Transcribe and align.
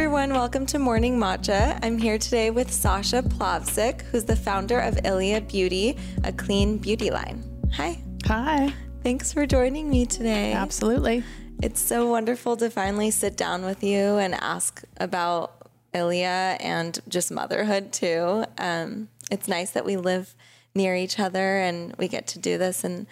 everyone. 0.00 0.32
Welcome 0.32 0.64
to 0.64 0.78
Morning 0.78 1.18
Matcha. 1.18 1.78
I'm 1.82 1.98
here 1.98 2.16
today 2.16 2.50
with 2.50 2.72
Sasha 2.72 3.20
Plavsic, 3.20 4.00
who's 4.00 4.24
the 4.24 4.34
founder 4.34 4.78
of 4.78 4.98
Ilia 5.04 5.42
Beauty, 5.42 5.98
a 6.24 6.32
clean 6.32 6.78
beauty 6.78 7.10
line. 7.10 7.44
Hi. 7.74 8.02
Hi. 8.24 8.72
Thanks 9.02 9.30
for 9.30 9.44
joining 9.44 9.90
me 9.90 10.06
today. 10.06 10.54
Absolutely. 10.54 11.22
It's 11.62 11.82
so 11.82 12.08
wonderful 12.08 12.56
to 12.56 12.70
finally 12.70 13.10
sit 13.10 13.36
down 13.36 13.62
with 13.62 13.84
you 13.84 14.16
and 14.16 14.32
ask 14.36 14.82
about 14.96 15.68
Ilia 15.92 16.56
and 16.60 16.98
just 17.06 17.30
motherhood 17.30 17.92
too. 17.92 18.46
Um, 18.56 19.10
it's 19.30 19.48
nice 19.48 19.72
that 19.72 19.84
we 19.84 19.98
live 19.98 20.34
near 20.74 20.96
each 20.96 21.18
other 21.18 21.58
and 21.58 21.94
we 21.98 22.08
get 22.08 22.26
to 22.28 22.38
do 22.38 22.56
this 22.56 22.84
and 22.84 23.06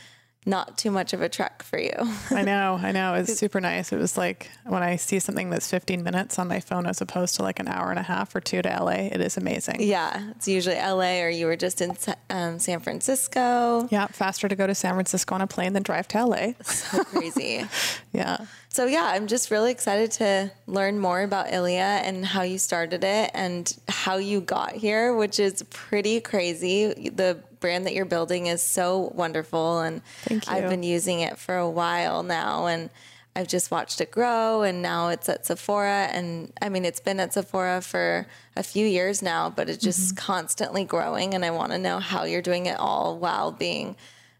not 0.48 0.78
too 0.78 0.90
much 0.90 1.12
of 1.12 1.20
a 1.20 1.28
trek 1.28 1.62
for 1.62 1.78
you. 1.78 1.92
I 2.30 2.42
know, 2.42 2.78
I 2.82 2.90
know. 2.90 3.14
It's 3.14 3.38
super 3.38 3.60
nice. 3.60 3.92
It 3.92 3.98
was 3.98 4.16
like 4.16 4.50
when 4.64 4.82
I 4.82 4.96
see 4.96 5.18
something 5.18 5.50
that's 5.50 5.70
15 5.70 6.02
minutes 6.02 6.38
on 6.38 6.48
my 6.48 6.58
phone 6.58 6.86
as 6.86 7.00
opposed 7.00 7.36
to 7.36 7.42
like 7.42 7.60
an 7.60 7.68
hour 7.68 7.90
and 7.90 7.98
a 7.98 8.02
half 8.02 8.34
or 8.34 8.40
two 8.40 8.62
to 8.62 8.68
LA, 8.68 9.08
it 9.12 9.20
is 9.20 9.36
amazing. 9.36 9.82
Yeah, 9.82 10.30
it's 10.30 10.48
usually 10.48 10.76
LA 10.76 11.20
or 11.20 11.28
you 11.28 11.46
were 11.46 11.56
just 11.56 11.80
in 11.80 11.96
um, 12.30 12.58
San 12.58 12.80
Francisco. 12.80 13.86
Yeah, 13.90 14.06
faster 14.06 14.48
to 14.48 14.56
go 14.56 14.66
to 14.66 14.74
San 14.74 14.94
Francisco 14.94 15.34
on 15.34 15.42
a 15.42 15.46
plane 15.46 15.74
than 15.74 15.82
drive 15.82 16.08
to 16.08 16.24
LA. 16.24 16.52
So 16.78 17.02
crazy. 17.04 17.66
yeah. 18.12 18.46
So 18.68 18.86
yeah, 18.86 19.10
I'm 19.12 19.26
just 19.26 19.50
really 19.50 19.72
excited 19.72 20.12
to 20.12 20.50
learn 20.66 20.98
more 20.98 21.22
about 21.22 21.52
Ilia 21.52 22.00
and 22.04 22.24
how 22.24 22.42
you 22.42 22.58
started 22.58 23.02
it 23.04 23.30
and 23.34 23.76
how 23.88 24.18
you 24.18 24.40
got 24.40 24.72
here, 24.72 25.14
which 25.14 25.40
is 25.40 25.62
pretty 25.70 26.20
crazy. 26.20 27.10
The 27.10 27.42
brand 27.60 27.86
that 27.86 27.94
you're 27.94 28.04
building 28.04 28.46
is 28.46 28.62
so 28.62 29.12
wonderful 29.14 29.80
and 29.80 30.02
I've 30.46 30.68
been 30.68 30.82
using 30.82 31.20
it 31.20 31.38
for 31.38 31.56
a 31.56 31.68
while 31.68 32.22
now 32.22 32.66
and 32.66 32.90
I've 33.34 33.48
just 33.48 33.70
watched 33.70 34.00
it 34.00 34.10
grow 34.10 34.62
and 34.62 34.82
now 34.82 35.08
it's 35.08 35.28
at 35.28 35.46
Sephora 35.46 36.08
and 36.12 36.52
I 36.60 36.68
mean 36.68 36.84
it's 36.84 37.00
been 37.00 37.20
at 37.20 37.32
Sephora 37.32 37.80
for 37.80 38.26
a 38.56 38.62
few 38.62 38.86
years 38.86 39.22
now, 39.22 39.48
but 39.48 39.68
it's 39.68 39.82
just 39.82 40.14
mm-hmm. 40.14 40.26
constantly 40.26 40.84
growing 40.84 41.34
and 41.34 41.44
I 41.44 41.50
want 41.50 41.72
to 41.72 41.78
know 41.78 42.00
how 42.00 42.24
you're 42.24 42.42
doing 42.42 42.66
it 42.66 42.78
all 42.78 43.16
while 43.16 43.52
being 43.52 43.96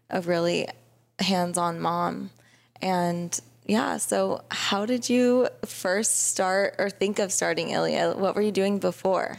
a 0.09 0.21
really 0.21 0.67
hands-on 1.19 1.79
mom. 1.79 2.31
And 2.81 3.39
yeah, 3.65 3.97
so 3.97 4.41
how 4.49 4.85
did 4.85 5.09
you 5.09 5.47
first 5.65 6.29
start 6.29 6.75
or 6.79 6.89
think 6.89 7.19
of 7.19 7.31
starting 7.31 7.69
Ilia? 7.69 8.13
What 8.13 8.35
were 8.35 8.41
you 8.41 8.51
doing 8.51 8.79
before? 8.79 9.37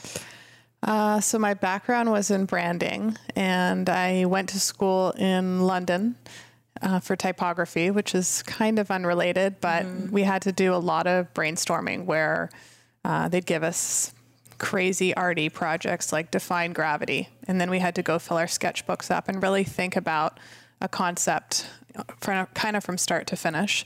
Uh, 0.82 1.20
so 1.20 1.38
my 1.38 1.54
background 1.54 2.10
was 2.10 2.30
in 2.30 2.46
branding, 2.46 3.16
and 3.36 3.88
I 3.88 4.24
went 4.24 4.48
to 4.50 4.60
school 4.60 5.10
in 5.12 5.60
London 5.60 6.16
uh, 6.80 7.00
for 7.00 7.16
typography, 7.16 7.90
which 7.90 8.14
is 8.14 8.42
kind 8.44 8.78
of 8.78 8.90
unrelated, 8.90 9.60
but 9.60 9.84
mm-hmm. 9.84 10.10
we 10.10 10.22
had 10.22 10.42
to 10.42 10.52
do 10.52 10.74
a 10.74 10.76
lot 10.76 11.06
of 11.06 11.32
brainstorming 11.34 12.06
where 12.06 12.48
uh, 13.04 13.28
they'd 13.28 13.46
give 13.46 13.62
us 13.62 14.14
crazy 14.58 15.14
arty 15.14 15.48
projects 15.48 16.12
like 16.12 16.30
define 16.30 16.72
gravity, 16.72 17.28
and 17.46 17.60
then 17.60 17.70
we 17.70 17.78
had 17.78 17.94
to 17.94 18.02
go 18.02 18.18
fill 18.18 18.38
our 18.38 18.46
sketchbooks 18.46 19.10
up 19.10 19.28
and 19.28 19.42
really 19.42 19.64
think 19.64 19.96
about 19.96 20.38
a 20.80 20.88
concept, 20.88 21.66
uh, 21.94 22.46
kind 22.54 22.76
of 22.76 22.82
from 22.82 22.96
start 22.96 23.26
to 23.26 23.36
finish 23.36 23.84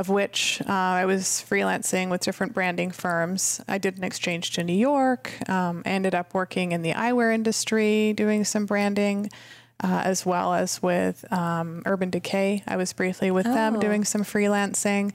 of 0.00 0.08
which 0.08 0.62
uh, 0.66 0.72
I 0.72 1.04
was 1.04 1.44
freelancing 1.46 2.08
with 2.08 2.22
different 2.22 2.54
branding 2.54 2.90
firms. 2.90 3.60
I 3.68 3.76
did 3.76 3.98
an 3.98 4.02
exchange 4.02 4.52
to 4.52 4.64
New 4.64 4.72
York. 4.72 5.30
Um, 5.46 5.82
I 5.84 5.90
ended 5.90 6.14
up 6.14 6.32
working 6.32 6.72
in 6.72 6.80
the 6.80 6.92
eyewear 6.92 7.34
industry, 7.34 8.14
doing 8.14 8.44
some 8.44 8.64
branding, 8.64 9.28
uh, 9.84 10.00
as 10.02 10.24
well 10.24 10.54
as 10.54 10.82
with 10.82 11.30
um, 11.30 11.82
Urban 11.84 12.08
Decay. 12.08 12.62
I 12.66 12.78
was 12.78 12.94
briefly 12.94 13.30
with 13.30 13.46
oh. 13.46 13.52
them 13.52 13.78
doing 13.78 14.04
some 14.04 14.22
freelancing. 14.22 15.12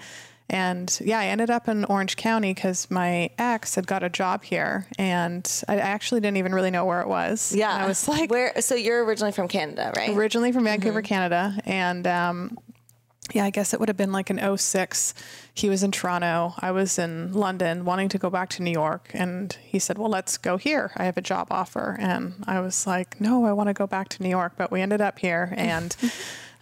And 0.48 0.96
yeah, 1.04 1.18
I 1.18 1.26
ended 1.26 1.50
up 1.50 1.68
in 1.68 1.86
Orange 1.86 2.16
County 2.16 2.54
because 2.54 2.92
my 2.92 3.32
ex 3.40 3.74
had 3.74 3.88
got 3.88 4.04
a 4.04 4.10
job 4.10 4.44
here, 4.44 4.86
and 5.00 5.64
I 5.68 5.78
actually 5.78 6.22
didn't 6.22 6.38
even 6.38 6.54
really 6.54 6.70
know 6.70 6.86
where 6.86 7.02
it 7.02 7.08
was. 7.08 7.56
Yeah, 7.56 7.74
and 7.74 7.82
I 7.82 7.88
was 7.88 8.08
like, 8.08 8.30
"Where?" 8.30 8.54
So 8.62 8.76
you're 8.76 9.04
originally 9.04 9.32
from 9.32 9.48
Canada, 9.48 9.92
right? 9.98 10.16
Originally 10.16 10.52
from 10.52 10.66
Vancouver, 10.66 11.02
mm-hmm. 11.02 11.08
Canada, 11.08 11.60
and 11.66 12.06
um, 12.06 12.60
yeah, 13.34 13.46
I 13.46 13.50
guess 13.50 13.74
it 13.74 13.80
would 13.80 13.90
have 13.90 13.98
been 13.98 14.12
like 14.12 14.30
an 14.30 14.58
06. 14.58 15.14
He 15.54 15.70
was 15.70 15.84
in 15.84 15.92
Toronto. 15.92 16.54
I 16.60 16.72
was 16.72 17.00
in 17.00 17.34
London 17.34 17.84
wanting 17.84 18.10
to 18.10 18.18
go 18.18 18.30
back 18.30 18.50
to 18.52 18.64
New 18.64 18.72
York. 18.72 19.10
And 19.14 19.58
he 19.64 19.80
said, 19.80 19.98
Well, 19.98 20.10
let's 20.10 20.38
go 20.38 20.58
here. 20.58 20.92
I 20.96 21.06
have 21.06 21.18
a 21.18 21.22
job 21.22 21.48
offer. 21.50 21.98
And 22.00 22.44
I 22.46 22.60
was 22.60 22.86
like, 22.86 23.20
No, 23.20 23.46
I 23.46 23.54
want 23.54 23.68
to 23.68 23.74
go 23.74 23.88
back 23.88 24.10
to 24.10 24.24
New 24.24 24.30
York. 24.30 24.54
But 24.58 24.72
we 24.72 24.82
ended 24.82 25.02
up 25.02 25.20
here. 25.20 25.54
And 25.66 25.96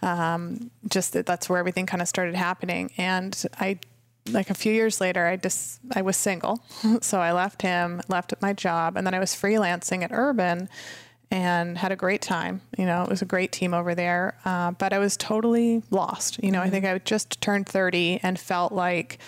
um, 0.00 0.70
just 0.88 1.12
that 1.12 1.26
that's 1.26 1.48
where 1.48 1.58
everything 1.58 1.86
kind 1.86 2.00
of 2.02 2.08
started 2.08 2.34
happening. 2.34 2.90
And 2.96 3.40
I, 3.60 3.78
like 4.30 4.48
a 4.50 4.54
few 4.54 4.72
years 4.72 5.00
later, 5.00 5.26
I 5.26 5.36
just, 5.36 5.80
I 5.94 6.02
was 6.02 6.16
single. 6.16 6.60
so 7.00 7.20
I 7.20 7.32
left 7.32 7.62
him, 7.62 8.00
left 8.08 8.32
my 8.40 8.54
job. 8.54 8.96
And 8.96 9.06
then 9.06 9.14
I 9.14 9.18
was 9.18 9.32
freelancing 9.32 10.02
at 10.02 10.10
Urban 10.12 10.68
and 11.34 11.76
had 11.76 11.90
a 11.90 11.96
great 11.96 12.22
time. 12.22 12.60
You 12.78 12.86
know, 12.86 13.02
it 13.02 13.10
was 13.10 13.20
a 13.20 13.24
great 13.24 13.50
team 13.50 13.74
over 13.74 13.96
there. 13.96 14.38
Uh, 14.44 14.70
but 14.70 14.92
I 14.92 14.98
was 14.98 15.16
totally 15.16 15.82
lost. 15.90 16.42
You 16.42 16.52
know, 16.52 16.60
mm-hmm. 16.60 16.68
I 16.68 16.70
think 16.70 16.84
I 16.86 16.96
just 16.98 17.40
turned 17.40 17.68
30 17.68 18.20
and 18.22 18.38
felt 18.38 18.70
like 18.70 19.18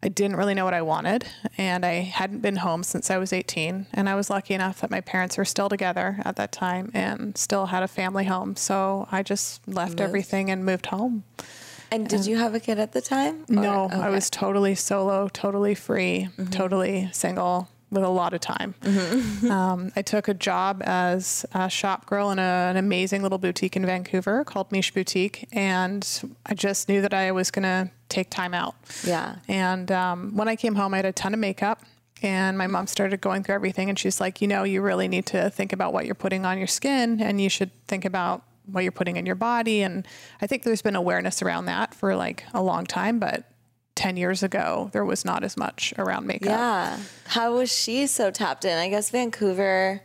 I 0.00 0.08
didn't 0.08 0.36
really 0.36 0.54
know 0.54 0.64
what 0.64 0.74
I 0.74 0.82
wanted. 0.82 1.26
And 1.58 1.84
I 1.84 1.94
hadn't 1.94 2.38
been 2.38 2.56
home 2.56 2.84
since 2.84 3.10
I 3.10 3.18
was 3.18 3.32
18. 3.32 3.86
And 3.92 4.08
I 4.08 4.14
was 4.14 4.30
lucky 4.30 4.54
enough 4.54 4.80
that 4.80 4.92
my 4.92 5.00
parents 5.00 5.36
were 5.36 5.44
still 5.44 5.68
together 5.68 6.20
at 6.24 6.36
that 6.36 6.52
time 6.52 6.92
and 6.94 7.36
still 7.36 7.66
had 7.66 7.82
a 7.82 7.88
family 7.88 8.26
home. 8.26 8.54
So 8.54 9.08
I 9.10 9.24
just 9.24 9.66
left 9.66 9.92
moved. 9.92 10.02
everything 10.02 10.50
and 10.52 10.64
moved 10.64 10.86
home. 10.86 11.24
And 11.90 12.08
did 12.08 12.26
you 12.26 12.36
have 12.36 12.54
a 12.54 12.60
kid 12.60 12.78
at 12.78 12.92
the 12.92 13.00
time? 13.00 13.44
Or? 13.48 13.54
No, 13.54 13.84
okay. 13.86 13.96
I 13.96 14.10
was 14.10 14.30
totally 14.30 14.76
solo, 14.76 15.26
totally 15.28 15.74
free, 15.74 16.28
mm-hmm. 16.36 16.50
totally 16.50 17.08
single 17.12 17.68
with 17.90 18.02
a 18.02 18.08
lot 18.08 18.34
of 18.34 18.40
time. 18.40 18.74
Mm-hmm. 18.82 19.50
um, 19.50 19.92
I 19.94 20.02
took 20.02 20.28
a 20.28 20.34
job 20.34 20.82
as 20.84 21.46
a 21.52 21.70
shop 21.70 22.06
girl 22.06 22.30
in 22.30 22.38
a, 22.38 22.42
an 22.42 22.76
amazing 22.76 23.22
little 23.22 23.38
boutique 23.38 23.76
in 23.76 23.86
Vancouver 23.86 24.44
called 24.44 24.70
Miche 24.70 24.92
Boutique, 24.92 25.48
and 25.52 26.06
I 26.44 26.54
just 26.54 26.88
knew 26.88 27.00
that 27.02 27.14
I 27.14 27.32
was 27.32 27.50
going 27.50 27.62
to 27.64 27.90
take 28.08 28.30
time 28.30 28.54
out. 28.54 28.74
Yeah. 29.04 29.36
And 29.48 29.90
um, 29.92 30.36
when 30.36 30.48
I 30.48 30.56
came 30.56 30.74
home, 30.74 30.94
I 30.94 30.98
had 30.98 31.06
a 31.06 31.12
ton 31.12 31.34
of 31.34 31.40
makeup. 31.40 31.82
And 32.22 32.56
my 32.56 32.66
mom 32.66 32.86
started 32.86 33.20
going 33.20 33.44
through 33.44 33.56
everything, 33.56 33.90
and 33.90 33.98
she's 33.98 34.22
like, 34.22 34.40
You 34.40 34.48
know, 34.48 34.64
you 34.64 34.80
really 34.80 35.06
need 35.06 35.26
to 35.26 35.50
think 35.50 35.74
about 35.74 35.92
what 35.92 36.06
you're 36.06 36.14
putting 36.14 36.46
on 36.46 36.56
your 36.56 36.66
skin, 36.66 37.20
and 37.20 37.42
you 37.42 37.50
should 37.50 37.70
think 37.86 38.06
about 38.06 38.42
what 38.64 38.82
you're 38.82 38.92
putting 38.92 39.16
in 39.16 39.26
your 39.26 39.34
body. 39.34 39.82
And 39.82 40.06
I 40.40 40.46
think 40.46 40.62
there's 40.62 40.80
been 40.80 40.96
awareness 40.96 41.42
around 41.42 41.66
that 41.66 41.94
for 41.94 42.16
like 42.16 42.44
a 42.54 42.62
long 42.62 42.86
time, 42.86 43.18
but 43.18 43.44
10 43.96 44.16
years 44.16 44.42
ago, 44.42 44.90
there 44.92 45.04
was 45.04 45.24
not 45.24 45.42
as 45.42 45.56
much 45.56 45.92
around 45.98 46.26
makeup. 46.26 46.50
Yeah. 46.50 46.98
How 47.24 47.56
was 47.56 47.72
she 47.72 48.06
so 48.06 48.30
tapped 48.30 48.64
in? 48.64 48.78
I 48.78 48.88
guess 48.88 49.10
Vancouver. 49.10 50.00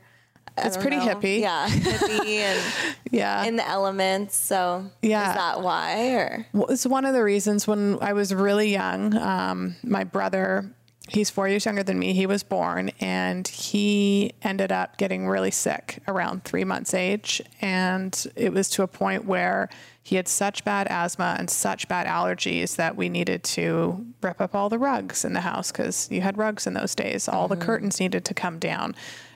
I 0.57 0.67
it's 0.67 0.77
pretty 0.77 0.97
know. 0.97 1.05
hippie. 1.05 1.39
Yeah. 1.39 1.67
Hippie 1.69 2.37
and 2.37 2.95
yeah. 3.11 3.43
in 3.43 3.57
the 3.57 3.67
elements. 3.67 4.35
So 4.35 4.89
yeah. 5.01 5.29
is 5.29 5.35
that 5.35 5.61
why? 5.61 6.13
Or 6.13 6.47
well, 6.53 6.67
it's 6.67 6.85
one 6.85 7.05
of 7.05 7.13
the 7.13 7.23
reasons 7.23 7.67
when 7.67 7.99
I 8.01 8.13
was 8.13 8.33
really 8.33 8.71
young, 8.71 9.15
um, 9.17 9.75
my 9.83 10.03
brother 10.03 10.73
he's 11.11 11.29
four 11.29 11.47
years 11.47 11.65
younger 11.65 11.83
than 11.83 11.99
me. 11.99 12.13
He 12.13 12.25
was 12.25 12.41
born 12.41 12.91
and 12.99 13.45
he 13.47 14.33
ended 14.41 14.71
up 14.71 14.97
getting 14.97 15.27
really 15.27 15.51
sick 15.51 15.99
around 16.07 16.45
three 16.45 16.63
months 16.63 16.93
age. 16.93 17.41
And 17.59 18.25
it 18.35 18.53
was 18.53 18.69
to 18.69 18.83
a 18.83 18.87
point 18.87 19.25
where 19.25 19.69
he 20.01 20.15
had 20.15 20.27
such 20.27 20.63
bad 20.63 20.87
asthma 20.87 21.35
and 21.37 21.49
such 21.49 21.87
bad 21.87 22.07
allergies 22.07 22.77
that 22.77 22.95
we 22.95 23.09
needed 23.09 23.43
to 23.43 24.05
rip 24.21 24.39
up 24.39 24.55
all 24.55 24.69
the 24.69 24.79
rugs 24.79 25.25
in 25.25 25.33
the 25.33 25.41
house 25.41 25.71
because 25.71 26.09
you 26.09 26.21
had 26.21 26.37
rugs 26.37 26.65
in 26.65 26.73
those 26.73 26.95
days. 26.95 27.27
All 27.27 27.49
mm-hmm. 27.49 27.59
the 27.59 27.65
curtains 27.65 27.99
needed 27.99 28.23
to 28.25 28.33
come 28.33 28.57
down. 28.57 28.95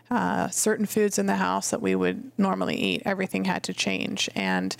Uh, 0.09 0.47
certain 0.49 0.85
foods 0.85 1.19
in 1.19 1.25
the 1.25 1.35
house 1.35 1.71
that 1.71 1.81
we 1.81 1.95
would 1.95 2.31
normally 2.37 2.75
eat, 2.75 3.01
everything 3.05 3.45
had 3.45 3.63
to 3.63 3.73
change. 3.73 4.29
And 4.33 4.75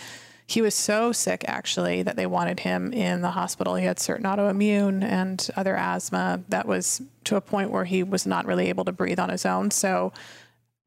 he 0.48 0.62
was 0.62 0.76
so 0.76 1.12
sick 1.12 1.44
actually 1.48 2.04
that 2.04 2.16
they 2.16 2.28
wanted 2.28 2.60
him 2.60 2.94
in 2.94 3.22
the 3.22 3.32
hospital. 3.32 3.76
He 3.76 3.86
had 3.86 4.00
certain 4.00 4.26
autoimmune 4.26 5.04
and 5.04 5.48
other 5.56 5.76
asthma 5.76 6.42
that 6.50 6.68
was 6.68 7.02
to 7.24 7.36
a 7.36 7.42
point 7.42 7.72
where 7.72 7.86
he 7.86 8.04
was 8.04 8.28
not 8.28 8.46
really 8.46 8.70
able 8.70 8.86
to 8.86 8.92
breathe 8.92 9.20
on 9.20 9.30
his 9.30 9.46
own. 9.46 9.72
So 9.72 10.14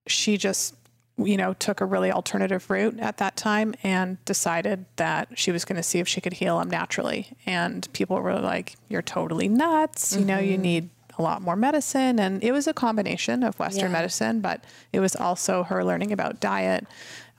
she 0.06 0.36
just, 0.36 0.76
you 1.16 1.36
know, 1.36 1.54
took 1.54 1.80
a 1.80 1.84
really 1.84 2.12
alternative 2.12 2.70
route 2.70 3.00
at 3.00 3.16
that 3.16 3.36
time 3.36 3.74
and 3.82 4.24
decided 4.24 4.84
that 4.94 5.36
she 5.36 5.50
was 5.50 5.64
going 5.64 5.76
to 5.76 5.82
see 5.82 5.98
if 5.98 6.06
she 6.06 6.20
could 6.20 6.34
heal 6.34 6.60
him 6.60 6.70
naturally. 6.70 7.36
And 7.44 7.92
people 7.92 8.20
were 8.20 8.38
like, 8.38 8.76
You're 8.88 9.02
totally 9.02 9.48
nuts. 9.48 10.12
Mm-hmm. 10.12 10.20
You 10.20 10.26
know, 10.26 10.38
you 10.38 10.52
mm-hmm. 10.52 10.62
need 10.62 10.90
a 11.18 11.22
lot 11.22 11.42
more 11.42 11.56
medicine. 11.56 12.18
And 12.18 12.42
it 12.42 12.52
was 12.52 12.66
a 12.66 12.72
combination 12.72 13.42
of 13.42 13.58
Western 13.58 13.86
yeah. 13.86 13.98
medicine, 13.98 14.40
but 14.40 14.64
it 14.92 15.00
was 15.00 15.16
also 15.16 15.64
her 15.64 15.84
learning 15.84 16.12
about 16.12 16.40
diet 16.40 16.86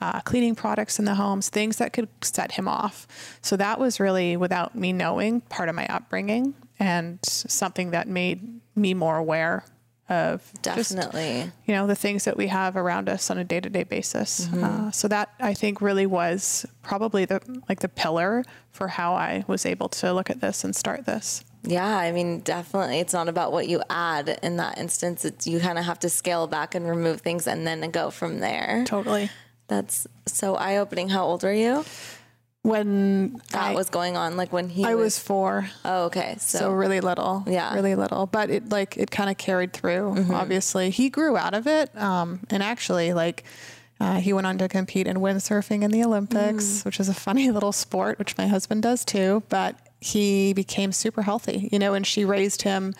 uh, 0.00 0.20
cleaning 0.20 0.54
products 0.54 0.98
in 0.98 1.04
the 1.04 1.14
homes, 1.14 1.48
things 1.48 1.76
that 1.76 1.92
could 1.92 2.08
set 2.22 2.52
him 2.52 2.66
off. 2.66 3.06
So 3.42 3.56
that 3.56 3.78
was 3.78 4.00
really, 4.00 4.36
without 4.36 4.74
me 4.74 4.92
knowing, 4.92 5.42
part 5.42 5.68
of 5.68 5.74
my 5.74 5.86
upbringing 5.86 6.54
and 6.78 7.18
something 7.24 7.90
that 7.90 8.08
made 8.08 8.60
me 8.74 8.94
more 8.94 9.18
aware 9.18 9.64
of 10.10 10.42
just, 10.62 10.94
Definitely. 10.94 11.50
you 11.64 11.74
know 11.74 11.86
the 11.86 11.94
things 11.94 12.24
that 12.24 12.36
we 12.36 12.48
have 12.48 12.76
around 12.76 13.08
us 13.08 13.30
on 13.30 13.38
a 13.38 13.44
day-to-day 13.44 13.84
basis 13.84 14.52
uh, 14.52 14.90
so 14.90 15.06
that 15.08 15.30
i 15.40 15.54
think 15.54 15.80
really 15.80 16.04
was 16.04 16.66
probably 16.82 17.24
the 17.24 17.40
like 17.68 17.80
the 17.80 17.88
pillar 17.88 18.44
for 18.72 18.88
how 18.88 19.14
i 19.14 19.44
was 19.46 19.64
able 19.64 19.88
to 19.88 20.12
look 20.12 20.28
at 20.28 20.40
this 20.40 20.64
and 20.64 20.74
start 20.74 21.06
this 21.06 21.44
Yeah, 21.62 21.86
I 21.86 22.10
mean, 22.10 22.40
definitely. 22.40 23.00
It's 23.00 23.12
not 23.12 23.28
about 23.28 23.52
what 23.52 23.68
you 23.68 23.82
add 23.90 24.38
in 24.42 24.56
that 24.56 24.78
instance. 24.78 25.26
It's 25.26 25.46
you 25.46 25.60
kind 25.60 25.78
of 25.78 25.84
have 25.84 25.98
to 26.00 26.08
scale 26.08 26.46
back 26.46 26.74
and 26.74 26.88
remove 26.88 27.20
things 27.20 27.46
and 27.46 27.66
then 27.66 27.90
go 27.90 28.10
from 28.10 28.40
there. 28.40 28.82
totally 28.86 29.28
That's 29.68 30.06
so 30.26 30.56
eye 30.56 30.78
opening. 30.78 31.10
How 31.10 31.22
old 31.24 31.42
were 31.42 31.52
you? 31.52 31.84
When 32.62 33.40
That 33.52 33.70
I, 33.70 33.74
was 33.74 33.88
going 33.90 34.16
on, 34.16 34.36
like 34.36 34.52
when 34.52 34.68
he 34.68 34.84
I 34.84 34.94
was 34.94 35.18
four 35.18 35.70
Oh, 35.84 36.04
okay. 36.04 36.36
So, 36.38 36.58
so 36.58 36.72
really 36.72 37.00
little 37.00 37.42
Yeah. 37.46 37.74
really 37.74 37.94
little 37.94 38.26
but 38.26 38.50
it 38.50 38.68
like 38.70 38.96
it 38.96 39.10
kind 39.10 39.30
of 39.30 39.38
carried 39.38 39.72
through 39.72 40.14
Mm-hmm. 40.14 40.34
obviously 40.34 40.90
he 40.90 41.08
grew 41.10 41.36
out 41.36 41.54
of 41.54 41.66
it 41.66 41.94
um, 41.96 42.40
and 42.50 42.62
actually 42.62 43.12
like 43.14 43.44
uh, 44.00 44.18
he 44.20 44.32
went 44.32 44.46
on 44.46 44.56
to 44.58 44.66
compete 44.68 45.06
in 45.06 45.18
windsurfing 45.18 45.82
in 45.82 45.90
the 45.90 46.04
olympics 46.04 46.64
Mm. 46.64 46.84
which 46.84 47.00
is 47.00 47.08
a 47.08 47.14
funny 47.14 47.50
little 47.56 47.72
sport 47.72 48.18
which 48.18 48.36
my 48.36 48.46
husband 48.46 48.82
does 48.82 49.04
too 49.04 49.42
but 49.48 49.76
he 50.00 50.52
became 50.52 50.92
super 50.92 51.22
healthy 51.22 51.68
you 51.72 51.78
know 51.78 51.94
and 51.94 52.06
she 52.06 52.24
raised 52.24 52.62
him 52.62 52.94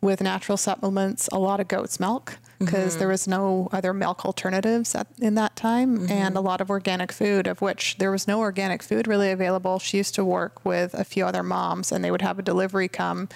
with 0.00 0.20
natural 0.20 0.56
supplements 0.56 1.28
a 1.32 1.38
lot 1.38 1.60
of 1.60 1.68
goat's 1.68 1.98
milk 2.00 2.38
because 2.60 2.90
Mm-hmm. 2.92 2.98
there 3.00 3.08
was 3.08 3.26
no 3.26 3.68
other 3.72 3.92
milk 3.92 4.24
alternatives 4.24 4.94
at, 4.94 5.06
in 5.18 5.34
that 5.34 5.56
time 5.56 5.98
Mm-hmm. 5.98 6.12
and 6.12 6.36
a 6.36 6.40
lot 6.40 6.60
of 6.60 6.70
organic 6.70 7.10
food 7.10 7.46
of 7.48 7.60
which 7.62 7.96
there 7.98 8.10
was 8.12 8.28
no 8.28 8.38
organic 8.40 8.82
food 8.82 9.08
really 9.08 9.30
available 9.32 9.78
she 9.80 9.96
used 9.96 10.14
to 10.14 10.24
work 10.24 10.64
with 10.64 10.94
a 10.94 11.02
few 11.04 11.24
other 11.26 11.42
moms 11.42 11.90
and 11.90 12.04
they 12.04 12.10
would 12.10 12.22
have 12.22 12.38
a 12.38 12.42
delivery 12.42 12.86
come 12.86 13.28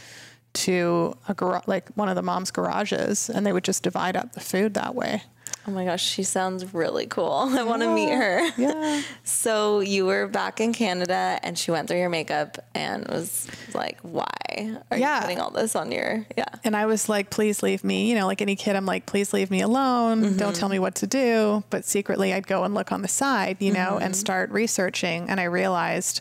to 0.52 1.16
a 1.28 1.34
gar- 1.34 1.62
like 1.66 1.88
one 1.96 2.08
of 2.08 2.14
the 2.14 2.22
mom's 2.22 2.50
garages 2.52 3.28
and 3.28 3.44
they 3.44 3.52
would 3.52 3.64
just 3.64 3.82
divide 3.82 4.16
up 4.16 4.32
the 4.34 4.40
food 4.40 4.74
that 4.74 4.94
way 4.94 5.22
oh 5.66 5.70
my 5.70 5.84
gosh, 5.84 6.04
she 6.04 6.22
sounds 6.22 6.74
really 6.74 7.06
cool. 7.06 7.32
I 7.50 7.62
want 7.62 7.82
to 7.82 7.94
meet 7.94 8.10
her. 8.10 8.50
yeah 8.56 9.02
So 9.24 9.80
you 9.80 10.06
were 10.06 10.26
back 10.26 10.60
in 10.60 10.72
Canada 10.72 11.38
and 11.42 11.58
she 11.58 11.70
went 11.70 11.88
through 11.88 11.98
your 11.98 12.08
makeup 12.08 12.58
and 12.74 13.06
was 13.08 13.46
like, 13.74 13.98
why 14.02 14.26
are 14.90 14.96
Yeah. 14.98 15.16
you 15.16 15.22
putting 15.22 15.40
all 15.40 15.50
this 15.50 15.74
on 15.74 15.90
your, 15.92 16.26
yeah. 16.36 16.44
and 16.62 16.76
I 16.76 16.86
was 16.86 17.08
like, 17.08 17.30
please 17.30 17.62
leave 17.62 17.84
me. 17.84 18.08
You 18.08 18.14
know, 18.16 18.26
like 18.26 18.42
any 18.42 18.56
kid, 18.56 18.76
I'm 18.76 18.86
like, 18.86 19.06
please 19.06 19.32
leave 19.32 19.50
me 19.50 19.60
alone. 19.60 20.22
Don't 20.22 20.38
mm-hmm. 20.38 20.52
tell 20.52 20.68
me 20.68 20.78
what 20.78 20.96
to 20.96 21.06
do. 21.06 21.64
But 21.70 21.84
secretly, 21.84 22.32
I'd 22.32 22.46
go 22.46 22.64
and 22.64 22.74
look 22.74 22.92
on 22.92 23.02
the 23.02 23.08
side, 23.08 23.56
you 23.60 23.72
know, 23.72 23.96
and 23.96 24.12
mm-hmm. 24.12 24.20
start 24.20 24.50
researching. 24.50 25.28
And 25.28 25.40
I 25.40 25.44
realized, 25.44 26.20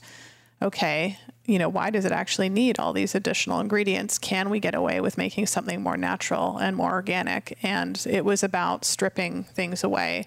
okay, 0.63 1.19
you 1.45 1.60
know, 1.60 1.69
why 1.69 1.89
does 1.89 2.06
it 2.06 2.12
actually 2.12 2.50
need 2.50 2.80
all 2.80 2.94
these 2.94 3.15
additional 3.15 3.60
ingredients? 3.60 4.18
Can 4.18 4.50
we 4.50 4.60
get 4.60 4.74
away 4.74 5.01
with 5.01 5.18
making 5.18 5.48
something 5.48 5.81
more 5.81 5.98
natural 5.98 6.57
and 6.57 6.75
more 6.75 6.92
organic? 6.92 7.57
And 7.62 8.01
it 8.10 8.24
was 8.24 8.44
about 8.44 8.86
stripping 8.86 9.44
things 9.44 9.83
away. 9.83 10.25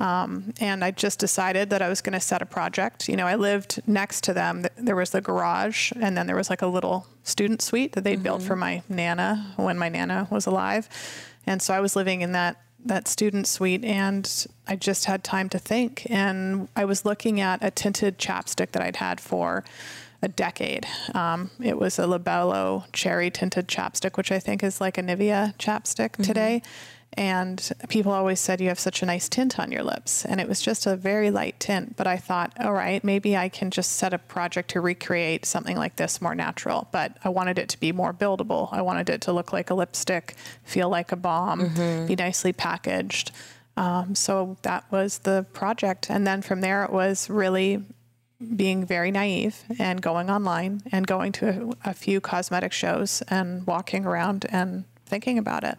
Um, 0.00 0.52
and 0.60 0.84
I 0.84 0.90
just 0.90 1.18
decided 1.18 1.70
that 1.70 1.82
I 1.82 1.88
was 1.88 2.00
going 2.00 2.12
to 2.12 2.20
set 2.20 2.42
a 2.42 2.46
project. 2.46 3.08
You 3.08 3.16
know, 3.16 3.26
I 3.26 3.34
lived 3.34 3.80
next 3.86 4.22
to 4.24 4.34
them. 4.34 4.66
There 4.76 4.94
was 4.94 5.10
the 5.10 5.20
garage, 5.20 5.92
and 6.00 6.16
then 6.16 6.26
there 6.26 6.36
was 6.36 6.50
like 6.50 6.62
a 6.62 6.68
little 6.68 7.06
student 7.24 7.62
suite 7.62 7.92
that 7.92 8.04
they'd 8.04 8.22
built 8.22 8.42
for 8.42 8.54
my 8.54 8.82
nana 8.88 9.54
when 9.56 9.76
my 9.76 9.88
nana 9.88 10.28
was 10.30 10.46
alive. 10.46 10.88
And 11.46 11.60
so 11.60 11.74
I 11.74 11.80
was 11.80 11.96
living 11.96 12.20
in 12.20 12.32
that 12.32 12.60
that 12.84 13.08
student 13.08 13.46
suite, 13.46 13.84
and 13.84 14.46
I 14.66 14.76
just 14.76 15.06
had 15.06 15.24
time 15.24 15.48
to 15.50 15.58
think. 15.58 16.06
And 16.10 16.68
I 16.76 16.84
was 16.84 17.04
looking 17.04 17.40
at 17.40 17.62
a 17.62 17.70
tinted 17.70 18.18
chapstick 18.18 18.72
that 18.72 18.82
I'd 18.82 18.96
had 18.96 19.20
for 19.20 19.64
a 20.22 20.28
decade. 20.28 20.86
Um, 21.14 21.50
it 21.62 21.78
was 21.78 21.98
a 21.98 22.02
Labello 22.02 22.84
cherry 22.92 23.30
tinted 23.30 23.68
chapstick, 23.68 24.16
which 24.16 24.32
I 24.32 24.38
think 24.38 24.62
is 24.62 24.80
like 24.80 24.98
a 24.98 25.02
Nivea 25.02 25.56
chapstick 25.58 26.16
today. 26.24 26.62
And 27.14 27.72
people 27.88 28.12
always 28.12 28.38
said 28.38 28.60
you 28.60 28.68
have 28.68 28.78
such 28.78 29.02
a 29.02 29.06
nice 29.06 29.28
tint 29.28 29.58
on 29.58 29.72
your 29.72 29.82
lips. 29.82 30.24
And 30.24 30.40
it 30.40 30.48
was 30.48 30.60
just 30.60 30.86
a 30.86 30.94
very 30.94 31.30
light 31.30 31.58
tint. 31.58 31.96
But 31.96 32.06
I 32.06 32.16
thought, 32.16 32.52
all 32.60 32.72
right, 32.72 33.02
maybe 33.02 33.36
I 33.36 33.48
can 33.48 33.70
just 33.70 33.92
set 33.92 34.14
a 34.14 34.18
project 34.18 34.70
to 34.70 34.80
recreate 34.80 35.44
something 35.44 35.76
like 35.76 35.96
this 35.96 36.22
more 36.22 36.34
natural. 36.34 36.86
But 36.92 37.16
I 37.24 37.28
wanted 37.30 37.58
it 37.58 37.68
to 37.70 37.80
be 37.80 37.90
more 37.90 38.12
buildable. 38.14 38.68
I 38.72 38.82
wanted 38.82 39.08
it 39.10 39.20
to 39.22 39.32
look 39.32 39.52
like 39.52 39.70
a 39.70 39.74
lipstick, 39.74 40.36
feel 40.62 40.88
like 40.88 41.10
a 41.10 41.16
balm, 41.16 41.72
be 42.06 42.14
nicely 42.14 42.52
packaged. 42.52 43.32
Um, 43.76 44.14
so 44.14 44.56
that 44.62 44.84
was 44.90 45.18
the 45.18 45.46
project. 45.52 46.10
And 46.10 46.26
then 46.26 46.42
from 46.42 46.60
there, 46.60 46.84
it 46.84 46.92
was 46.92 47.30
really 47.30 47.84
being 48.54 48.84
very 48.86 49.10
naive 49.10 49.64
and 49.78 50.00
going 50.00 50.30
online 50.30 50.82
and 50.92 51.06
going 51.06 51.32
to 51.32 51.74
a, 51.84 51.90
a 51.90 51.94
few 51.94 52.20
cosmetic 52.20 52.72
shows 52.72 53.22
and 53.28 53.66
walking 53.66 54.04
around 54.04 54.46
and 54.50 54.84
thinking 55.06 55.38
about 55.38 55.64
it. 55.64 55.78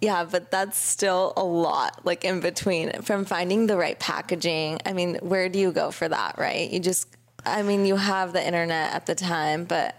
Yeah, 0.00 0.24
but 0.24 0.50
that's 0.50 0.78
still 0.78 1.32
a 1.36 1.44
lot, 1.44 2.04
like 2.04 2.24
in 2.24 2.40
between 2.40 3.02
from 3.02 3.24
finding 3.24 3.66
the 3.66 3.78
right 3.78 3.98
packaging. 3.98 4.80
I 4.84 4.92
mean, 4.92 5.16
where 5.22 5.48
do 5.48 5.58
you 5.58 5.72
go 5.72 5.90
for 5.90 6.08
that, 6.08 6.36
right? 6.38 6.70
You 6.70 6.80
just, 6.80 7.08
I 7.46 7.62
mean, 7.62 7.86
you 7.86 7.96
have 7.96 8.32
the 8.32 8.46
internet 8.46 8.92
at 8.92 9.06
the 9.06 9.14
time, 9.14 9.64
but 9.64 9.96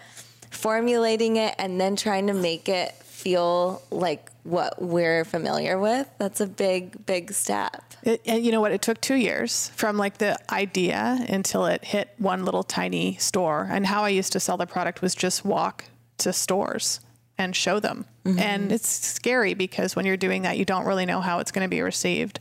formulating 0.51 1.37
it 1.37 1.55
and 1.57 1.81
then 1.81 1.95
trying 1.95 2.27
to 2.27 2.33
make 2.33 2.69
it 2.69 2.93
feel 2.93 3.81
like 3.89 4.29
what 4.43 4.79
we're 4.81 5.25
familiar 5.25 5.79
with, 5.79 6.07
that's 6.19 6.39
a 6.39 6.47
big, 6.47 7.05
big 7.05 7.33
step. 7.33 7.83
It, 8.03 8.21
and 8.25 8.45
you 8.45 8.51
know 8.51 8.61
what? 8.61 8.71
It 8.71 8.83
took 8.83 9.01
two 9.01 9.15
years 9.15 9.69
from 9.75 9.97
like 9.97 10.19
the 10.19 10.37
idea 10.53 11.25
until 11.27 11.65
it 11.65 11.83
hit 11.83 12.09
one 12.19 12.45
little 12.45 12.63
tiny 12.63 13.17
store. 13.17 13.67
And 13.69 13.87
how 13.87 14.03
I 14.03 14.09
used 14.09 14.31
to 14.33 14.39
sell 14.39 14.57
the 14.57 14.67
product 14.67 15.01
was 15.01 15.15
just 15.15 15.43
walk 15.43 15.85
to 16.19 16.31
stores 16.31 16.99
and 17.37 17.55
show 17.55 17.79
them. 17.79 18.05
And 18.39 18.71
it's 18.71 18.89
scary 18.89 19.53
because 19.53 19.95
when 19.95 20.05
you're 20.05 20.17
doing 20.17 20.41
that, 20.41 20.57
you 20.57 20.65
don't 20.65 20.85
really 20.85 21.05
know 21.05 21.21
how 21.21 21.39
it's 21.39 21.51
going 21.51 21.65
to 21.65 21.69
be 21.69 21.81
received. 21.81 22.39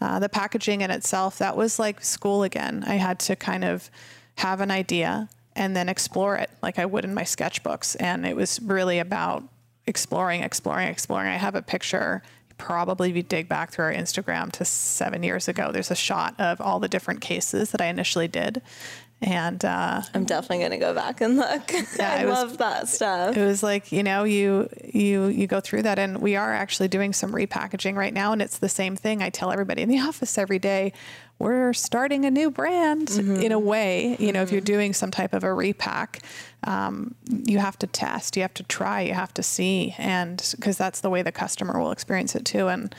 Uh, 0.00 0.18
the 0.18 0.28
packaging 0.28 0.80
in 0.80 0.90
itself, 0.90 1.38
that 1.38 1.56
was 1.56 1.78
like 1.78 2.02
school 2.02 2.42
again. 2.42 2.84
I 2.86 2.94
had 2.94 3.18
to 3.20 3.36
kind 3.36 3.64
of 3.64 3.90
have 4.36 4.60
an 4.60 4.70
idea 4.70 5.28
and 5.54 5.74
then 5.74 5.88
explore 5.88 6.36
it 6.36 6.50
like 6.62 6.78
I 6.78 6.86
would 6.86 7.04
in 7.04 7.14
my 7.14 7.22
sketchbooks. 7.22 7.96
And 7.98 8.26
it 8.26 8.36
was 8.36 8.60
really 8.62 8.98
about 8.98 9.42
exploring, 9.86 10.42
exploring, 10.42 10.88
exploring. 10.88 11.28
I 11.28 11.36
have 11.36 11.54
a 11.54 11.62
picture. 11.62 12.22
Probably 12.58 13.10
if 13.10 13.16
you 13.16 13.22
dig 13.22 13.48
back 13.48 13.70
through 13.70 13.86
our 13.86 13.92
Instagram 13.92 14.50
to 14.52 14.64
seven 14.64 15.22
years 15.22 15.48
ago, 15.48 15.72
there's 15.72 15.90
a 15.90 15.96
shot 15.96 16.34
of 16.38 16.60
all 16.60 16.80
the 16.80 16.88
different 16.88 17.20
cases 17.20 17.72
that 17.72 17.80
I 17.80 17.86
initially 17.86 18.28
did. 18.28 18.62
And 19.22 19.64
uh, 19.64 20.02
I'm 20.12 20.24
definitely 20.24 20.58
going 20.58 20.72
to 20.72 20.76
go 20.76 20.92
back 20.94 21.22
and 21.22 21.36
look. 21.38 21.72
I 22.00 22.26
was- 22.26 22.34
love 22.34 22.58
that 22.58 22.86
stuff. 22.88 23.34
it 23.36 23.44
was 23.44 23.62
like 23.62 23.90
you 23.90 24.02
know 24.02 24.24
you 24.24 24.68
you 24.84 25.26
you 25.28 25.46
go 25.46 25.58
through 25.60 25.82
that 25.82 25.98
and 25.98 26.18
we 26.20 26.36
are 26.36 26.52
actually 26.52 26.88
doing 26.88 27.12
some 27.14 27.32
repackaging 27.32 27.94
right 27.96 28.12
now 28.12 28.32
and 28.32 28.42
it's 28.42 28.58
the 28.58 28.68
same 28.68 28.94
thing 28.94 29.22
i 29.22 29.30
tell 29.30 29.50
everybody 29.50 29.80
in 29.82 29.88
the 29.88 29.98
office 30.08 30.36
every 30.36 30.58
day 30.58 30.92
we're 31.38 31.72
starting 31.72 32.24
a 32.26 32.30
new 32.30 32.50
brand 32.50 33.10
in 33.10 33.52
a 33.52 33.58
way 33.58 34.16
you 34.18 34.32
know 34.32 34.42
if 34.42 34.52
you're 34.52 34.60
doing 34.60 34.92
some 34.92 35.10
type 35.10 35.32
of 35.32 35.44
a 35.44 35.52
repack 35.52 36.20
um, 36.64 37.14
you 37.28 37.58
have 37.58 37.78
to 37.78 37.86
test 37.86 38.36
you 38.36 38.42
have 38.42 38.54
to 38.54 38.62
try 38.64 39.00
you 39.00 39.14
have 39.14 39.32
to 39.32 39.42
see 39.42 39.94
and 39.98 40.52
because 40.56 40.76
that's 40.76 41.00
the 41.00 41.10
way 41.10 41.22
the 41.22 41.32
customer 41.32 41.80
will 41.80 41.90
experience 41.90 42.34
it 42.34 42.44
too 42.44 42.68
and 42.68 42.94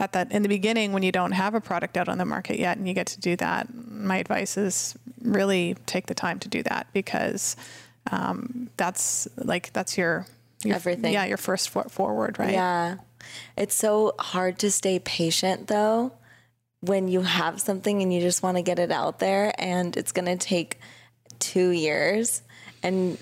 at 0.00 0.12
that 0.12 0.32
in 0.32 0.42
the 0.42 0.48
beginning 0.48 0.92
when 0.92 1.02
you 1.02 1.12
don't 1.12 1.32
have 1.32 1.54
a 1.54 1.60
product 1.60 1.96
out 1.96 2.08
on 2.08 2.18
the 2.18 2.24
market 2.24 2.58
yet 2.58 2.78
and 2.78 2.88
you 2.88 2.94
get 2.94 3.06
to 3.06 3.20
do 3.20 3.36
that 3.36 3.68
my 3.74 4.16
advice 4.16 4.56
is 4.56 4.96
really 5.22 5.76
take 5.86 6.06
the 6.06 6.14
time 6.14 6.38
to 6.38 6.48
do 6.48 6.62
that 6.62 6.86
because 6.92 7.54
um, 8.10 8.70
that's 8.78 9.28
like 9.36 9.72
that's 9.74 9.98
your, 9.98 10.26
your 10.64 10.74
Everything. 10.74 11.12
yeah 11.12 11.26
your 11.26 11.36
first 11.36 11.68
foot 11.68 11.90
forward 11.90 12.38
right 12.38 12.52
Yeah. 12.52 12.96
It's 13.54 13.74
so 13.74 14.14
hard 14.18 14.58
to 14.60 14.70
stay 14.70 14.98
patient 14.98 15.66
though 15.66 16.12
when 16.80 17.06
you 17.06 17.20
have 17.20 17.60
something 17.60 18.00
and 18.00 18.12
you 18.12 18.20
just 18.22 18.42
want 18.42 18.56
to 18.56 18.62
get 18.62 18.78
it 18.78 18.90
out 18.90 19.18
there 19.18 19.52
and 19.58 19.94
it's 19.98 20.12
going 20.12 20.24
to 20.24 20.38
take 20.38 20.80
2 21.40 21.68
years 21.70 22.40
and 22.82 23.18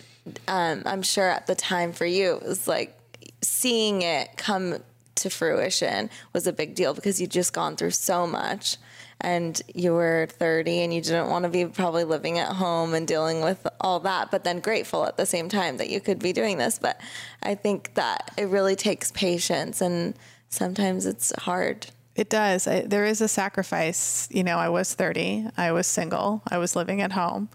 um, 0.46 0.82
I'm 0.86 1.02
sure 1.02 1.28
at 1.28 1.48
the 1.48 1.56
time 1.56 1.92
for 1.92 2.06
you 2.06 2.36
it 2.36 2.44
was 2.44 2.68
like 2.68 2.96
seeing 3.42 4.02
it 4.02 4.36
come 4.36 4.76
to 5.18 5.30
fruition 5.30 6.10
was 6.32 6.46
a 6.46 6.52
big 6.52 6.74
deal 6.74 6.94
because 6.94 7.20
you'd 7.20 7.30
just 7.30 7.52
gone 7.52 7.76
through 7.76 7.90
so 7.90 8.26
much 8.26 8.76
and 9.20 9.60
you 9.74 9.92
were 9.92 10.28
30 10.30 10.82
and 10.82 10.94
you 10.94 11.00
didn't 11.00 11.28
want 11.28 11.42
to 11.44 11.48
be 11.48 11.66
probably 11.66 12.04
living 12.04 12.38
at 12.38 12.52
home 12.52 12.94
and 12.94 13.06
dealing 13.06 13.42
with 13.42 13.66
all 13.80 14.00
that 14.00 14.30
but 14.30 14.44
then 14.44 14.60
grateful 14.60 15.04
at 15.04 15.16
the 15.16 15.26
same 15.26 15.48
time 15.48 15.76
that 15.78 15.90
you 15.90 16.00
could 16.00 16.18
be 16.20 16.32
doing 16.32 16.58
this 16.58 16.78
but 16.78 17.00
i 17.42 17.54
think 17.54 17.94
that 17.94 18.32
it 18.36 18.44
really 18.44 18.76
takes 18.76 19.10
patience 19.12 19.80
and 19.80 20.14
sometimes 20.48 21.04
it's 21.06 21.32
hard 21.40 21.86
It 22.18 22.30
does. 22.30 22.66
I, 22.66 22.80
there 22.82 23.06
is 23.06 23.20
a 23.20 23.28
sacrifice. 23.28 24.26
You 24.32 24.42
know, 24.42 24.58
I 24.58 24.68
was 24.70 24.92
30. 24.92 25.50
I 25.56 25.70
was 25.70 25.86
single. 25.86 26.42
I 26.50 26.58
was 26.58 26.74
living 26.74 27.00
at 27.00 27.12
home, 27.12 27.48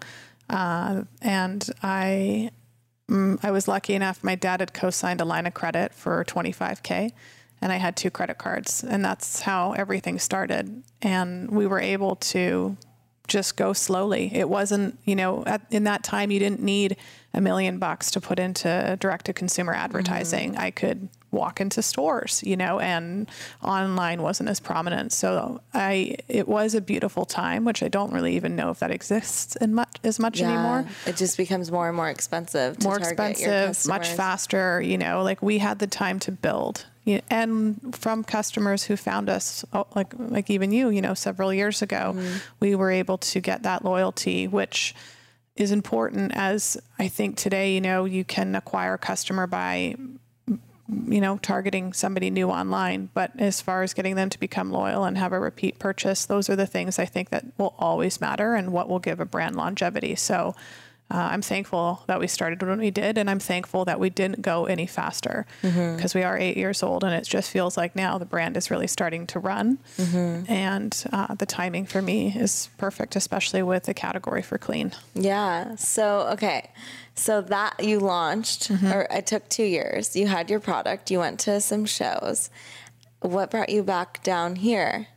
uh, 0.50 1.03
and 1.22 1.70
I, 1.84 2.50
mm, 3.12 3.38
I 3.43 3.51
was 3.51 3.67
lucky 3.67 3.93
enough. 3.93 4.24
My 4.24 4.36
dad 4.36 4.62
had 4.62 4.74
co-signed 4.74 5.20
a 5.20 5.25
line 5.25 5.48
of 5.48 5.53
credit 5.53 5.93
for 5.93 6.24
25k, 6.24 7.12
and 7.63 7.72
I 7.72 7.77
had 7.77 7.96
two 7.96 8.12
credit 8.12 8.38
cards, 8.38 8.84
and 8.84 9.05
that's 9.05 9.39
how 9.39 9.72
everything 9.72 10.20
started. 10.20 10.84
And 11.01 11.50
we 11.50 11.65
were 11.65 11.79
able 11.79 12.17
to 12.17 12.75
just 13.29 13.55
go 13.55 13.72
slowly. 13.72 14.29
It 14.36 14.50
wasn't, 14.50 15.00
you 15.05 15.15
know, 15.15 15.46
at, 15.46 15.62
in 15.72 15.86
that 15.86 16.03
time, 16.03 16.29
you 16.29 16.39
didn't 16.39 16.62
need 16.62 16.98
a 17.34 17.39
million 17.39 17.79
bucks 17.79 18.12
to 18.12 18.20
put 18.20 18.38
into 18.38 18.98
direct 19.00 19.27
to 19.27 19.34
consumer 19.34 19.74
advertising. 19.74 20.51
Mm-hmm. 20.51 20.62
I 20.62 20.72
could 20.72 21.08
walk 21.32 21.62
into 21.62 21.82
stores, 21.82 22.43
you 22.46 22.58
know, 22.58 22.82
and 22.82 23.32
online 23.63 24.22
wasn't 24.22 24.50
as 24.50 24.60
prominent. 24.60 25.13
So 25.13 25.62
I, 25.74 26.17
it 26.27 26.50
was 26.50 26.75
a 26.75 26.82
beautiful 26.82 27.24
time, 27.24 27.63
which 27.63 27.82
I 27.82 27.88
don't 27.88 28.12
really 28.12 28.36
even 28.36 28.58
know 28.58 28.72
if 28.72 28.79
that 28.79 28.91
exists 28.91 29.55
in 29.55 29.74
much 29.74 29.96
as 30.03 30.20
much 30.20 30.41
yeah, 30.41 30.51
anymore. 30.51 30.86
It 31.08 31.15
just 31.15 31.38
becomes 31.38 31.72
more 31.72 31.88
and 31.88 31.96
more 31.96 32.10
expensive. 32.10 32.84
more 32.84 32.98
expensive, 32.98 33.88
much 33.88 34.10
faster. 34.10 34.82
You 34.82 34.98
know, 34.98 35.24
like 35.24 35.41
we 35.41 35.60
had 35.60 35.79
the 35.79 35.88
time 35.88 36.20
to 36.20 36.32
build 36.34 36.88
and 37.29 37.95
from 37.95 38.24
customers 38.24 38.83
who 38.83 38.95
found 38.95 39.29
us, 39.29 39.65
oh, 39.74 39.88
like 39.95 40.13
like 40.17 40.50
even 40.50 40.72
you, 40.72 40.89
you 40.89 41.01
know, 41.01 41.13
several 41.13 41.53
years 41.53 41.81
ago, 41.81 42.13
mm-hmm. 42.15 42.38
we 42.60 42.75
were 42.75 42.91
able 42.91 43.17
to 43.17 43.39
get 43.41 43.63
that 43.63 43.83
loyalty, 43.83 44.48
which 44.48 44.95
is 45.55 45.72
important. 45.72 46.31
As 46.36 46.77
I 47.00 47.07
think 47.07 47.38
today, 47.38 47.74
you 47.74 47.81
know, 47.81 48.05
you 48.05 48.24
can 48.24 48.55
acquire 48.55 48.95
a 48.95 48.98
customer 48.98 49.48
by 49.48 49.95
you 51.07 51.22
know 51.22 51.38
targeting 51.38 51.93
somebody 51.93 52.29
new 52.29 52.50
online 52.50 53.10
but 53.13 53.31
as 53.39 53.62
far 53.62 53.83
as 53.83 53.93
getting 53.93 54.15
them 54.15 54.29
to 54.29 54.38
become 54.38 54.69
loyal 54.69 55.05
and 55.05 55.17
have 55.17 55.31
a 55.31 55.39
repeat 55.39 55.79
purchase 55.79 56.25
those 56.25 56.50
are 56.50 56.57
the 56.57 56.67
things 56.67 57.00
i 57.00 57.05
think 57.05 57.29
that 57.29 57.45
will 57.57 57.74
always 57.79 58.19
matter 58.19 58.53
and 58.53 58.72
what 58.72 58.89
will 58.89 59.00
give 59.00 59.22
a 59.22 59.25
brand 59.25 59.55
longevity 59.55 60.13
so 60.13 60.53
uh, 61.12 61.29
I'm 61.31 61.41
thankful 61.41 62.03
that 62.07 62.19
we 62.19 62.27
started 62.27 62.63
when 62.63 62.79
we 62.79 62.89
did, 62.89 63.17
and 63.17 63.29
I'm 63.29 63.39
thankful 63.39 63.86
that 63.86 64.00
we 64.00 64.10
didn't 64.10 64.41
go 64.41 64.65
any 64.65 64.88
faster 64.88 65.45
because 65.62 65.75
mm-hmm. 65.75 66.17
we 66.17 66.24
are 66.24 66.38
eight 66.38 66.57
years 66.57 66.81
old, 66.81 67.03
and 67.03 67.13
it 67.13 67.25
just 67.25 67.51
feels 67.51 67.77
like 67.77 67.95
now 67.95 68.17
the 68.17 68.25
brand 68.25 68.57
is 68.57 68.72
really 68.72 68.88
starting 68.88 69.27
to 69.27 69.39
run, 69.39 69.77
mm-hmm. 69.98 70.51
and 70.51 71.03
uh, 71.13 71.36
the 71.36 71.45
timing 71.45 71.86
for 71.86 72.01
me 72.01 72.33
is 72.36 72.69
perfect, 72.77 73.15
especially 73.15 73.62
with 73.62 73.83
the 73.83 73.93
category 73.93 74.41
for 74.41 74.57
clean. 74.57 74.91
Yeah. 75.13 75.75
So 75.75 76.27
okay, 76.33 76.72
so 77.15 77.41
that 77.41 77.83
you 77.83 78.00
launched, 78.00 78.69
mm-hmm. 78.69 78.91
or 78.91 79.07
it 79.12 79.27
took 79.27 79.48
two 79.50 79.65
years. 79.65 80.15
You 80.15 80.27
had 80.27 80.50
your 80.50 80.60
product. 80.60 81.12
You 81.12 81.19
went 81.19 81.39
to 81.41 81.62
some 81.62 81.86
shows. 81.86 82.50
What 83.19 83.51
brought 83.51 83.69
you 83.69 83.83
back 83.83 84.24
down 84.24 84.55
here? 84.55 85.07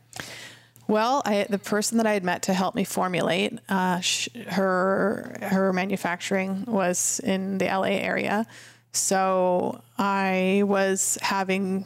Well, 0.87 1.21
I, 1.25 1.45
the 1.49 1.59
person 1.59 1.97
that 1.97 2.07
I 2.07 2.13
had 2.13 2.23
met 2.23 2.43
to 2.43 2.53
help 2.53 2.73
me 2.73 2.85
formulate, 2.85 3.59
uh, 3.67 3.99
sh- 3.99 4.29
her 4.47 5.37
her 5.41 5.73
manufacturing 5.73 6.63
was 6.65 7.19
in 7.23 7.57
the 7.57 7.65
LA 7.65 7.97
area, 7.99 8.45
so 8.93 9.81
I 9.97 10.63
was 10.65 11.17
having 11.21 11.85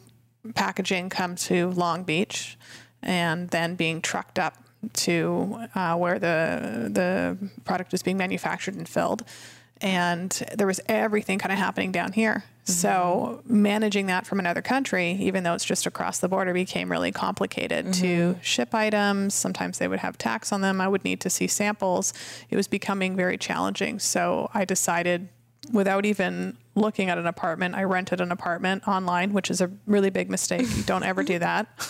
packaging 0.53 1.09
come 1.09 1.35
to 1.35 1.71
Long 1.71 2.03
Beach, 2.03 2.57
and 3.01 3.49
then 3.49 3.75
being 3.75 4.01
trucked 4.01 4.37
up 4.37 4.57
to 4.93 5.67
uh, 5.73 5.95
where 5.95 6.19
the 6.19 6.89
the 6.91 7.37
product 7.65 7.91
was 7.91 8.03
being 8.03 8.17
manufactured 8.17 8.75
and 8.75 8.87
filled 8.87 9.23
and 9.81 10.29
there 10.55 10.67
was 10.67 10.79
everything 10.87 11.39
kind 11.39 11.51
of 11.51 11.57
happening 11.57 11.91
down 11.91 12.13
here. 12.13 12.43
Mm-hmm. 12.43 12.71
So 12.71 13.41
managing 13.45 14.05
that 14.05 14.27
from 14.27 14.39
another 14.39 14.61
country, 14.61 15.11
even 15.13 15.43
though 15.43 15.55
it's 15.55 15.65
just 15.65 15.85
across 15.85 16.19
the 16.19 16.29
border, 16.29 16.53
became 16.53 16.91
really 16.91 17.11
complicated 17.11 17.87
mm-hmm. 17.87 18.01
to 18.01 18.39
ship 18.41 18.75
items. 18.75 19.33
Sometimes 19.33 19.79
they 19.79 19.87
would 19.87 19.99
have 19.99 20.17
tax 20.17 20.51
on 20.51 20.61
them. 20.61 20.79
I 20.79 20.87
would 20.87 21.03
need 21.03 21.19
to 21.21 21.29
see 21.29 21.47
samples. 21.47 22.13
It 22.49 22.55
was 22.55 22.67
becoming 22.67 23.15
very 23.15 23.37
challenging. 23.37 23.97
So 23.99 24.49
I 24.53 24.65
decided 24.65 25.29
without 25.71 26.05
even 26.05 26.57
looking 26.75 27.09
at 27.09 27.17
an 27.17 27.27
apartment. 27.27 27.75
I 27.75 27.83
rented 27.83 28.21
an 28.21 28.31
apartment 28.31 28.87
online, 28.87 29.33
which 29.33 29.51
is 29.51 29.59
a 29.61 29.69
really 29.85 30.09
big 30.09 30.29
mistake. 30.29 30.67
Don't 30.85 31.03
ever 31.03 31.23
do 31.23 31.37
that. 31.39 31.67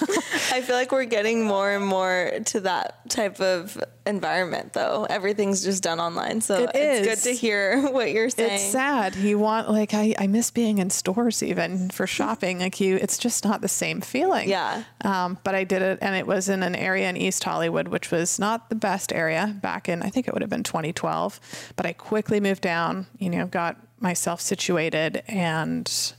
I 0.51 0.61
feel 0.61 0.75
like 0.75 0.91
we're 0.91 1.05
getting 1.05 1.45
more 1.45 1.71
and 1.71 1.85
more 1.85 2.31
to 2.45 2.59
that 2.61 3.09
type 3.09 3.39
of 3.39 3.81
environment 4.07 4.73
though. 4.73 5.05
Everything's 5.09 5.63
just 5.63 5.83
done 5.83 5.99
online. 5.99 6.41
So 6.41 6.63
it 6.63 6.71
it's 6.73 7.07
is. 7.07 7.07
good 7.07 7.29
to 7.29 7.35
hear 7.35 7.89
what 7.91 8.11
you're 8.11 8.29
saying. 8.29 8.53
It's 8.53 8.63
sad. 8.63 9.15
You 9.15 9.37
want 9.37 9.69
like 9.69 9.93
I, 9.93 10.15
I 10.17 10.27
miss 10.27 10.49
being 10.49 10.79
in 10.79 10.89
stores 10.89 11.43
even 11.43 11.89
for 11.89 12.07
shopping. 12.07 12.59
Like 12.59 12.79
you 12.79 12.95
it's 12.95 13.17
just 13.17 13.43
not 13.43 13.61
the 13.61 13.67
same 13.67 14.01
feeling. 14.01 14.49
Yeah. 14.49 14.83
Um, 15.01 15.37
but 15.43 15.53
I 15.53 15.63
did 15.63 15.81
it 15.81 15.99
and 16.01 16.15
it 16.15 16.25
was 16.25 16.49
in 16.49 16.63
an 16.63 16.75
area 16.75 17.07
in 17.09 17.17
East 17.17 17.43
Hollywood, 17.43 17.87
which 17.87 18.09
was 18.11 18.39
not 18.39 18.69
the 18.69 18.75
best 18.75 19.13
area 19.13 19.55
back 19.61 19.87
in 19.87 20.01
I 20.01 20.09
think 20.09 20.27
it 20.27 20.33
would 20.33 20.41
have 20.41 20.49
been 20.49 20.63
2012. 20.63 21.73
But 21.75 21.85
I 21.85 21.93
quickly 21.93 22.39
moved 22.39 22.61
down, 22.61 23.05
you 23.19 23.29
know, 23.29 23.45
got 23.45 23.77
myself 24.01 24.41
situated 24.41 25.23
and 25.27 26.13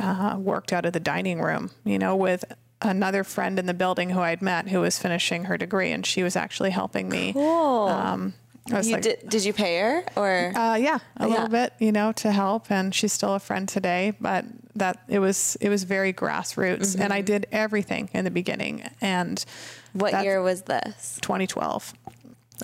uh, 0.00 0.36
worked 0.38 0.72
out 0.72 0.84
of 0.84 0.92
the 0.92 1.00
dining 1.00 1.40
room, 1.40 1.70
you 1.84 1.98
know, 1.98 2.16
with 2.16 2.44
another 2.82 3.24
friend 3.24 3.58
in 3.58 3.66
the 3.66 3.74
building 3.74 4.10
who 4.10 4.20
I'd 4.20 4.42
met 4.42 4.68
who 4.68 4.80
was 4.80 4.98
finishing 4.98 5.44
her 5.44 5.56
degree, 5.56 5.90
and 5.92 6.04
she 6.04 6.22
was 6.22 6.36
actually 6.36 6.70
helping 6.70 7.08
me. 7.08 7.32
Cool. 7.32 7.88
Um, 7.88 8.34
you 8.66 8.92
like, 8.92 9.02
did, 9.02 9.28
did 9.28 9.44
you 9.44 9.52
pay 9.52 9.78
her 9.78 10.04
or? 10.16 10.52
Uh, 10.56 10.76
yeah, 10.76 10.98
a 11.18 11.26
yeah. 11.26 11.26
little 11.26 11.48
bit, 11.48 11.74
you 11.78 11.92
know, 11.92 12.12
to 12.12 12.32
help, 12.32 12.70
and 12.70 12.94
she's 12.94 13.12
still 13.12 13.34
a 13.34 13.38
friend 13.38 13.68
today. 13.68 14.14
But 14.18 14.46
that 14.76 15.02
it 15.08 15.18
was 15.18 15.56
it 15.60 15.68
was 15.68 15.84
very 15.84 16.14
grassroots, 16.14 16.92
mm-hmm. 16.92 17.02
and 17.02 17.12
I 17.12 17.20
did 17.20 17.46
everything 17.52 18.08
in 18.14 18.24
the 18.24 18.30
beginning. 18.30 18.88
And 19.02 19.44
what 19.92 20.24
year 20.24 20.40
was 20.40 20.62
this? 20.62 21.18
2012. 21.20 21.92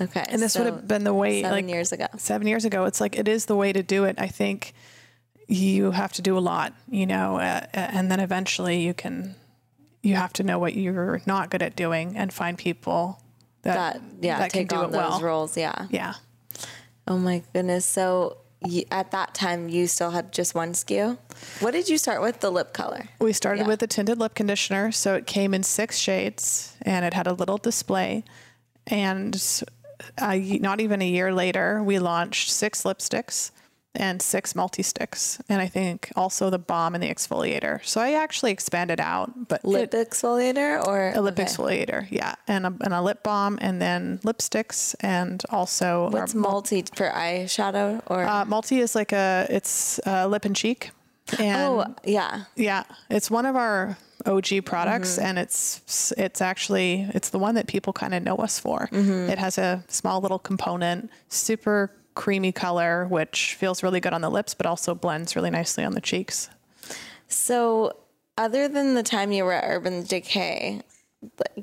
Okay. 0.01 0.25
And 0.29 0.41
this 0.41 0.53
so 0.53 0.63
would 0.63 0.73
have 0.73 0.89
been 0.89 1.05
the 1.05 1.15
way 1.15 1.43
seven 1.43 1.67
like 1.67 1.69
years 1.69 1.93
ago. 1.93 2.07
Seven 2.17 2.47
years 2.47 2.65
ago. 2.65 2.85
It's 2.85 3.01
like 3.01 3.19
it 3.19 3.29
is 3.29 3.47
the 3.47 3.57
way 3.57 3.73
to 3.73 3.83
do 3.83 4.05
it. 4.05 4.17
I 4.19 4.29
think 4.29 4.75
you 5.49 5.91
have 5.91 6.13
to 6.15 6.23
do 6.23 6.39
a 6.39 6.41
lot, 6.41 6.75
you 6.89 7.07
know, 7.07 7.39
uh, 7.39 7.67
and 7.73 8.11
then 8.11 8.21
eventually 8.21 8.81
you 8.81 8.95
can 8.95 9.35
you 10.03 10.15
have 10.15 10.33
to 10.35 10.43
know 10.43 10.59
what 10.59 10.75
you're 10.75 11.21
not 11.27 11.51
good 11.51 11.63
at 11.63 11.77
doing 11.77 12.17
and 12.17 12.33
find 12.33 12.57
people 12.57 13.21
that, 13.63 13.95
that 13.95 14.03
yeah 14.21 14.39
that 14.39 14.51
take 14.51 14.69
can 14.69 14.79
do 14.79 14.83
on 14.85 14.89
it 14.91 14.93
those 14.93 15.11
well. 15.11 15.21
roles. 15.21 15.57
Yeah. 15.57 15.87
Yeah. 15.91 16.15
Oh 17.07 17.19
my 17.19 17.43
goodness. 17.53 17.85
So 17.85 18.39
you, 18.65 18.85
at 18.91 19.11
that 19.11 19.35
time, 19.35 19.69
you 19.69 19.87
still 19.87 20.11
had 20.11 20.33
just 20.33 20.55
one 20.55 20.73
SKU. 20.73 21.19
What 21.61 21.73
did 21.73 21.89
you 21.89 21.99
start 21.99 22.21
with? 22.21 22.41
The 22.41 22.51
lip 22.51 22.73
color. 22.73 23.09
We 23.21 23.33
started 23.33 23.63
yeah. 23.63 23.69
with 23.69 23.81
the 23.81 23.87
tinted 23.87 24.19
lip 24.19 24.35
conditioner. 24.35 24.93
So 24.93 25.15
it 25.15 25.27
came 25.27 25.55
in 25.55 25.63
six 25.63 25.99
shades 25.99 26.77
and 26.83 27.05
it 27.05 27.15
had 27.15 27.27
a 27.27 27.33
little 27.33 27.57
display. 27.57 28.25
And 28.87 29.35
uh, 30.19 30.37
not 30.37 30.81
even 30.81 31.03
a 31.03 31.09
year 31.09 31.33
later, 31.33 31.83
we 31.83 31.99
launched 31.99 32.51
six 32.51 32.83
lipsticks 32.83 33.51
and 33.95 34.23
six 34.23 34.55
multi 34.55 34.83
sticks, 34.83 35.41
and 35.49 35.61
I 35.61 35.67
think 35.67 36.13
also 36.15 36.49
the 36.49 36.59
balm 36.59 36.95
and 36.95 37.03
the 37.03 37.09
exfoliator. 37.09 37.85
So 37.85 38.01
I 38.01 38.13
actually 38.13 38.53
expanded 38.53 39.01
out, 39.01 39.49
but 39.49 39.65
lip 39.65 39.93
it, 39.95 40.11
exfoliator 40.11 40.87
or 40.87 41.13
a 41.15 41.21
lip 41.21 41.35
okay. 41.35 41.45
exfoliator, 41.45 42.07
yeah, 42.09 42.37
and 42.47 42.67
a, 42.67 42.75
and 42.83 42.95
a 42.95 43.03
lip 43.03 43.23
balm, 43.25 43.59
and 43.61 43.83
then 43.83 44.19
lipsticks, 44.19 44.95
and 45.01 45.43
also 45.51 46.09
what's 46.11 46.35
multi 46.35 46.85
for 46.95 47.11
eyeshadow 47.11 48.01
or 48.07 48.23
uh, 48.23 48.45
multi 48.45 48.79
is 48.79 48.95
like 48.95 49.13
a 49.13 49.47
it's 49.51 49.99
a 50.07 50.29
lip 50.29 50.45
and 50.45 50.55
cheek. 50.55 50.93
And 51.39 51.63
oh 51.63 51.95
yeah, 52.05 52.45
yeah, 52.55 52.85
it's 53.09 53.31
one 53.31 53.47
of 53.47 53.57
our 53.57 53.99
OG 54.27 54.65
products, 54.65 55.17
mm-hmm. 55.17 55.27
and 55.27 55.39
it's 55.39 56.13
it's 56.17 56.41
actually 56.41 57.09
it's 57.15 57.31
the 57.31 57.39
one 57.39 57.55
that 57.55 57.67
people 57.67 57.93
kind 57.93 58.15
of 58.15 58.23
know 58.23 58.37
us 58.37 58.59
for. 58.59 58.89
Mm-hmm. 58.93 59.31
It 59.31 59.39
has 59.39 59.59
a 59.59 59.85
small 59.89 60.21
little 60.21 60.39
component, 60.39 61.11
super 61.29 61.91
creamy 62.15 62.53
color, 62.53 63.07
which 63.07 63.55
feels 63.55 63.83
really 63.83 64.01
good 64.01 64.13
on 64.13 64.21
the 64.21 64.31
lips, 64.31 64.55
but 64.55 64.67
also 64.67 64.95
blends 64.95 65.37
really 65.37 65.51
nicely 65.51 65.85
on 65.85 65.93
the 65.93 66.01
cheeks. 66.01 66.51
So, 67.29 67.97
other 68.37 68.69
than 68.69 68.95
the 68.95 69.03
time 69.03 69.33
you 69.33 69.45
were 69.45 69.53
at 69.53 69.65
Urban 69.65 70.03
Decay, 70.03 70.83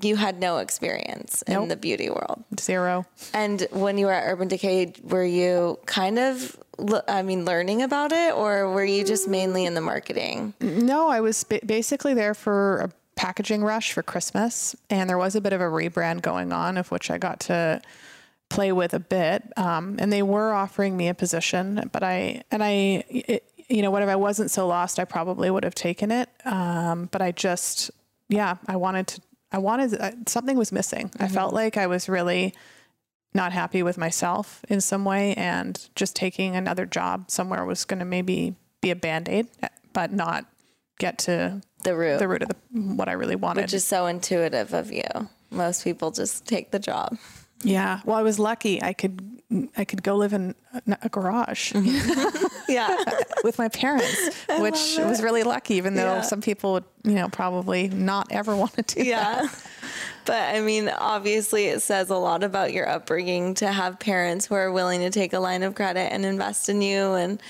you 0.02 0.16
had 0.16 0.40
no 0.40 0.58
experience 0.58 1.42
in 1.44 1.68
the 1.68 1.76
beauty 1.76 2.10
world. 2.10 2.44
Zero. 2.60 3.06
And 3.34 3.68
when 3.72 3.98
you 3.98 4.06
were 4.06 4.14
at 4.14 4.32
Urban 4.32 4.48
Decay, 4.48 4.94
were 5.04 5.26
you 5.26 5.80
kind 5.86 6.20
of, 6.20 6.58
I 7.08 7.22
mean, 7.22 7.46
learning 7.46 7.82
about 7.82 8.12
it, 8.12 8.34
or 8.34 8.70
were 8.70 8.86
you 8.86 9.04
just 9.04 9.28
mainly 9.28 9.66
in 9.66 9.74
the 9.74 9.82
marketing? 9.82 10.54
No, 10.60 11.08
I 11.08 11.22
was 11.22 11.44
basically 11.44 12.14
there 12.14 12.34
for 12.34 12.78
a 12.78 12.92
packaging 13.16 13.64
rush 13.64 13.94
for 13.94 14.04
Christmas, 14.04 14.76
and 14.90 15.10
there 15.10 15.18
was 15.18 15.36
a 15.36 15.42
bit 15.42 15.54
of 15.54 15.62
a 15.62 15.66
rebrand 15.66 16.22
going 16.22 16.52
on, 16.52 16.78
of 16.78 16.92
which 16.92 17.10
I 17.10 17.18
got 17.18 17.40
to 17.42 17.82
play 18.50 18.72
with 18.72 18.94
a 18.94 19.00
bit. 19.00 19.44
Um, 19.58 19.98
and 20.00 20.14
they 20.14 20.22
were 20.24 20.54
offering 20.54 20.96
me 20.96 21.08
a 21.08 21.14
position, 21.14 21.90
but 21.92 22.04
I 22.04 22.44
and 22.52 22.64
I. 22.64 23.04
It, 23.10 23.44
you 23.70 23.82
know 23.82 23.92
what 23.92 24.02
if 24.02 24.08
i 24.08 24.16
wasn't 24.16 24.50
so 24.50 24.66
lost 24.66 24.98
i 24.98 25.04
probably 25.04 25.52
would 25.52 25.66
have 25.66 25.76
taken 25.76 26.10
it 26.10 26.30
um, 26.46 27.10
but 27.12 27.22
i 27.22 27.34
just 27.34 27.92
yeah 28.30 28.56
i 28.66 28.78
wanted 28.78 29.08
to 29.08 29.20
I 29.52 29.60
wanted 29.60 30.00
uh, 30.00 30.12
something 30.26 30.58
was 30.58 30.72
missing. 30.72 31.10
Mm-hmm. 31.10 31.24
I 31.24 31.28
felt 31.28 31.54
like 31.54 31.78
I 31.78 31.88
was 31.88 32.10
really 32.10 32.54
not 33.38 33.54
happy 33.54 33.82
with 33.84 33.98
myself 33.98 34.66
in 34.68 34.82
some 34.82 35.06
way, 35.06 35.34
and 35.36 35.88
just 35.96 36.16
taking 36.16 36.58
another 36.58 36.86
job 36.86 37.32
somewhere 37.32 37.64
was 37.64 37.86
going 37.86 38.00
to 38.00 38.06
maybe 38.06 38.56
be 38.82 38.92
a 38.92 38.96
band 38.96 39.30
aid, 39.30 39.48
but 39.94 40.12
not 40.12 40.46
get 41.00 41.20
to 41.20 41.62
the 41.84 41.96
root 41.96 42.20
the 42.20 42.28
root 42.28 42.42
of 42.42 42.50
the, 42.50 42.56
what 42.74 43.08
I 43.08 43.14
really 43.14 43.36
wanted. 43.36 43.62
Which 43.62 43.74
is 43.74 43.86
so 43.86 44.08
intuitive 44.08 44.74
of 44.74 44.92
you. 44.92 45.04
Most 45.52 45.84
people 45.84 46.12
just 46.12 46.46
take 46.46 46.72
the 46.72 46.80
job. 46.80 47.18
Yeah. 47.64 48.02
Well, 48.04 48.18
I 48.18 48.24
was 48.24 48.40
lucky. 48.40 48.82
I 48.82 48.94
could 48.94 49.22
I 49.78 49.86
could 49.86 50.04
go 50.04 50.16
live 50.16 50.34
in 50.34 50.56
a 51.02 51.10
garage. 51.10 51.74
yeah. 52.68 52.98
with 53.46 53.58
my 53.58 53.70
parents, 53.70 54.36
which 54.60 54.98
was 55.00 55.22
really 55.24 55.44
lucky, 55.44 55.76
even 55.76 55.96
though 55.96 56.16
yeah. 56.16 56.22
some 56.22 56.42
people 56.42 56.74
would, 56.74 56.84
you 57.06 57.14
know, 57.14 57.30
probably 57.30 57.88
not 57.88 58.28
ever 58.32 58.56
want 58.64 58.74
to 58.74 58.82
do 58.82 59.04
yeah. 59.04 59.42
that. 59.44 59.68
But 60.28 60.56
I 60.56 60.62
mean, 60.62 60.90
obviously, 60.90 61.66
it 61.68 61.82
says 61.82 62.10
a 62.10 62.18
lot 62.18 62.44
about 62.44 62.74
your 62.74 62.88
upbringing 62.88 63.56
to 63.56 63.72
have 63.72 63.98
parents 63.98 64.46
who 64.46 64.56
are 64.56 64.72
willing 64.72 65.00
to 65.00 65.10
take 65.10 65.34
a 65.34 65.40
line 65.40 65.64
of 65.64 65.74
credit 65.74 66.12
and 66.14 66.26
invest 66.26 66.70
in 66.70 66.82
you 66.82 67.14
and 67.14 67.42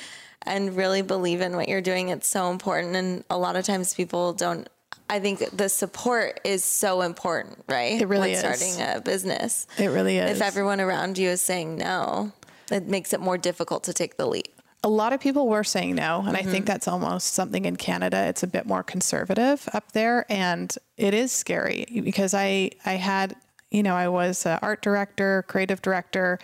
and 0.43 0.77
really 0.77 1.01
believe 1.01 1.41
in 1.41 1.55
what 1.55 1.67
you're 1.67 1.81
doing. 1.81 2.10
It's 2.10 2.27
so 2.27 2.51
important, 2.51 2.96
and 2.96 3.24
a 3.29 3.38
lot 3.38 3.55
of 3.57 3.65
times 3.65 3.93
people 3.93 4.31
don't. 4.34 4.69
I 5.10 5.19
think 5.19 5.39
the 5.55 5.69
support 5.69 6.39
is 6.43 6.63
so 6.63 7.01
important, 7.01 7.63
right? 7.67 8.00
It 8.00 8.07
really 8.07 8.34
when 8.34 8.46
is. 8.46 8.60
starting 8.60 8.81
a 8.81 9.01
business. 9.01 9.65
It 9.77 9.88
really 9.88 10.17
is. 10.17 10.38
If 10.38 10.41
everyone 10.41 10.79
around 10.79 11.17
you 11.17 11.29
is 11.29 11.41
saying 11.41 11.77
no, 11.77 12.31
it 12.72 12.88
makes 12.88 13.12
it 13.12 13.19
more 13.19 13.38
difficult 13.38 13.86
to 13.86 13.93
take 13.93 14.17
the 14.17 14.27
leap. 14.27 14.57
A 14.84 14.89
lot 14.89 15.12
of 15.12 15.19
people 15.19 15.48
were 15.48 15.63
saying 15.63 15.96
no 15.96 16.24
and 16.25 16.38
i 16.38 16.41
think 16.41 16.50
mm-hmm. 16.50 16.65
that's 16.65 16.88
almost 16.88 17.34
something 17.34 17.65
in 17.65 17.75
canada 17.75 18.25
it's 18.27 18.43
a 18.43 18.48
bit 18.48 18.65
more 18.65 18.84
conservative 18.84 19.67
up 19.74 19.91
there 19.93 20.25
and 20.29 20.77
it 20.98 21.13
is 21.13 21.31
scary 21.31 21.86
because 22.03 22.34
i 22.34 22.69
i 22.86 22.93
had 22.93 23.36
you 23.72 23.81
know 23.81 23.96
i 23.96 24.07
was 24.07 24.46
an 24.46 24.60
art 24.62 24.81
director 24.81 25.43
creative 25.48 25.81
director 25.81 26.38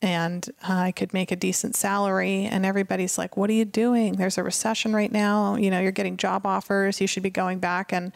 and 0.00 0.48
uh, 0.68 0.74
i 0.74 0.92
could 0.92 1.12
make 1.12 1.32
a 1.32 1.36
decent 1.36 1.74
salary 1.74 2.44
and 2.44 2.64
everybody's 2.64 3.18
like 3.18 3.36
what 3.36 3.50
are 3.50 3.54
you 3.54 3.64
doing 3.64 4.14
there's 4.14 4.38
a 4.38 4.42
recession 4.42 4.94
right 4.94 5.12
now 5.12 5.56
you 5.56 5.70
know 5.70 5.80
you're 5.80 5.92
getting 5.92 6.16
job 6.16 6.46
offers 6.46 7.00
you 7.00 7.06
should 7.06 7.22
be 7.22 7.30
going 7.30 7.58
back 7.58 7.92
and 7.92 8.12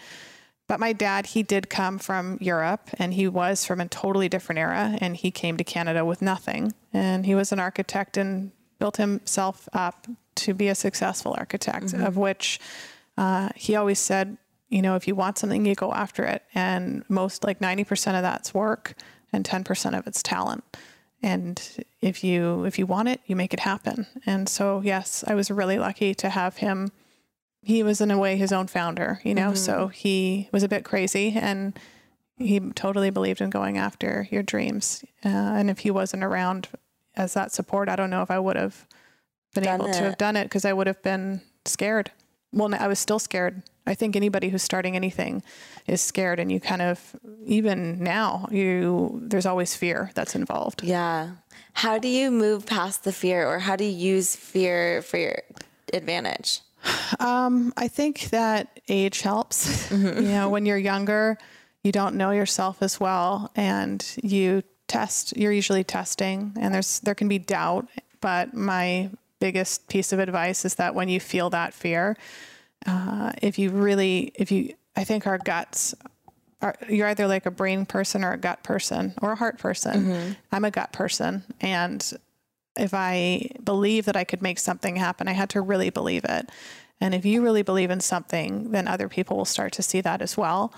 but 0.68 0.80
my 0.80 0.92
dad, 0.92 1.26
he 1.26 1.42
did 1.42 1.70
come 1.70 1.98
from 1.98 2.38
Europe 2.40 2.90
and 2.98 3.14
he 3.14 3.28
was 3.28 3.64
from 3.64 3.80
a 3.80 3.86
totally 3.86 4.28
different 4.28 4.58
era 4.58 4.98
and 5.00 5.16
he 5.16 5.30
came 5.30 5.56
to 5.58 5.64
Canada 5.64 6.04
with 6.04 6.20
nothing. 6.20 6.74
And 6.92 7.24
he 7.24 7.34
was 7.34 7.52
an 7.52 7.60
architect 7.60 8.16
and 8.16 8.50
built 8.78 8.96
himself 8.96 9.68
up 9.72 10.06
to 10.36 10.54
be 10.54 10.68
a 10.68 10.74
successful 10.74 11.34
architect, 11.38 11.94
of 11.94 12.16
which 12.16 12.60
uh, 13.16 13.48
he 13.54 13.74
always 13.74 13.98
said, 13.98 14.36
you 14.68 14.82
know, 14.82 14.96
if 14.96 15.08
you 15.08 15.14
want 15.14 15.38
something, 15.38 15.64
you 15.64 15.74
go 15.74 15.92
after 15.92 16.24
it. 16.24 16.42
And 16.54 17.04
most 17.08 17.44
like 17.44 17.60
90% 17.60 18.16
of 18.16 18.22
that's 18.22 18.52
work 18.52 18.94
and 19.32 19.44
10% 19.44 19.98
of 19.98 20.06
it's 20.06 20.22
talent. 20.22 20.64
And 21.22 21.86
if 22.00 22.22
you 22.22 22.64
if 22.64 22.78
you 22.78 22.84
want 22.86 23.08
it, 23.08 23.20
you 23.26 23.34
make 23.36 23.54
it 23.54 23.60
happen. 23.60 24.06
And 24.26 24.48
so 24.48 24.82
yes, 24.84 25.24
I 25.26 25.34
was 25.34 25.50
really 25.50 25.78
lucky 25.78 26.14
to 26.16 26.28
have 26.28 26.58
him 26.58 26.90
he 27.66 27.82
was 27.82 28.00
in 28.00 28.12
a 28.12 28.18
way 28.18 28.36
his 28.36 28.52
own 28.52 28.68
founder, 28.68 29.20
you 29.24 29.34
know, 29.34 29.52
so 29.52 29.88
he 29.88 30.48
was 30.52 30.62
a 30.62 30.68
bit 30.68 30.84
crazy 30.84 31.32
and 31.34 31.76
he 32.38 32.60
totally 32.60 33.10
believed 33.10 33.40
in 33.40 33.50
going 33.50 33.76
after 33.76 34.28
your 34.30 34.44
dreams. 34.44 35.04
Uh, 35.24 35.28
and 35.28 35.68
if 35.68 35.80
he 35.80 35.90
wasn't 35.90 36.22
around 36.22 36.68
as 37.16 37.34
that 37.34 37.52
support, 37.52 37.88
I 37.88 37.96
don't 37.96 38.10
know 38.10 38.22
if 38.22 38.30
I 38.30 38.38
would 38.38 38.56
have 38.56 38.86
been 39.54 39.64
Done 39.64 39.80
able 39.80 39.92
to 39.92 40.00
have 40.00 40.18
done 40.18 40.36
it 40.36 40.44
because 40.44 40.64
I 40.64 40.72
would 40.72 40.86
have 40.86 41.02
been 41.02 41.40
scared. 41.64 42.10
Well, 42.52 42.74
I 42.74 42.86
was 42.86 42.98
still 42.98 43.18
scared. 43.18 43.62
I 43.86 43.94
think 43.94 44.16
anybody 44.16 44.48
who's 44.48 44.62
starting 44.62 44.96
anything 44.96 45.42
is 45.86 46.00
scared, 46.00 46.40
and 46.40 46.50
you 46.50 46.58
kind 46.60 46.82
of 46.82 47.16
even 47.44 48.02
now 48.02 48.48
you 48.50 49.20
there's 49.22 49.46
always 49.46 49.74
fear 49.74 50.10
that's 50.14 50.34
involved. 50.34 50.82
Yeah. 50.82 51.30
How 51.74 51.98
do 51.98 52.08
you 52.08 52.30
move 52.30 52.66
past 52.66 53.04
the 53.04 53.12
fear 53.12 53.46
or 53.46 53.58
how 53.58 53.76
do 53.76 53.84
you 53.84 53.90
use 53.90 54.34
fear 54.34 55.02
for 55.02 55.18
your 55.18 55.42
advantage? 55.92 56.60
Um, 57.20 57.72
I 57.76 57.88
think 57.88 58.30
that 58.30 58.80
age 58.88 59.20
helps. 59.20 59.88
Mm-hmm. 59.88 60.22
you 60.22 60.28
know, 60.28 60.48
when 60.48 60.64
you're 60.66 60.78
younger, 60.78 61.36
you 61.82 61.92
don't 61.92 62.14
know 62.14 62.30
yourself 62.30 62.78
as 62.80 62.98
well 62.98 63.50
and 63.54 64.04
you 64.22 64.62
test, 64.88 65.36
you're 65.36 65.52
usually 65.52 65.84
testing 65.84 66.52
and 66.58 66.74
there's 66.74 67.00
there 67.00 67.14
can 67.14 67.28
be 67.28 67.38
doubt, 67.38 67.88
but 68.20 68.54
my 68.54 69.10
biggest 69.40 69.88
piece 69.88 70.12
of 70.12 70.18
advice 70.18 70.64
is 70.64 70.76
that 70.76 70.94
when 70.94 71.08
you 71.08 71.20
feel 71.20 71.50
that 71.50 71.74
fear, 71.74 72.16
uh, 72.86 73.32
if 73.42 73.58
you 73.58 73.70
really 73.70 74.32
if 74.34 74.50
you 74.50 74.74
I 74.96 75.04
think 75.04 75.26
our 75.26 75.38
guts 75.38 75.94
are 76.62 76.74
you're 76.88 77.08
either 77.08 77.26
like 77.26 77.46
a 77.46 77.50
brain 77.50 77.86
person 77.86 78.24
or 78.24 78.32
a 78.32 78.38
gut 78.38 78.62
person 78.62 79.14
or 79.20 79.32
a 79.32 79.36
heart 79.36 79.58
person. 79.58 80.06
I'm 80.52 80.64
a 80.64 80.70
gut 80.70 80.92
person 80.92 81.44
and 81.60 82.04
if 82.76 82.92
I 82.92 83.50
believe 83.62 84.04
that 84.04 84.16
I 84.16 84.24
could 84.24 84.42
make 84.42 84.58
something 84.58 84.96
happen, 84.96 85.28
I 85.28 85.32
had 85.32 85.50
to 85.50 85.60
really 85.60 85.90
believe 85.90 86.24
it. 86.28 86.50
And 87.00 87.14
if 87.14 87.24
you 87.24 87.42
really 87.42 87.62
believe 87.62 87.90
in 87.90 88.00
something, 88.00 88.70
then 88.70 88.88
other 88.88 89.08
people 89.08 89.36
will 89.36 89.44
start 89.44 89.72
to 89.74 89.82
see 89.82 90.00
that 90.02 90.22
as 90.22 90.36
well. 90.36 90.72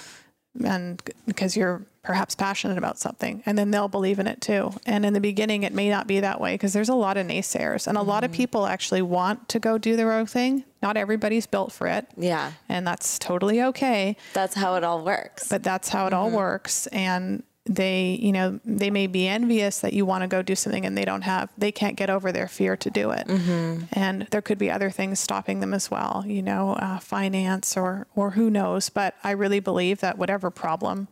And 0.64 1.02
because 1.26 1.56
you're 1.56 1.82
perhaps 2.08 2.34
passionate 2.34 2.78
about 2.78 2.98
something, 2.98 3.42
and 3.44 3.58
then 3.58 3.70
they'll 3.70 3.86
believe 3.86 4.18
in 4.18 4.26
it 4.26 4.40
too. 4.40 4.72
And 4.86 5.04
in 5.04 5.12
the 5.12 5.20
beginning, 5.20 5.62
it 5.62 5.74
may 5.74 5.90
not 5.90 6.06
be 6.06 6.20
that 6.20 6.40
way 6.40 6.54
because 6.54 6.72
there's 6.72 6.88
a 6.88 6.94
lot 6.94 7.18
of 7.18 7.26
naysayers, 7.26 7.86
and 7.86 7.98
a 7.98 8.02
lot 8.02 8.24
of 8.24 8.30
mm-hmm. 8.30 8.38
people 8.38 8.66
actually 8.66 9.02
want 9.02 9.46
to 9.50 9.58
go 9.58 9.76
do 9.76 9.94
their 9.94 10.10
own 10.10 10.24
thing. 10.24 10.64
Not 10.80 10.96
everybody's 10.96 11.46
built 11.46 11.70
for 11.70 11.86
it. 11.86 12.06
Yeah. 12.16 12.52
And 12.66 12.86
that's 12.86 13.18
totally 13.18 13.60
okay 13.62 14.16
That's 14.32 14.54
how 14.54 14.76
it 14.76 14.84
all 14.84 15.04
works. 15.04 15.48
but 15.48 15.62
that's 15.62 15.90
how 15.90 16.06
it 16.06 16.14
all 16.14 16.28
mm-hmm. 16.28 16.36
works 16.36 16.86
and 16.86 17.42
they 17.68 18.18
you 18.20 18.32
know 18.32 18.58
they 18.64 18.90
may 18.90 19.06
be 19.06 19.28
envious 19.28 19.80
that 19.80 19.92
you 19.92 20.06
want 20.06 20.22
to 20.22 20.28
go 20.28 20.40
do 20.40 20.54
something 20.54 20.86
and 20.86 20.96
they 20.96 21.04
don't 21.04 21.22
have 21.22 21.50
they 21.58 21.70
can't 21.70 21.96
get 21.96 22.08
over 22.08 22.32
their 22.32 22.48
fear 22.48 22.76
to 22.76 22.88
do 22.88 23.10
it 23.10 23.26
mm-hmm. 23.26 23.84
and 23.92 24.26
there 24.30 24.40
could 24.40 24.58
be 24.58 24.70
other 24.70 24.90
things 24.90 25.20
stopping 25.20 25.60
them 25.60 25.74
as 25.74 25.90
well 25.90 26.24
you 26.26 26.40
know 26.40 26.72
uh, 26.74 26.98
finance 26.98 27.76
or 27.76 28.06
or 28.16 28.30
who 28.30 28.48
knows 28.48 28.88
but 28.88 29.14
i 29.22 29.30
really 29.30 29.60
believe 29.60 30.00
that 30.00 30.16
whatever 30.16 30.50
problem 30.50 31.08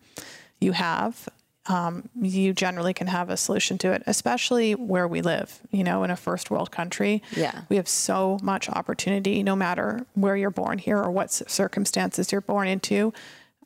you 0.61 0.73
have 0.73 1.29
um, 1.69 2.09
you 2.21 2.53
generally 2.53 2.95
can 2.95 3.09
have 3.09 3.29
a 3.29 3.37
solution 3.37 3.77
to 3.79 3.91
it 3.93 4.03
especially 4.07 4.75
where 4.75 5.09
we 5.09 5.21
live 5.21 5.61
you 5.71 5.83
know 5.83 6.05
in 6.05 6.11
a 6.11 6.17
first 6.17 6.51
world 6.51 6.71
country. 6.71 7.23
Yeah. 7.37 7.63
we 7.69 7.77
have 7.77 7.89
so 7.89 8.39
much 8.43 8.69
opportunity 8.69 9.43
no 9.43 9.57
matter 9.57 10.07
where 10.15 10.37
you're 10.37 10.51
born 10.51 10.79
here 10.79 10.99
or 10.99 11.11
what 11.11 11.33
circumstances 11.33 12.31
you're 12.31 12.41
born 12.41 12.69
into 12.69 13.13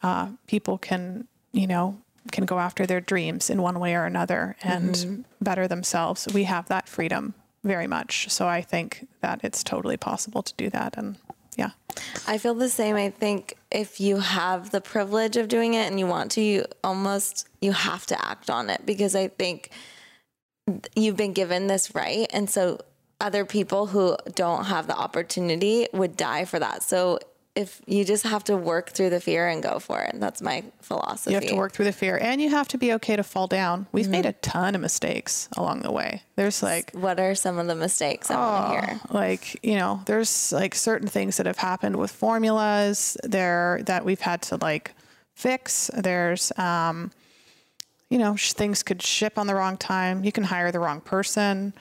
uh, 0.02 0.28
people 0.46 0.78
can 0.78 1.26
you 1.52 1.66
know 1.66 1.98
can 2.32 2.44
go 2.44 2.58
after 2.58 2.86
their 2.86 3.00
dreams 3.00 3.50
in 3.50 3.62
one 3.62 3.80
way 3.80 3.94
or 3.94 4.04
another 4.04 4.54
and 4.62 5.24
better 5.40 5.66
themselves. 5.66 6.28
We 6.32 6.44
have 6.44 6.68
that 6.68 6.88
freedom 6.88 7.34
very 7.64 7.86
much. 7.86 8.28
So 8.30 8.46
i 8.48 8.62
think 8.62 9.06
that 9.20 9.40
it's 9.42 9.62
totally 9.62 9.96
possible 9.96 10.42
to 10.42 10.54
do 10.56 10.70
that 10.70 10.96
and 10.96 11.16
yeah 11.56 11.70
I 12.26 12.38
feel 12.38 12.54
the 12.54 12.68
same. 12.68 12.96
I 12.96 13.10
think 13.10 13.56
if 13.70 14.00
you 14.00 14.18
have 14.18 14.70
the 14.70 14.80
privilege 14.80 15.36
of 15.36 15.48
doing 15.48 15.74
it 15.74 15.88
and 15.88 15.98
you 15.98 16.06
want 16.06 16.32
to, 16.32 16.40
you 16.40 16.64
almost 16.84 17.48
you 17.60 17.72
have 17.72 18.06
to 18.06 18.24
act 18.24 18.50
on 18.50 18.70
it 18.70 18.86
because 18.86 19.14
I 19.14 19.28
think 19.28 19.70
you've 20.94 21.16
been 21.16 21.32
given 21.32 21.66
this 21.66 21.94
right 21.94 22.28
and 22.32 22.48
so 22.48 22.78
other 23.20 23.44
people 23.44 23.86
who 23.86 24.16
don't 24.34 24.64
have 24.66 24.86
the 24.86 24.96
opportunity 24.96 25.88
would 25.92 26.16
die 26.16 26.44
for 26.44 26.58
that. 26.58 26.82
So 26.82 27.18
if 27.56 27.80
you 27.86 28.04
just 28.04 28.22
have 28.24 28.44
to 28.44 28.56
work 28.56 28.90
through 28.90 29.10
the 29.10 29.20
fear 29.20 29.48
and 29.48 29.60
go 29.62 29.80
for 29.80 30.00
it. 30.02 30.12
That's 30.20 30.40
my 30.40 30.62
philosophy. 30.80 31.32
you 31.32 31.40
have 31.40 31.48
to 31.48 31.56
work 31.56 31.72
through 31.72 31.86
the 31.86 31.92
fear 31.92 32.16
and 32.16 32.40
you 32.40 32.48
have 32.50 32.68
to 32.68 32.78
be 32.78 32.92
okay 32.94 33.16
to 33.16 33.22
fall 33.24 33.46
down 33.48 33.86
we've 33.92 34.08
made 34.08 34.24
a 34.24 34.32
ton 34.34 34.74
of 34.76 34.80
mistakes 34.80 35.48
along 35.56 35.80
the 35.80 35.90
way 35.90 36.22
there's 36.36 36.62
like 36.62 36.92
What 36.92 37.18
are 37.18 37.34
some 37.34 37.58
of 37.58 37.66
the 37.66 37.74
mistakes 37.74 38.30
I 38.30 38.36
want 38.36 38.80
to 38.80 38.86
hear? 38.86 39.00
like 39.10 39.58
you 39.64 39.74
know 39.74 40.00
there's 40.06 40.52
like 40.52 40.74
certain 40.76 41.08
things 41.08 41.36
that 41.38 41.46
have 41.46 41.58
happened 41.58 41.96
with 41.96 42.10
formulas 42.12 43.16
there 43.24 43.80
that 43.86 44.04
we've 44.04 44.20
had 44.20 44.42
to 44.42 44.56
like 44.56 44.92
fix 45.34 45.90
there's 45.96 46.52
um 46.56 47.10
you 48.10 48.18
know 48.18 48.34
sh- 48.36 48.52
things 48.52 48.82
could 48.82 49.00
ship 49.02 49.38
on 49.38 49.46
the 49.46 49.54
wrong 49.54 49.76
time. 49.76 50.24
You 50.24 50.32
can 50.32 50.44
hire 50.44 50.70
the 50.72 50.80
wrong 50.80 51.00
person. 51.00 51.72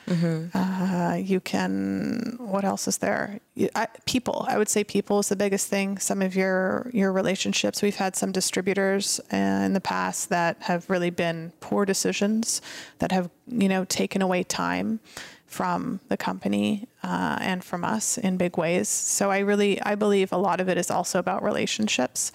Uh, 0.53 1.15
you 1.31 1.39
can 1.39 2.37
what 2.39 2.63
else 2.63 2.87
is 2.87 2.97
there? 2.99 3.39
You- 3.55 3.69
I, 3.75 3.87
people. 4.05 4.45
I 4.47 4.57
would 4.59 4.69
say 4.69 4.83
people 4.83 5.19
is 5.19 5.29
the 5.29 5.35
biggest 5.35 5.67
thing. 5.67 5.97
Some 5.97 6.21
of 6.21 6.35
your 6.35 6.89
your 6.93 7.11
relationships. 7.11 7.81
We've 7.81 7.95
had 8.05 8.15
some 8.15 8.31
distributors 8.31 9.19
uh, 9.33 9.35
in 9.65 9.73
the 9.73 9.81
past 9.81 10.29
that 10.29 10.57
have 10.61 10.89
really 10.89 11.09
been 11.09 11.51
poor 11.61 11.83
decisions 11.85 12.61
that 12.99 13.11
have 13.11 13.29
you 13.47 13.67
know 13.67 13.83
taken 13.85 14.21
away 14.21 14.43
time 14.43 14.99
from 15.47 15.99
the 16.09 16.17
company 16.17 16.87
uh, 17.01 17.37
and 17.41 17.63
from 17.63 17.83
us 17.83 18.19
in 18.19 18.37
big 18.37 18.55
ways. 18.55 18.87
So 18.87 19.31
i 19.31 19.39
really 19.39 19.81
i 19.81 19.95
believe 19.95 20.31
a 20.31 20.37
lot 20.37 20.61
of 20.61 20.69
it 20.69 20.77
is 20.77 20.91
also 20.91 21.17
about 21.17 21.41
relationships 21.41 22.31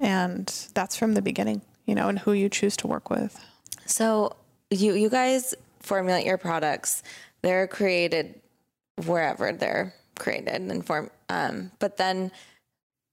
and 0.00 0.46
that's 0.74 0.96
from 0.96 1.14
the 1.14 1.22
beginning 1.22 1.60
you 1.86 1.94
know 1.94 2.08
and 2.08 2.18
who 2.18 2.32
you 2.32 2.48
choose 2.48 2.76
to 2.76 2.86
work 2.86 3.10
with 3.10 3.38
So 3.86 4.36
you 4.70 4.94
you 4.94 5.08
guys 5.08 5.54
formulate 5.80 6.26
your 6.26 6.38
products. 6.38 7.02
They're 7.42 7.66
created 7.66 8.40
wherever 9.04 9.52
they're 9.52 9.94
created 10.18 10.62
and 10.62 10.84
form. 10.84 11.10
Um, 11.28 11.70
but 11.78 11.96
then 11.96 12.32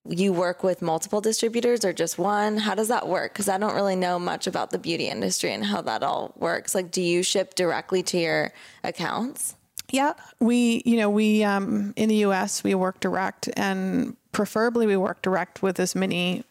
you 0.09 0.33
work 0.33 0.63
with 0.63 0.81
multiple 0.81 1.21
distributors 1.21 1.85
or 1.85 1.93
just 1.93 2.17
one. 2.17 2.57
How 2.57 2.75
does 2.75 2.89
that 2.89 3.07
work? 3.07 3.33
Because 3.33 3.47
I 3.47 3.57
don't 3.57 3.75
really 3.75 3.95
know 3.95 4.19
much 4.19 4.47
about 4.47 4.71
the 4.71 4.77
beauty 4.79 5.07
industry 5.07 5.53
and 5.53 5.63
how 5.63 5.81
that 5.81 6.03
all 6.03 6.33
works. 6.37 6.75
Like, 6.75 6.91
do 6.91 7.01
you 7.01 7.23
ship 7.23 7.55
directly 7.55 8.03
to 8.03 8.17
your 8.17 8.53
accounts? 8.83 9.55
Yeah, 9.91 10.13
we, 10.39 10.81
you 10.85 10.97
know, 10.97 11.09
we 11.09 11.43
um, 11.43 11.93
in 11.95 12.09
the 12.09 12.15
U.S. 12.15 12.63
we 12.63 12.73
work 12.73 12.99
direct, 12.99 13.49
and 13.55 14.17
preferably 14.31 14.87
we 14.87 14.97
work 14.97 15.21
direct 15.21 15.61
with 15.61 15.79
as 15.79 15.93
many 15.93 16.43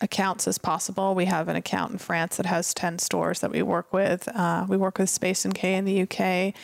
accounts 0.00 0.48
as 0.48 0.58
possible. 0.58 1.14
We 1.14 1.26
have 1.26 1.48
an 1.48 1.56
account 1.56 1.92
in 1.92 1.98
France 1.98 2.36
that 2.36 2.46
has 2.46 2.74
ten 2.74 2.98
stores 2.98 3.40
that 3.40 3.50
we 3.50 3.62
work 3.62 3.92
with. 3.92 4.28
Uh, 4.28 4.66
we 4.68 4.76
work 4.76 4.98
with 4.98 5.10
Space 5.10 5.46
NK 5.46 5.64
in 5.64 5.84
the 5.84 6.02
UK, 6.02 6.54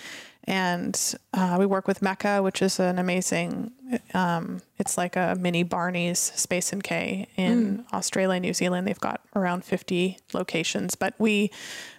And 0.48 1.14
uh, 1.34 1.56
we 1.58 1.66
work 1.66 1.88
with 1.88 2.00
Mecca, 2.02 2.40
which 2.40 2.62
is 2.62 2.78
an 2.78 3.00
amazing, 3.00 3.72
um, 4.14 4.62
it's 4.78 4.96
like 4.96 5.16
a 5.16 5.36
mini 5.38 5.64
Barney's 5.64 6.20
Space 6.20 6.72
NK 6.72 6.92
in 6.92 7.26
mm. 7.78 7.92
Australia, 7.92 8.38
New 8.38 8.54
Zealand. 8.54 8.86
They've 8.86 9.00
got 9.00 9.22
around 9.34 9.64
50 9.64 10.18
locations, 10.32 10.94
but 10.94 11.14
we, 11.18 11.50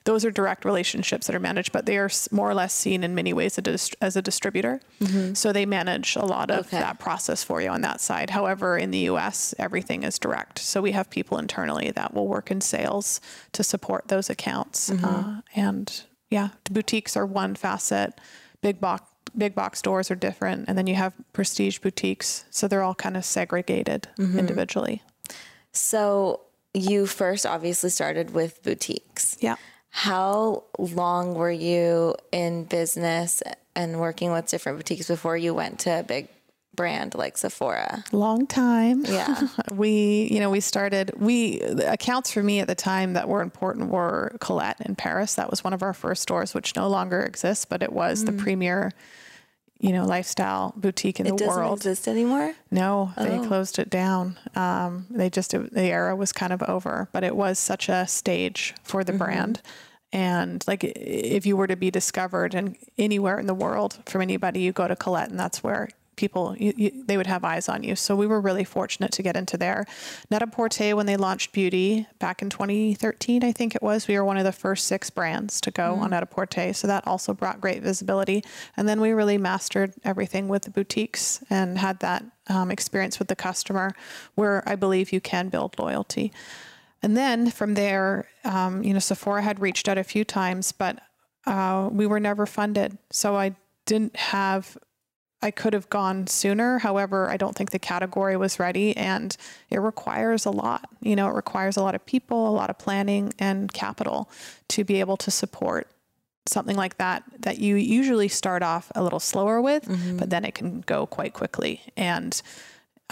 those 0.06 0.24
are 0.24 0.32
direct 0.32 0.64
relationships 0.64 1.28
that 1.28 1.36
are 1.36 1.42
managed, 1.42 1.74
but 1.74 1.86
they 1.86 1.98
are 1.98 2.10
more 2.32 2.50
or 2.50 2.54
less 2.54 2.74
seen 2.74 3.04
in 3.04 3.14
many 3.14 3.34
ways 3.34 3.60
as 4.02 4.16
a 4.16 4.22
distributor. 4.22 4.80
Mm-hmm. 5.02 5.34
So 5.34 5.52
they 5.52 5.66
manage 5.66 6.16
a 6.16 6.24
lot 6.24 6.50
of 6.50 6.68
okay. 6.68 6.80
that 6.80 7.00
process 7.00 7.44
for 7.44 7.62
you 7.62 7.68
on 7.68 7.82
that 7.82 8.00
side. 8.00 8.30
However, 8.30 8.78
in 8.78 8.92
the 8.92 9.10
US, 9.10 9.54
everything 9.60 10.04
is 10.04 10.18
direct. 10.18 10.60
So 10.60 10.82
we 10.82 10.94
have 10.94 11.10
people 11.10 11.38
internally 11.38 11.92
that 11.92 12.14
will 12.14 12.28
work 12.28 12.50
in 12.50 12.62
sales 12.62 13.20
to 13.52 13.62
support 13.62 14.08
those 14.08 14.30
accounts. 14.30 14.90
Mm-hmm. 14.90 15.06
Uh, 15.06 15.42
and 15.54 16.04
yeah, 16.30 16.50
the 16.66 16.72
boutiques 16.72 17.16
are 17.16 17.26
one 17.26 17.56
facet. 17.56 18.20
Big 18.62 18.80
box 18.80 19.04
big 19.38 19.54
box 19.54 19.80
stores 19.80 20.10
are 20.10 20.16
different, 20.16 20.66
and 20.68 20.78
then 20.78 20.88
you 20.88 20.96
have 20.96 21.14
prestige 21.34 21.80
boutiques. 21.80 22.46
So 22.50 22.68
they're 22.68 22.84
all 22.84 22.96
kind 22.96 23.16
of 23.16 23.24
segregated 23.24 24.08
mm-hmm. 24.18 24.40
individually. 24.40 25.04
So 25.74 26.42
you 26.74 27.06
first 27.06 27.46
obviously 27.46 27.90
started 27.90 28.34
with 28.34 28.64
boutiques. 28.64 29.38
Yeah. 29.40 29.56
How 29.90 30.64
long 30.78 31.34
were 31.36 31.52
you 31.52 32.16
in 32.32 32.66
business 32.66 33.42
and 33.76 34.00
working 34.00 34.32
with 34.32 34.48
different 34.48 34.80
boutiques 34.80 35.08
before 35.08 35.38
you 35.38 35.54
went 35.54 35.80
to 35.80 36.00
a 36.00 36.04
big 36.04 36.28
brand 36.78 37.14
like 37.16 37.38
Sephora? 37.38 38.06
Long 38.14 38.48
time. 38.48 39.04
Yeah. 39.06 39.50
we, 39.74 40.30
you 40.32 40.40
know, 40.40 40.50
we 40.50 40.62
started, 40.62 41.12
we, 41.18 41.60
accounts 41.60 42.32
for 42.32 42.42
me 42.42 42.62
at 42.62 42.68
the 42.68 42.76
time 42.76 43.14
that 43.14 43.28
were 43.28 43.42
important 43.42 43.90
were 43.90 44.38
Colette 44.40 44.80
in 44.86 44.96
Paris. 44.96 45.36
That 45.36 45.50
was 45.50 45.66
one 45.66 45.74
of 45.74 45.84
our 45.84 45.94
first 45.94 46.22
stores, 46.22 46.54
which 46.54 46.78
no 46.78 46.88
longer 46.88 47.22
exists, 47.22 47.66
but 47.66 47.84
it 47.84 47.92
was 47.92 48.24
mm. 48.24 48.28
the 48.28 48.34
premier, 48.34 48.94
you 49.80 49.92
know, 49.92 50.06
lifestyle 50.06 50.74
boutique 50.78 51.20
in 51.20 51.28
it 51.28 51.36
the 51.36 51.48
world. 51.48 51.80
It 51.80 51.84
doesn't 51.84 51.92
exist 51.92 52.08
anymore? 52.08 52.54
No, 52.72 53.12
oh. 53.18 53.26
they 53.26 53.46
closed 53.46 53.80
it 53.80 53.90
down. 53.90 54.38
Um, 54.56 55.08
they 55.10 55.30
just, 55.30 55.52
the 55.52 55.82
era 55.82 56.16
was 56.16 56.32
kind 56.32 56.54
of 56.54 56.64
over, 56.64 57.10
but 57.12 57.26
it 57.26 57.36
was 57.36 57.60
such 57.60 57.90
a 57.90 58.08
stage 58.08 58.74
for 58.84 59.04
the 59.04 59.12
mm-hmm. 59.12 59.18
brand 59.18 59.62
and 60.14 60.64
like 60.68 60.84
if 60.86 61.46
you 61.46 61.58
were 61.58 61.68
to 61.68 61.76
be 61.76 61.92
discovered 61.92 62.56
and 62.56 62.78
anywhere 62.98 63.40
in 63.40 63.46
the 63.46 63.54
world 63.54 64.00
from 64.06 64.22
anybody 64.22 64.62
you 64.62 64.72
go 64.72 64.88
to 64.88 64.96
colette 64.96 65.30
and 65.30 65.40
that's 65.40 65.62
where 65.64 65.90
people 66.18 66.56
you, 66.58 66.74
you, 66.76 67.04
they 67.06 67.16
would 67.16 67.28
have 67.28 67.44
eyes 67.46 67.70
on 67.70 67.84
you. 67.84 67.96
So 67.96 68.16
we 68.16 68.28
were 68.28 68.42
really 68.42 68.64
fortunate 68.64 69.12
to 69.14 69.24
get 69.24 69.38
into 69.38 69.58
there. 69.58 69.86
Net-a-Porter, 70.30 70.96
when 70.96 71.06
they 71.06 71.16
launched 71.16 71.54
beauty 71.54 72.08
back 72.20 72.42
in 72.42 72.50
2013, 72.50 73.44
I 73.44 73.52
think 73.52 73.76
it 73.76 73.82
was, 73.82 74.08
we 74.08 74.18
were 74.18 74.26
one 74.26 74.38
of 74.38 74.44
the 74.44 74.52
first 74.52 74.88
six 74.88 75.10
brands 75.10 75.62
to 75.62 75.72
go 75.72 75.96
mm. 75.96 76.00
on 76.00 76.10
Net-a-Porter. 76.10 76.74
So 76.74 76.88
that 76.88 77.08
also 77.08 77.34
brought 77.34 77.62
great 77.62 77.82
visibility. 77.82 78.44
And 78.76 78.90
then 78.90 79.00
we 79.00 79.12
really 79.12 79.38
mastered 79.38 79.94
everything 80.04 80.48
with 80.48 80.64
the 80.64 80.72
boutiques 80.72 81.44
and 81.50 81.78
had 81.78 82.00
that 82.00 82.26
um, 82.50 82.72
experience 82.72 83.20
with 83.20 83.28
the 83.28 83.36
customer, 83.36 83.94
where 84.36 84.64
I 84.68 84.76
believe 84.76 85.14
you 85.14 85.22
can 85.22 85.50
build 85.50 85.78
loyalty. 85.80 86.34
And 87.02 87.16
then 87.16 87.52
from 87.52 87.76
there, 87.76 88.28
um, 88.44 88.84
you 88.84 88.94
know, 88.94 89.00
Sephora 89.00 89.42
had 89.42 89.60
reached 89.60 89.88
out 89.88 89.98
a 89.98 90.04
few 90.04 90.24
times, 90.24 90.72
but 90.72 91.00
uh, 91.46 91.90
we 91.92 92.06
were 92.06 92.20
never 92.20 92.46
funded. 92.46 92.98
So 93.12 93.36
I 93.36 93.56
didn't 93.86 94.16
have 94.16 94.78
I 95.42 95.52
could 95.52 95.74
have 95.74 95.90
gone 95.90 96.28
sooner. 96.28 96.80
However, 96.80 97.30
I 97.30 97.38
don't 97.38 97.56
think 97.56 97.72
the 97.72 97.80
category 97.80 98.36
was 98.36 98.60
ready 98.60 98.98
and 98.98 99.36
it 99.70 99.80
requires 99.80 100.46
a 100.46 100.52
lot. 100.52 100.90
You 101.00 101.16
know, 101.16 101.28
it 101.28 101.36
requires 101.36 101.78
a 101.78 101.84
lot 101.84 101.94
of 101.94 102.06
people, 102.06 102.50
a 102.50 102.52
lot 102.52 102.70
of 102.70 102.80
planning 102.80 103.34
and 103.38 103.72
capital 103.72 104.30
to 104.70 104.84
be 104.84 105.00
able 105.00 105.18
to 105.18 105.30
support 105.30 105.90
something 106.48 106.76
like 106.76 106.98
that 106.98 107.24
that 107.40 107.60
you 107.60 107.76
usually 107.76 108.28
start 108.28 108.64
off 108.64 108.92
a 108.96 109.04
little 109.04 109.20
slower 109.20 109.62
with, 109.62 109.86
mm-hmm. 109.86 110.18
but 110.18 110.30
then 110.30 110.44
it 110.44 110.56
can 110.56 110.82
go 110.82 111.06
quite 111.06 111.34
quickly. 111.34 111.82
And 111.96 112.42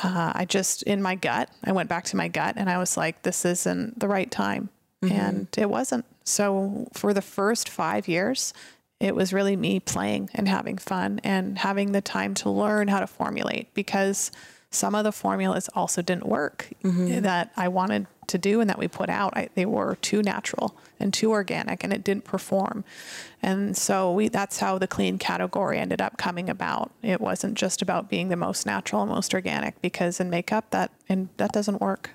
uh, 0.02 0.32
I 0.34 0.46
just, 0.46 0.84
in 0.84 1.02
my 1.02 1.16
gut, 1.16 1.50
I 1.64 1.74
went 1.74 1.90
back 1.90 2.06
to 2.06 2.18
my 2.18 2.28
gut 2.28 2.56
and 2.58 2.70
I 2.70 2.78
was 2.78 2.98
like, 2.98 3.22
this 3.22 3.46
isn't 3.46 4.00
the 4.00 4.08
right 4.08 4.32
time. 4.32 4.70
Mm-hmm. 5.04 5.14
And 5.14 5.48
it 5.58 5.70
wasn't. 5.70 6.06
So 6.24 6.88
for 6.94 7.14
the 7.14 7.22
first 7.22 7.70
five 7.70 8.08
years, 8.08 8.54
it 9.06 9.14
was 9.14 9.32
really 9.32 9.56
me 9.56 9.80
playing 9.80 10.32
and 10.34 10.48
having 10.48 10.80
fun 10.80 11.22
and 11.24 11.60
having 11.60 11.92
the 11.92 12.02
time 12.02 12.34
to 12.34 12.50
learn 12.50 12.88
how 12.88 13.00
to 13.00 13.06
formulate 13.06 13.72
because 13.76 14.32
some 14.72 14.96
of 14.96 15.04
the 15.04 15.12
formulas 15.12 15.70
also 15.76 16.02
didn't 16.02 16.26
work 16.26 16.70
mm-hmm. 16.84 17.22
that 17.22 17.52
I 17.56 17.68
wanted 17.68 18.08
to 18.26 18.40
do 18.40 18.62
and 18.62 18.68
that 18.68 18.80
we 18.80 18.88
put 18.88 19.12
out. 19.12 19.38
I, 19.38 19.50
they 19.54 19.68
were 19.68 19.96
too 20.02 20.24
natural 20.24 20.76
and 21.00 21.14
too 21.14 21.30
organic 21.30 21.84
and 21.84 21.94
it 21.94 22.04
didn't 22.04 22.24
perform. 22.24 22.84
And 23.44 23.78
so 23.78 24.12
we, 24.12 24.28
that's 24.28 24.58
how 24.60 24.80
the 24.80 24.88
clean 24.88 25.20
category 25.20 25.78
ended 25.78 26.02
up 26.02 26.18
coming 26.18 26.50
about. 26.50 26.92
It 27.04 27.22
wasn't 27.22 27.60
just 27.60 27.84
about 27.84 28.10
being 28.10 28.30
the 28.30 28.36
most 28.36 28.66
natural 28.66 29.04
and 29.04 29.12
most 29.12 29.36
organic 29.36 29.80
because 29.84 30.20
in 30.20 30.32
makeup 30.32 30.72
that, 30.72 30.90
and 31.08 31.30
that 31.38 31.52
doesn't 31.52 31.80
work. 31.80 32.10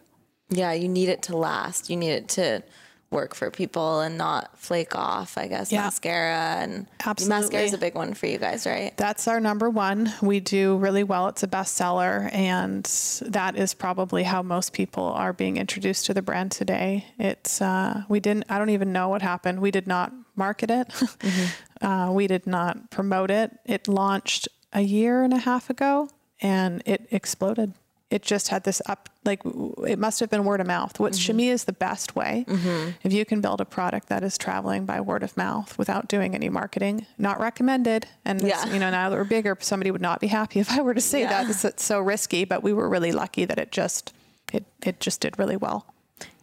Yeah. 0.49 0.73
You 0.73 0.89
need 0.89 1.09
it 1.09 1.23
to 1.23 1.37
last. 1.37 1.89
You 1.89 1.97
need 1.97 2.11
it 2.11 2.29
to, 2.31 2.65
work 3.11 3.35
for 3.35 3.51
people 3.51 4.01
and 4.01 4.17
not 4.17 4.57
flake 4.57 4.95
off, 4.95 5.37
I 5.37 5.49
guess, 5.49 5.73
yeah. 5.73 5.83
mascara 5.83 6.59
and 6.61 6.87
Absolutely. 7.05 7.41
mascara 7.41 7.65
is 7.65 7.73
a 7.73 7.79
big 7.79 7.97
one 7.97 8.15
for 8.15 8.27
you 8.27 8.39
guys, 8.39 8.67
right? 8.67 8.97
That's 8.97 9.27
our 9.27 9.41
number 9.41 9.69
one. 9.69 10.13
We 10.23 10.39
do 10.39 10.77
really 10.77 11.03
well. 11.03 11.27
It's 11.27 11.43
a 11.43 11.49
bestseller 11.49 12.33
and 12.33 12.85
that 13.33 13.57
is 13.57 13.75
probably 13.75 14.23
how 14.23 14.43
most 14.43 14.73
people 14.73 15.05
are 15.05 15.33
being 15.33 15.57
introduced 15.57 16.07
to 16.07 16.15
the 16.15 16.23
brand 16.23 16.53
today. 16.53 17.07
It's, 17.19 17.61
uh, 17.61 18.05
we 18.09 18.21
didn't, 18.21 18.45
I 18.49 18.59
don't 18.59 18.71
even 18.71 18.93
know 18.93 19.09
what 19.09 19.23
happened. 19.23 19.61
We 19.61 19.73
did 19.73 19.89
not 19.89 20.13
market 20.37 20.71
it. 20.71 20.89
Mm-hmm. 21.21 21.87
uh, 21.87 22.13
we 22.13 22.27
did 22.27 22.47
not 22.47 22.91
promote 22.91 23.31
it. 23.31 23.51
It 23.67 23.89
launched 23.89 24.49
a 24.73 24.81
year 24.81 25.23
and 25.23 25.35
a 25.35 25.39
half 25.39 25.69
ago 25.69 26.09
and 26.41 26.83
it 26.87 27.07
exploded 27.11 27.75
it 28.11 28.23
just 28.23 28.49
had 28.49 28.65
this 28.65 28.83
up 28.87 29.09
like 29.25 29.41
it 29.87 29.99
must 29.99 30.21
have 30.21 30.29
been 30.29 30.45
word 30.45 30.61
of 30.61 30.67
mouth 30.67 30.99
which 30.99 31.15
mm-hmm. 31.15 31.27
to 31.27 31.33
me 31.33 31.49
is 31.51 31.65
the 31.65 31.73
best 31.73 32.17
way 32.17 32.45
mm-hmm. 32.49 32.91
if 33.03 33.13
you 33.13 33.25
can 33.25 33.41
build 33.41 33.61
a 33.61 33.65
product 33.65 34.09
that 34.09 34.23
is 34.23 34.37
traveling 34.37 34.85
by 34.85 35.01
word 35.01 35.23
of 35.23 35.37
mouth 35.37 35.77
without 35.79 36.09
doing 36.09 36.35
any 36.35 36.49
marketing 36.49 37.07
not 37.19 37.39
recommended 37.41 38.07
and 38.25 38.43
yeah. 38.43 38.67
you 38.67 38.79
know 38.79 38.91
now 38.91 39.09
that 39.09 39.17
we're 39.17 39.25
bigger 39.25 39.57
somebody 39.61 39.91
would 39.91 40.01
not 40.01 40.21
be 40.21 40.27
happy 40.27 40.61
if 40.61 40.71
i 40.71 40.83
were 40.83 40.95
to 40.95 41.01
say 41.01 41.21
yeah. 41.21 41.45
that 41.45 41.65
it's 41.65 41.85
so 41.85 42.01
risky 42.01 42.45
but 42.45 42.63
we 42.63 42.73
were 42.73 42.89
really 42.89 43.13
lucky 43.13 43.45
that 43.45 43.59
it 43.59 43.71
just 43.71 44.13
it, 44.53 44.65
it 44.83 45.01
just 45.01 45.21
did 45.21 45.39
really 45.39 45.57
well 45.57 45.87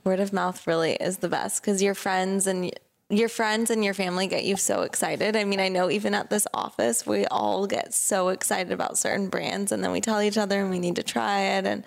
word 0.03 0.19
of 0.19 0.31
mouth 0.31 0.65
really 0.65 0.93
is 0.93 1.17
the 1.17 1.29
best 1.29 1.61
because 1.61 1.81
your 1.81 1.93
friends 1.93 2.47
and 2.47 2.71
your 3.09 3.29
friends 3.29 3.69
and 3.69 3.83
your 3.85 3.93
family 3.93 4.27
get 4.27 4.43
you 4.43 4.57
so 4.57 4.81
excited. 4.81 5.35
I 5.35 5.43
mean, 5.45 5.59
I 5.59 5.69
know 5.69 5.89
even 5.89 6.13
at 6.13 6.29
this 6.29 6.45
office, 6.53 7.05
we 7.05 7.25
all 7.27 7.65
get 7.65 7.93
so 7.93 8.29
excited 8.29 8.73
about 8.73 8.97
certain 8.97 9.29
brands 9.29 9.71
and 9.71 9.83
then 9.83 9.91
we 9.91 10.01
tell 10.01 10.21
each 10.21 10.37
other 10.37 10.59
and 10.59 10.69
we 10.69 10.79
need 10.79 10.97
to 10.97 11.03
try 11.03 11.39
it. 11.39 11.65
And 11.65 11.85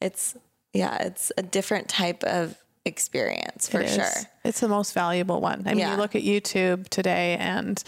it's, 0.00 0.36
yeah, 0.72 0.96
it's 1.02 1.30
a 1.36 1.42
different 1.42 1.88
type 1.88 2.24
of 2.24 2.56
experience 2.86 3.68
for 3.68 3.86
sure. 3.86 4.10
It's 4.44 4.60
the 4.60 4.68
most 4.68 4.94
valuable 4.94 5.40
one. 5.40 5.64
I 5.66 5.70
mean, 5.70 5.80
yeah. 5.80 5.92
you 5.92 5.98
look 5.98 6.16
at 6.16 6.22
YouTube 6.22 6.88
today 6.88 7.36
and, 7.38 7.82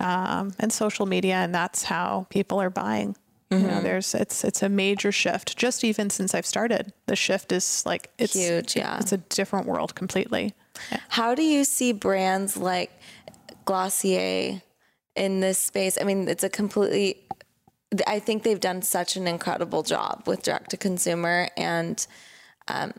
um, 0.00 0.52
and 0.58 0.72
social 0.72 1.06
media, 1.06 1.36
and 1.36 1.54
that's 1.54 1.84
how 1.84 2.26
people 2.30 2.60
are 2.60 2.70
buying. 2.70 3.16
Mm-hmm. 3.50 3.62
You 3.62 3.68
know, 3.68 3.74
mm-hmm. 3.74 3.84
there's 3.84 4.14
it's 4.14 4.44
it's 4.44 4.62
a 4.62 4.68
major 4.68 5.12
shift. 5.12 5.56
Just 5.56 5.84
even 5.84 6.10
since 6.10 6.34
I've 6.34 6.46
started, 6.46 6.92
the 7.06 7.14
shift 7.14 7.52
is 7.52 7.84
like 7.86 8.10
it's 8.18 8.34
huge. 8.34 8.74
Yeah, 8.74 8.98
it's 8.98 9.12
a 9.12 9.18
different 9.18 9.66
world 9.66 9.94
completely. 9.94 10.52
How 11.08 11.34
do 11.34 11.42
you 11.42 11.64
see 11.64 11.92
brands 11.92 12.56
like 12.56 12.90
Glossier 13.64 14.62
in 15.14 15.40
this 15.40 15.58
space? 15.58 15.98
I 16.00 16.04
mean, 16.04 16.28
it's 16.28 16.44
a 16.44 16.48
completely 16.48 17.22
I 18.06 18.18
think 18.18 18.42
they've 18.42 18.60
done 18.60 18.82
such 18.82 19.16
an 19.16 19.28
incredible 19.28 19.82
job 19.82 20.24
with 20.26 20.42
direct 20.42 20.70
to 20.70 20.76
consumer 20.76 21.48
and 21.56 22.04
um, 22.68 22.92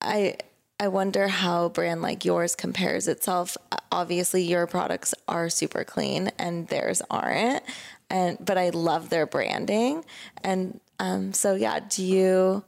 I 0.00 0.36
I 0.80 0.88
wonder 0.88 1.26
how 1.26 1.64
a 1.64 1.70
brand 1.70 2.02
like 2.02 2.24
yours 2.24 2.54
compares 2.54 3.08
itself. 3.08 3.56
Obviously, 3.90 4.42
your 4.44 4.66
products 4.68 5.12
are 5.26 5.50
super 5.50 5.82
clean 5.82 6.30
and 6.38 6.68
theirs 6.68 7.02
aren't. 7.10 7.64
And 8.10 8.38
but 8.40 8.56
I 8.56 8.70
love 8.70 9.10
their 9.10 9.26
branding. 9.26 10.04
And 10.44 10.80
um, 11.00 11.32
so 11.32 11.54
yeah, 11.54 11.80
do 11.80 12.04
you 12.04 12.64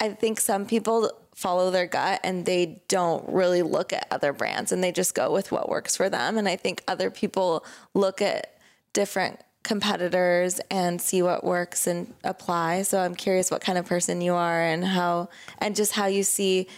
I 0.00 0.10
think 0.10 0.40
some 0.40 0.66
people 0.66 1.10
follow 1.34 1.70
their 1.70 1.86
gut 1.86 2.20
and 2.22 2.44
they 2.44 2.82
don't 2.88 3.28
really 3.28 3.62
look 3.62 3.92
at 3.92 4.06
other 4.10 4.32
brands 4.32 4.70
and 4.70 4.84
they 4.84 4.92
just 4.92 5.14
go 5.14 5.32
with 5.32 5.50
what 5.50 5.68
works 5.68 5.96
for 5.96 6.08
them. 6.08 6.36
And 6.36 6.48
I 6.48 6.56
think 6.56 6.82
other 6.86 7.10
people 7.10 7.64
look 7.94 8.20
at 8.20 8.58
different 8.92 9.40
competitors 9.62 10.60
and 10.70 11.00
see 11.00 11.22
what 11.22 11.42
works 11.42 11.86
and 11.86 12.12
apply. 12.24 12.82
So 12.82 13.00
I'm 13.00 13.14
curious 13.14 13.50
what 13.50 13.62
kind 13.62 13.78
of 13.78 13.86
person 13.86 14.20
you 14.20 14.34
are 14.34 14.60
and 14.60 14.84
how, 14.84 15.30
and 15.58 15.74
just 15.74 15.92
how 15.92 16.06
you 16.06 16.22
see 16.22 16.68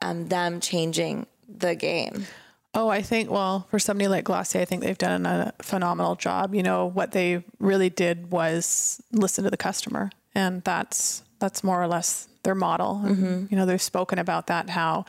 um, 0.00 0.28
them 0.28 0.60
changing 0.60 1.26
the 1.48 1.74
game. 1.74 2.26
Oh, 2.72 2.88
I 2.88 3.02
think, 3.02 3.30
well, 3.30 3.66
for 3.70 3.78
somebody 3.78 4.08
like 4.08 4.24
Glossier, 4.24 4.60
I 4.60 4.64
think 4.64 4.82
they've 4.82 4.98
done 4.98 5.26
a 5.26 5.52
phenomenal 5.60 6.16
job. 6.16 6.54
You 6.54 6.62
know, 6.62 6.86
what 6.86 7.12
they 7.12 7.42
really 7.58 7.90
did 7.90 8.30
was 8.30 9.02
listen 9.10 9.44
to 9.44 9.50
the 9.50 9.56
customer. 9.56 10.10
And 10.34 10.62
that's, 10.62 11.22
that's 11.44 11.62
more 11.62 11.82
or 11.82 11.86
less 11.86 12.26
their 12.42 12.54
model. 12.54 13.02
Mm-hmm. 13.04 13.46
you 13.50 13.56
know, 13.56 13.66
they've 13.66 13.80
spoken 13.80 14.18
about 14.18 14.46
that, 14.46 14.70
how 14.70 15.04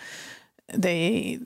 they, 0.68 1.40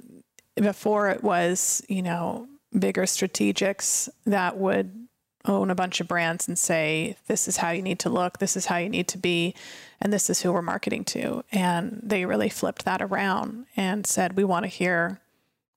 before 0.56 1.10
it 1.10 1.24
was, 1.24 1.84
you 1.88 2.02
know, 2.02 2.48
bigger 2.78 3.04
strategics 3.04 4.10
that 4.26 4.58
would 4.58 5.08
own 5.46 5.70
a 5.70 5.76
bunch 5.76 6.02
of 6.02 6.08
brands 6.08 6.48
and 6.48 6.58
say, 6.58 7.16
this 7.28 7.48
is 7.48 7.58
how 7.58 7.70
you 7.70 7.84
need 7.84 8.00
to 8.00 8.10
look, 8.10 8.40
this 8.40 8.58
is 8.58 8.66
how 8.66 8.78
you 8.78 8.90
need 8.90 9.08
to 9.10 9.20
be, 9.20 9.54
and 10.02 10.12
this 10.12 10.28
is 10.28 10.42
who 10.42 10.52
we're 10.52 10.64
marketing 10.64 11.06
to. 11.06 11.44
And 11.52 12.00
they 12.02 12.26
really 12.26 12.50
flipped 12.50 12.84
that 12.86 13.02
around 13.02 13.68
and 13.78 14.08
said, 14.08 14.36
we 14.36 14.44
want 14.44 14.64
to 14.64 14.70
hear 14.70 15.22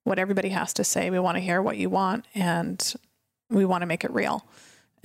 what 0.05 0.19
everybody 0.19 0.49
has 0.49 0.73
to 0.75 0.85
say. 0.85 1.11
We 1.11 1.19
want 1.19 1.37
to 1.37 1.41
hear 1.41 1.61
what 1.61 1.77
you 1.77 1.91
want, 1.91 2.25
and 2.35 2.95
we 3.51 3.67
want 3.67 3.83
to 3.83 3.87
make 3.87 4.05
it 4.05 4.11
real. 4.11 4.47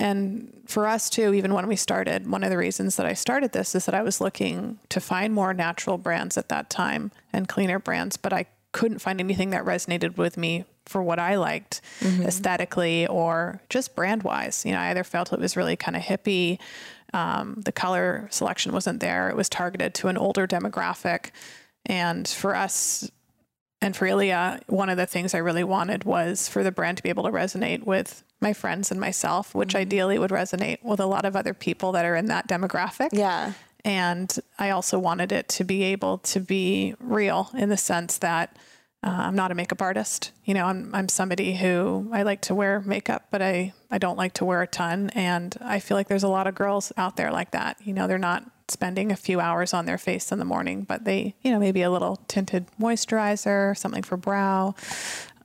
And 0.00 0.62
for 0.66 0.86
us 0.86 1.10
too, 1.10 1.34
even 1.34 1.54
when 1.54 1.66
we 1.66 1.76
started, 1.76 2.30
one 2.30 2.44
of 2.44 2.50
the 2.50 2.58
reasons 2.58 2.96
that 2.96 3.06
I 3.06 3.14
started 3.14 3.52
this 3.52 3.74
is 3.74 3.86
that 3.86 3.94
I 3.94 4.02
was 4.02 4.20
looking 4.20 4.78
to 4.90 5.00
find 5.00 5.34
more 5.34 5.52
natural 5.52 5.98
brands 5.98 6.38
at 6.38 6.48
that 6.50 6.70
time 6.70 7.10
and 7.32 7.48
cleaner 7.48 7.78
brands, 7.78 8.16
but 8.16 8.32
I 8.32 8.46
couldn't 8.72 9.00
find 9.00 9.20
anything 9.20 9.50
that 9.50 9.64
resonated 9.64 10.16
with 10.16 10.36
me 10.36 10.64
for 10.86 11.02
what 11.02 11.18
I 11.18 11.36
liked 11.36 11.80
mm-hmm. 12.00 12.22
aesthetically 12.22 13.06
or 13.06 13.60
just 13.68 13.96
brand 13.96 14.22
wise. 14.22 14.64
You 14.64 14.72
know, 14.72 14.78
I 14.78 14.90
either 14.90 15.04
felt 15.04 15.32
it 15.32 15.40
was 15.40 15.56
really 15.56 15.76
kind 15.76 15.96
of 15.96 16.02
hippie, 16.02 16.58
um, 17.12 17.60
the 17.64 17.72
color 17.72 18.28
selection 18.30 18.72
wasn't 18.72 19.00
there, 19.00 19.30
it 19.30 19.36
was 19.36 19.48
targeted 19.48 19.94
to 19.94 20.08
an 20.08 20.16
older 20.16 20.46
demographic. 20.46 21.30
And 21.86 22.28
for 22.28 22.54
us, 22.54 23.10
and 23.80 23.96
for 23.96 24.06
Ilia, 24.06 24.60
one 24.66 24.88
of 24.88 24.96
the 24.96 25.06
things 25.06 25.34
I 25.34 25.38
really 25.38 25.64
wanted 25.64 26.04
was 26.04 26.48
for 26.48 26.64
the 26.64 26.72
brand 26.72 26.96
to 26.96 27.02
be 27.02 27.08
able 27.08 27.24
to 27.24 27.30
resonate 27.30 27.84
with 27.84 28.24
my 28.40 28.52
friends 28.52 28.90
and 28.90 29.00
myself, 29.00 29.54
which 29.54 29.70
mm-hmm. 29.70 29.78
ideally 29.78 30.18
would 30.18 30.30
resonate 30.30 30.82
with 30.82 31.00
a 31.00 31.06
lot 31.06 31.24
of 31.24 31.36
other 31.36 31.54
people 31.54 31.92
that 31.92 32.04
are 32.04 32.16
in 32.16 32.26
that 32.26 32.48
demographic. 32.48 33.10
Yeah. 33.12 33.52
And 33.84 34.36
I 34.58 34.70
also 34.70 34.98
wanted 34.98 35.30
it 35.30 35.48
to 35.50 35.64
be 35.64 35.84
able 35.84 36.18
to 36.18 36.40
be 36.40 36.94
real 36.98 37.50
in 37.56 37.68
the 37.68 37.76
sense 37.76 38.18
that 38.18 38.56
uh, 39.04 39.10
I'm 39.10 39.36
not 39.36 39.52
a 39.52 39.54
makeup 39.54 39.80
artist. 39.80 40.32
You 40.44 40.54
know, 40.54 40.66
I'm, 40.66 40.92
I'm 40.92 41.08
somebody 41.08 41.56
who 41.56 42.10
I 42.12 42.24
like 42.24 42.42
to 42.42 42.54
wear 42.54 42.80
makeup, 42.80 43.28
but 43.30 43.40
I, 43.40 43.72
I 43.90 43.98
don't 43.98 44.18
like 44.18 44.34
to 44.34 44.44
wear 44.44 44.60
a 44.60 44.66
ton. 44.66 45.10
And 45.10 45.56
I 45.60 45.78
feel 45.78 45.96
like 45.96 46.08
there's 46.08 46.24
a 46.24 46.28
lot 46.28 46.48
of 46.48 46.56
girls 46.56 46.92
out 46.96 47.16
there 47.16 47.30
like 47.30 47.52
that. 47.52 47.76
You 47.84 47.92
know, 47.92 48.08
they're 48.08 48.18
not 48.18 48.50
spending 48.70 49.12
a 49.12 49.16
few 49.16 49.40
hours 49.40 49.74
on 49.74 49.86
their 49.86 49.98
face 49.98 50.32
in 50.32 50.38
the 50.38 50.44
morning, 50.44 50.82
but 50.82 51.04
they, 51.04 51.34
you 51.42 51.50
know, 51.50 51.58
maybe 51.58 51.82
a 51.82 51.90
little 51.90 52.16
tinted 52.28 52.66
moisturizer, 52.80 53.76
something 53.76 54.02
for 54.02 54.16
brow, 54.16 54.74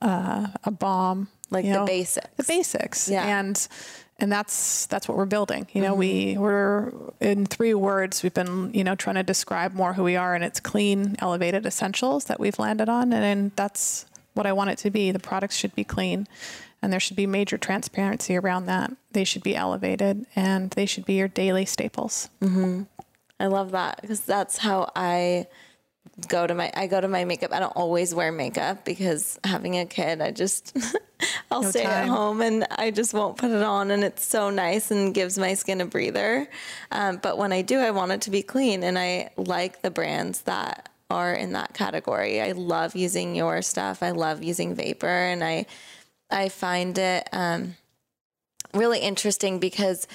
uh, 0.02 0.48
a 0.64 0.70
balm, 0.70 1.28
like 1.50 1.64
the 1.64 1.72
know, 1.72 1.86
basics. 1.86 2.28
The 2.36 2.44
basics. 2.44 3.08
Yeah. 3.08 3.24
And 3.26 3.68
and 4.18 4.30
that's 4.30 4.86
that's 4.86 5.08
what 5.08 5.16
we're 5.16 5.24
building. 5.24 5.66
You 5.72 5.82
know, 5.82 5.92
mm-hmm. 5.92 5.98
we 5.98 6.38
we're 6.38 6.92
in 7.20 7.46
three 7.46 7.74
words. 7.74 8.22
We've 8.22 8.34
been 8.34 8.72
you 8.72 8.84
know 8.84 8.94
trying 8.94 9.16
to 9.16 9.22
describe 9.22 9.74
more 9.74 9.94
who 9.94 10.04
we 10.04 10.16
are, 10.16 10.34
and 10.34 10.44
it's 10.44 10.60
clean, 10.60 11.16
elevated 11.18 11.66
essentials 11.66 12.26
that 12.26 12.38
we've 12.38 12.58
landed 12.58 12.88
on, 12.88 13.12
and, 13.12 13.24
and 13.24 13.52
that's 13.56 14.06
what 14.34 14.46
I 14.46 14.52
want 14.52 14.70
it 14.70 14.78
to 14.78 14.90
be. 14.90 15.10
The 15.10 15.18
products 15.18 15.56
should 15.56 15.74
be 15.74 15.84
clean, 15.84 16.26
and 16.80 16.92
there 16.92 17.00
should 17.00 17.16
be 17.16 17.26
major 17.26 17.58
transparency 17.58 18.36
around 18.36 18.66
that. 18.66 18.92
They 19.12 19.24
should 19.24 19.42
be 19.42 19.56
elevated, 19.56 20.26
and 20.36 20.70
they 20.70 20.86
should 20.86 21.04
be 21.04 21.14
your 21.14 21.28
daily 21.28 21.64
staples. 21.64 22.28
Mm-hmm. 22.40 22.82
I 23.40 23.46
love 23.46 23.72
that 23.72 24.00
because 24.00 24.20
that's 24.20 24.56
how 24.58 24.90
I 24.94 25.46
go 26.28 26.46
to 26.46 26.54
my 26.54 26.70
I 26.74 26.86
go 26.86 27.00
to 27.00 27.08
my 27.08 27.24
makeup. 27.24 27.52
I 27.52 27.58
don't 27.58 27.76
always 27.76 28.14
wear 28.14 28.30
makeup 28.30 28.84
because 28.84 29.38
having 29.44 29.78
a 29.78 29.86
kid, 29.86 30.20
I 30.20 30.30
just 30.30 30.76
I'll 31.50 31.62
no 31.62 31.70
stay 31.70 31.84
time. 31.84 31.92
at 31.92 32.08
home 32.08 32.40
and 32.40 32.66
I 32.70 32.90
just 32.90 33.14
won't 33.14 33.36
put 33.36 33.50
it 33.50 33.62
on, 33.62 33.90
and 33.90 34.04
it's 34.04 34.24
so 34.24 34.50
nice 34.50 34.90
and 34.90 35.14
gives 35.14 35.38
my 35.38 35.54
skin 35.54 35.80
a 35.80 35.86
breather. 35.86 36.48
Um, 36.92 37.18
but 37.22 37.38
when 37.38 37.52
I 37.52 37.62
do, 37.62 37.78
I 37.80 37.90
want 37.90 38.12
it 38.12 38.20
to 38.22 38.30
be 38.30 38.42
clean, 38.42 38.82
and 38.82 38.98
I 38.98 39.30
like 39.36 39.82
the 39.82 39.90
brands 39.90 40.42
that 40.42 40.90
are 41.10 41.34
in 41.34 41.52
that 41.52 41.74
category. 41.74 42.40
I 42.40 42.52
love 42.52 42.94
using 42.96 43.34
your 43.34 43.62
stuff. 43.62 44.02
I 44.02 44.10
love 44.10 44.42
using 44.42 44.74
Vapor, 44.74 45.06
and 45.06 45.42
I 45.42 45.66
I 46.30 46.48
find 46.48 46.96
it 46.98 47.28
um, 47.32 47.76
really 48.72 49.00
interesting 49.00 49.58
because 49.58 50.06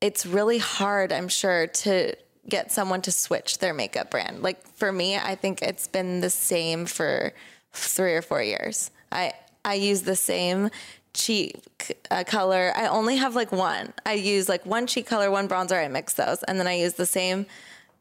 it's 0.00 0.24
really 0.24 0.58
hard, 0.58 1.12
I'm 1.12 1.28
sure, 1.28 1.66
to 1.66 2.14
get 2.48 2.72
someone 2.72 3.02
to 3.02 3.12
switch 3.12 3.58
their 3.58 3.74
makeup 3.74 4.10
brand. 4.10 4.42
Like 4.42 4.66
for 4.76 4.92
me, 4.92 5.16
I 5.16 5.34
think 5.34 5.62
it's 5.62 5.86
been 5.86 6.20
the 6.20 6.30
same 6.30 6.86
for 6.86 7.32
three 7.72 8.14
or 8.14 8.22
four 8.22 8.42
years. 8.42 8.90
I 9.12 9.32
I 9.64 9.74
use 9.74 10.02
the 10.02 10.16
same 10.16 10.70
cheek 11.14 11.98
uh, 12.10 12.24
color. 12.24 12.72
I 12.76 12.86
only 12.86 13.16
have 13.16 13.34
like 13.34 13.52
one. 13.52 13.92
I 14.06 14.14
use 14.14 14.48
like 14.48 14.64
one 14.64 14.86
cheek 14.86 15.06
color, 15.06 15.30
one 15.30 15.48
bronzer. 15.48 15.82
I 15.82 15.88
mix 15.88 16.14
those, 16.14 16.42
and 16.44 16.58
then 16.58 16.66
I 16.66 16.74
use 16.74 16.94
the 16.94 17.06
same, 17.06 17.46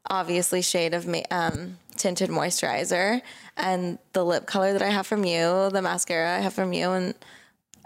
obviously 0.09 0.61
shade 0.61 0.93
of 0.93 1.07
um, 1.31 1.77
tinted 1.95 2.29
moisturizer 2.29 3.21
and 3.57 3.97
the 4.13 4.23
lip 4.23 4.45
color 4.45 4.71
that 4.73 4.81
I 4.81 4.89
have 4.89 5.07
from 5.07 5.25
you, 5.25 5.69
the 5.71 5.81
mascara 5.81 6.35
I 6.35 6.39
have 6.39 6.53
from 6.53 6.73
you, 6.73 6.91
and 6.91 7.13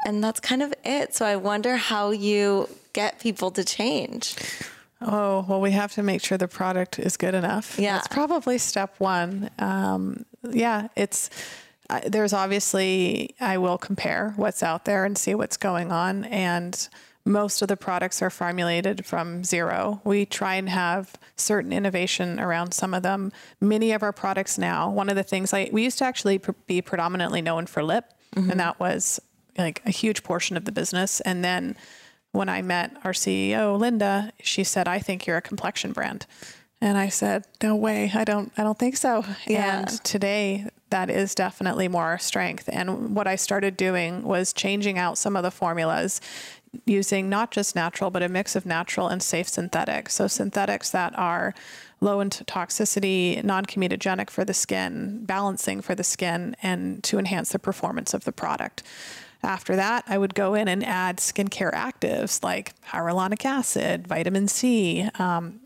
and 0.05 0.23
that's 0.23 0.39
kind 0.39 0.61
of 0.61 0.73
it. 0.83 1.15
So 1.15 1.25
I 1.25 1.35
wonder 1.35 1.77
how 1.77 2.11
you 2.11 2.67
get 2.93 3.19
people 3.19 3.51
to 3.51 3.63
change. 3.63 4.35
Oh, 5.01 5.45
well, 5.47 5.59
we 5.59 5.71
have 5.71 5.93
to 5.93 6.03
make 6.03 6.23
sure 6.23 6.37
the 6.37 6.47
product 6.47 6.99
is 6.99 7.17
good 7.17 7.33
enough. 7.33 7.79
Yeah. 7.79 7.93
That's 7.93 8.07
probably 8.07 8.57
step 8.57 8.95
one. 8.99 9.49
Um, 9.57 10.25
yeah, 10.49 10.89
it's, 10.95 11.29
uh, 11.89 12.01
there's 12.05 12.33
obviously, 12.33 13.35
I 13.39 13.57
will 13.57 13.77
compare 13.77 14.33
what's 14.35 14.61
out 14.61 14.85
there 14.85 15.03
and 15.03 15.17
see 15.17 15.33
what's 15.35 15.57
going 15.57 15.91
on. 15.91 16.25
And 16.25 16.87
most 17.25 17.61
of 17.61 17.67
the 17.67 17.77
products 17.77 18.21
are 18.21 18.29
formulated 18.29 19.05
from 19.05 19.43
zero. 19.43 20.01
We 20.03 20.25
try 20.25 20.55
and 20.55 20.69
have 20.69 21.15
certain 21.35 21.71
innovation 21.73 22.39
around 22.39 22.73
some 22.73 22.93
of 22.93 23.03
them. 23.03 23.31
Many 23.59 23.91
of 23.91 24.03
our 24.03 24.13
products 24.13 24.57
now, 24.57 24.89
one 24.89 25.09
of 25.09 25.15
the 25.15 25.23
things 25.23 25.53
I, 25.53 25.69
we 25.71 25.83
used 25.83 25.99
to 25.99 26.05
actually 26.05 26.39
pr- 26.39 26.51
be 26.65 26.81
predominantly 26.81 27.41
known 27.41 27.67
for 27.67 27.83
lip, 27.83 28.05
mm-hmm. 28.35 28.49
and 28.49 28.59
that 28.59 28.79
was 28.79 29.19
like 29.57 29.81
a 29.85 29.91
huge 29.91 30.23
portion 30.23 30.57
of 30.57 30.65
the 30.65 30.71
business. 30.71 31.19
And 31.21 31.43
then, 31.43 31.75
when 32.31 32.49
I 32.49 32.61
met 32.61 32.95
our 33.03 33.11
CEO, 33.11 33.77
Linda, 33.77 34.31
she 34.41 34.63
said, 34.63 34.87
I 34.87 34.99
think 34.99 35.25
you're 35.25 35.37
a 35.37 35.41
complexion 35.41 35.91
brand. 35.91 36.25
And 36.79 36.97
I 36.97 37.09
said, 37.09 37.45
No 37.61 37.75
way, 37.75 38.11
I 38.13 38.23
don't 38.23 38.51
I 38.57 38.63
don't 38.63 38.79
think 38.79 38.97
so. 38.97 39.23
Yeah. 39.45 39.79
And 39.79 39.87
today 40.03 40.67
that 40.89 41.09
is 41.09 41.35
definitely 41.35 41.87
more 41.87 42.05
our 42.05 42.19
strength. 42.19 42.69
And 42.71 43.15
what 43.15 43.27
I 43.27 43.35
started 43.35 43.77
doing 43.77 44.23
was 44.23 44.51
changing 44.51 44.97
out 44.97 45.17
some 45.17 45.35
of 45.35 45.43
the 45.43 45.51
formulas 45.51 46.19
using 46.85 47.29
not 47.29 47.51
just 47.51 47.75
natural, 47.75 48.09
but 48.09 48.23
a 48.23 48.29
mix 48.29 48.55
of 48.55 48.65
natural 48.65 49.07
and 49.07 49.21
safe 49.21 49.47
synthetics. 49.47 50.15
So 50.15 50.27
synthetics 50.27 50.89
that 50.91 51.17
are 51.17 51.53
low 51.99 52.19
in 52.19 52.29
toxicity, 52.29 53.43
non-comedogenic 53.43 54.29
for 54.29 54.43
the 54.43 54.53
skin, 54.53 55.23
balancing 55.25 55.81
for 55.81 55.95
the 55.95 56.03
skin, 56.03 56.55
and 56.63 57.03
to 57.03 57.19
enhance 57.19 57.51
the 57.51 57.59
performance 57.59 58.13
of 58.13 58.23
the 58.23 58.31
product. 58.31 58.83
After 59.43 59.75
that, 59.75 60.03
I 60.07 60.17
would 60.17 60.35
go 60.35 60.53
in 60.53 60.67
and 60.67 60.85
add 60.85 61.17
skincare 61.17 61.73
actives 61.73 62.43
like 62.43 62.73
hyaluronic 62.87 63.43
acid, 63.45 64.07
vitamin 64.07 64.47
C. 64.47 65.09
Um, 65.17 65.61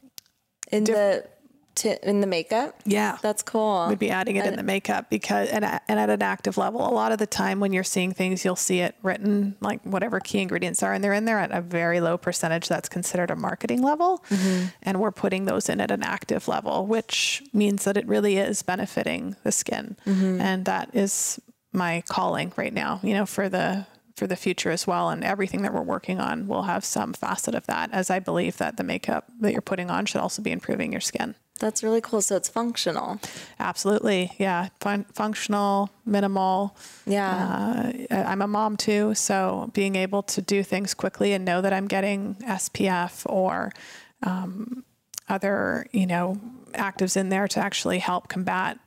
in 0.72 0.86
diff- 0.86 0.96
the 0.96 1.30
in 1.76 2.22
the 2.22 2.28
makeup. 2.28 2.82
Yeah, 2.86 3.18
that's 3.22 3.44
cool. 3.44 3.88
We'd 3.90 4.00
be 4.00 4.10
adding 4.10 4.38
it 4.38 4.46
and 4.46 4.50
in 4.50 4.56
the 4.56 4.64
makeup 4.64 5.10
because 5.10 5.50
and 5.50 5.66
and 5.66 6.00
at 6.00 6.10
an 6.10 6.22
active 6.22 6.58
level. 6.58 6.88
A 6.88 6.90
lot 6.92 7.12
of 7.12 7.18
the 7.18 7.28
time 7.28 7.60
when 7.60 7.74
you're 7.74 7.84
seeing 7.84 8.14
things, 8.14 8.46
you'll 8.46 8.56
see 8.56 8.80
it 8.80 8.96
written 9.04 9.56
like 9.60 9.82
whatever 9.84 10.20
key 10.20 10.40
ingredients 10.40 10.82
are, 10.84 10.94
and 10.94 11.04
they're 11.04 11.14
in 11.14 11.26
there 11.26 11.40
at 11.40 11.52
a 11.52 11.62
very 11.62 12.00
low 12.00 12.18
percentage. 12.18 12.68
That's 12.68 12.90
considered 12.90 13.30
a 13.30 13.36
marketing 13.36 13.82
level, 13.82 14.24
mm-hmm. 14.30 14.68
and 14.84 15.00
we're 15.00 15.12
putting 15.12 15.46
those 15.46 15.70
in 15.70 15.82
at 15.82 15.92
an 15.92 16.04
active 16.04 16.48
level, 16.48 16.86
which 16.86 17.44
means 17.54 17.84
that 17.84 17.98
it 17.98 18.08
really 18.08 18.38
is 18.38 18.62
benefiting 18.64 19.36
the 19.44 19.52
skin, 19.52 19.98
mm-hmm. 20.06 20.40
and 20.40 20.66
that 20.66 20.90
is 20.94 21.40
my 21.76 22.04
calling 22.08 22.54
right 22.56 22.74
now, 22.74 23.00
you 23.04 23.14
know, 23.14 23.26
for 23.26 23.50
the 23.50 23.86
for 24.16 24.28
the 24.28 24.36
future 24.36 24.72
as 24.72 24.88
well 24.88 25.10
and 25.10 25.26
everything 25.26 25.62
that 25.64 25.74
we're 25.74 25.82
working 25.82 26.22
on 26.22 26.48
will 26.48 26.64
have 26.64 26.86
some 26.86 27.12
facet 27.12 27.54
of 27.54 27.66
that 27.68 27.92
as 27.92 28.10
I 28.10 28.20
believe 28.20 28.58
that 28.58 28.78
the 28.78 28.84
makeup 28.84 29.30
that 29.42 29.52
you're 29.52 29.62
putting 29.62 29.90
on 29.90 30.06
should 30.06 30.22
also 30.22 30.42
be 30.42 30.54
improving 30.54 30.94
your 30.94 31.02
skin. 31.02 31.36
That's 31.60 31.84
really 31.84 32.02
cool. 32.02 32.22
So 32.22 32.36
it's 32.36 32.50
functional. 32.50 33.20
Absolutely. 33.60 34.32
Yeah. 34.38 34.70
Fun- 34.82 35.06
functional, 35.14 35.90
minimal. 36.06 36.76
Yeah. 37.06 37.92
Uh, 38.12 38.16
I'm 38.16 38.42
a 38.42 38.48
mom 38.48 38.76
too. 38.76 39.16
So 39.16 39.70
being 39.74 39.96
able 39.96 40.24
to 40.24 40.42
do 40.42 40.64
things 40.64 40.94
quickly 40.94 41.34
and 41.34 41.46
know 41.46 41.62
that 41.62 41.72
I'm 41.72 41.88
getting 41.88 42.36
SPF 42.36 43.26
or 43.26 43.72
um, 44.24 44.84
other, 45.30 45.88
you 45.92 46.06
know, 46.06 46.40
actives 46.74 47.16
in 47.16 47.30
there 47.30 47.48
to 47.48 47.60
actually 47.60 48.00
help 48.00 48.28
combat 48.28 48.78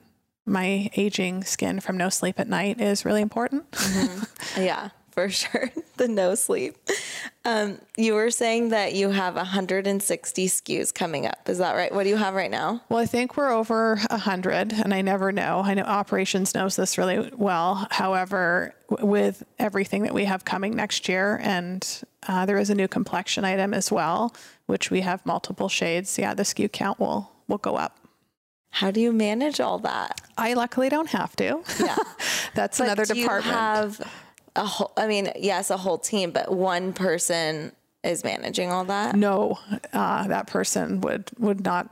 my 0.48 0.90
aging 0.96 1.44
skin 1.44 1.80
from 1.80 1.96
no 1.96 2.08
sleep 2.08 2.40
at 2.40 2.48
night 2.48 2.80
is 2.80 3.04
really 3.04 3.22
important. 3.22 3.70
Mm-hmm. 3.72 4.24
Yeah, 4.58 4.90
for 5.11 5.28
sure. 5.28 5.70
the 5.96 6.08
no 6.08 6.34
sleep. 6.34 6.76
Um, 7.44 7.78
you 7.96 8.14
were 8.14 8.30
saying 8.30 8.70
that 8.70 8.94
you 8.94 9.11
have 9.11 9.34
160 9.34 10.46
SKUs 10.48 10.94
coming 10.94 11.26
up. 11.26 11.48
Is 11.48 11.58
that 11.58 11.74
right? 11.74 11.92
What 11.92 12.04
do 12.04 12.08
you 12.08 12.16
have 12.16 12.34
right 12.34 12.50
now? 12.50 12.82
Well, 12.88 12.98
I 12.98 13.06
think 13.06 13.37
we're 13.37 13.50
over 13.50 13.96
100, 14.11 14.72
and 14.72 14.94
I 14.94 15.02
never 15.02 15.32
know. 15.32 15.62
I 15.64 15.74
know 15.74 15.82
operations 15.82 16.54
knows 16.54 16.76
this 16.76 16.98
really 16.98 17.30
well. 17.37 17.87
However, 17.90 18.74
with 18.88 19.44
everything 19.58 20.04
that 20.04 20.14
we 20.14 20.24
have 20.24 20.44
coming 20.44 20.74
next 20.74 21.08
year, 21.08 21.40
and 21.42 21.87
uh, 22.26 22.46
there 22.46 22.58
is 22.58 22.70
a 22.70 22.74
new 22.74 22.88
complexion 22.88 23.44
item 23.44 23.74
as 23.74 23.92
well, 23.92 24.34
which 24.66 24.90
we 24.90 25.02
have 25.02 25.24
multiple 25.26 25.68
shades. 25.68 26.18
Yeah, 26.18 26.34
the 26.34 26.44
SKU 26.44 26.70
count 26.72 26.98
will 26.98 27.32
will 27.48 27.58
go 27.58 27.76
up. 27.76 28.08
How 28.70 28.90
do 28.90 29.00
you 29.00 29.12
manage 29.12 29.61
all 29.61 29.78
that? 29.81 30.20
I 30.37 30.54
luckily 30.54 30.88
don't 30.88 31.09
have 31.11 31.35
to. 31.37 31.62
Yeah. 31.81 31.96
That's 32.54 32.78
but 32.78 32.85
another 32.85 33.04
do 33.04 33.14
department. 33.14 33.46
You 33.46 33.52
have 33.52 34.00
a 34.57 34.64
whole 34.64 34.92
I 34.96 35.07
mean, 35.07 35.31
yes, 35.37 35.70
a 35.70 35.76
whole 35.76 35.98
team, 35.98 36.31
but 36.31 36.52
one 36.52 36.92
person 36.92 37.72
is 38.04 38.22
managing 38.22 38.70
all 38.70 38.85
that? 38.85 39.16
no, 39.16 39.59
uh, 39.92 40.28
that 40.28 40.46
person 40.46 41.00
would 41.00 41.31
would 41.38 41.64
not 41.64 41.88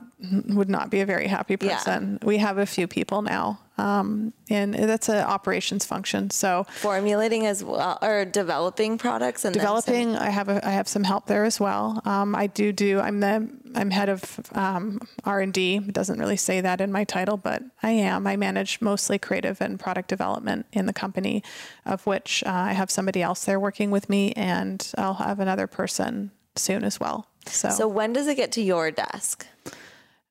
would 0.49 0.69
not 0.69 0.89
be 0.89 1.01
a 1.01 1.05
very 1.05 1.27
happy 1.27 1.57
Yeah. 1.59 1.75
person. 1.77 2.19
We 2.23 2.37
have 2.37 2.57
a 2.57 2.65
few 2.65 2.87
people 2.87 3.21
now, 3.21 3.59
um, 3.77 4.33
and 4.49 4.73
that's 4.73 5.09
an 5.09 5.17
operations 5.17 5.85
function. 5.85 6.29
So 6.29 6.65
Formulating 6.69 7.45
as 7.45 7.63
well 7.63 7.97
or 8.01 8.25
developing 8.25 8.97
products 8.97 9.45
and 9.45 9.53
developing, 9.53 10.15
I 10.15 10.29
have 10.29 10.49
a, 10.49 10.65
I 10.65 10.71
have 10.71 10.87
some 10.87 11.03
help 11.03 11.27
there 11.27 11.45
as 11.45 11.59
well. 11.59 12.01
Um, 12.05 12.35
I 12.35 12.47
do 12.47 12.71
do. 12.71 12.99
I'm 12.99 13.19
the 13.19 13.49
I'm 13.75 13.91
head 13.91 14.09
of 14.09 14.39
um, 14.53 14.99
R 15.23 15.41
and 15.41 15.53
D. 15.53 15.77
It 15.77 15.93
doesn't 15.93 16.19
really 16.19 16.37
say 16.37 16.61
that 16.61 16.81
in 16.81 16.91
my 16.91 17.03
title, 17.03 17.37
but 17.37 17.63
I 17.83 17.91
am. 17.91 18.25
I 18.25 18.35
manage 18.35 18.81
mostly 18.81 19.19
creative 19.19 19.61
and 19.61 19.79
product 19.79 20.09
development 20.09 20.65
in 20.73 20.85
the 20.85 20.93
company, 20.93 21.43
of 21.85 22.05
which 22.07 22.43
uh, 22.45 22.49
I 22.51 22.73
have 22.73 22.89
somebody 22.89 23.21
else 23.21 23.45
there 23.45 23.59
working 23.59 23.91
with 23.91 24.09
me, 24.09 24.31
and 24.33 24.91
I'll 24.97 25.15
have 25.15 25.39
another 25.39 25.67
person 25.67 26.31
soon 26.55 26.83
as 26.83 26.99
well. 26.99 27.27
So, 27.45 27.69
So 27.69 27.87
when 27.87 28.13
does 28.13 28.27
it 28.27 28.35
get 28.35 28.51
to 28.53 28.61
your 28.61 28.91
desk? 28.91 29.45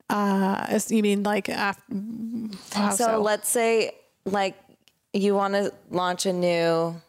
Uh, 0.08 0.78
you 0.88 1.02
mean 1.02 1.22
like 1.22 1.48
after? 1.48 1.82
So, 2.72 2.90
so? 2.90 3.20
let's 3.20 3.48
say 3.48 3.92
like 4.24 4.56
you 5.12 5.34
want 5.34 5.54
to 5.54 5.72
launch 5.90 6.26
a 6.26 6.32
new 6.32 7.00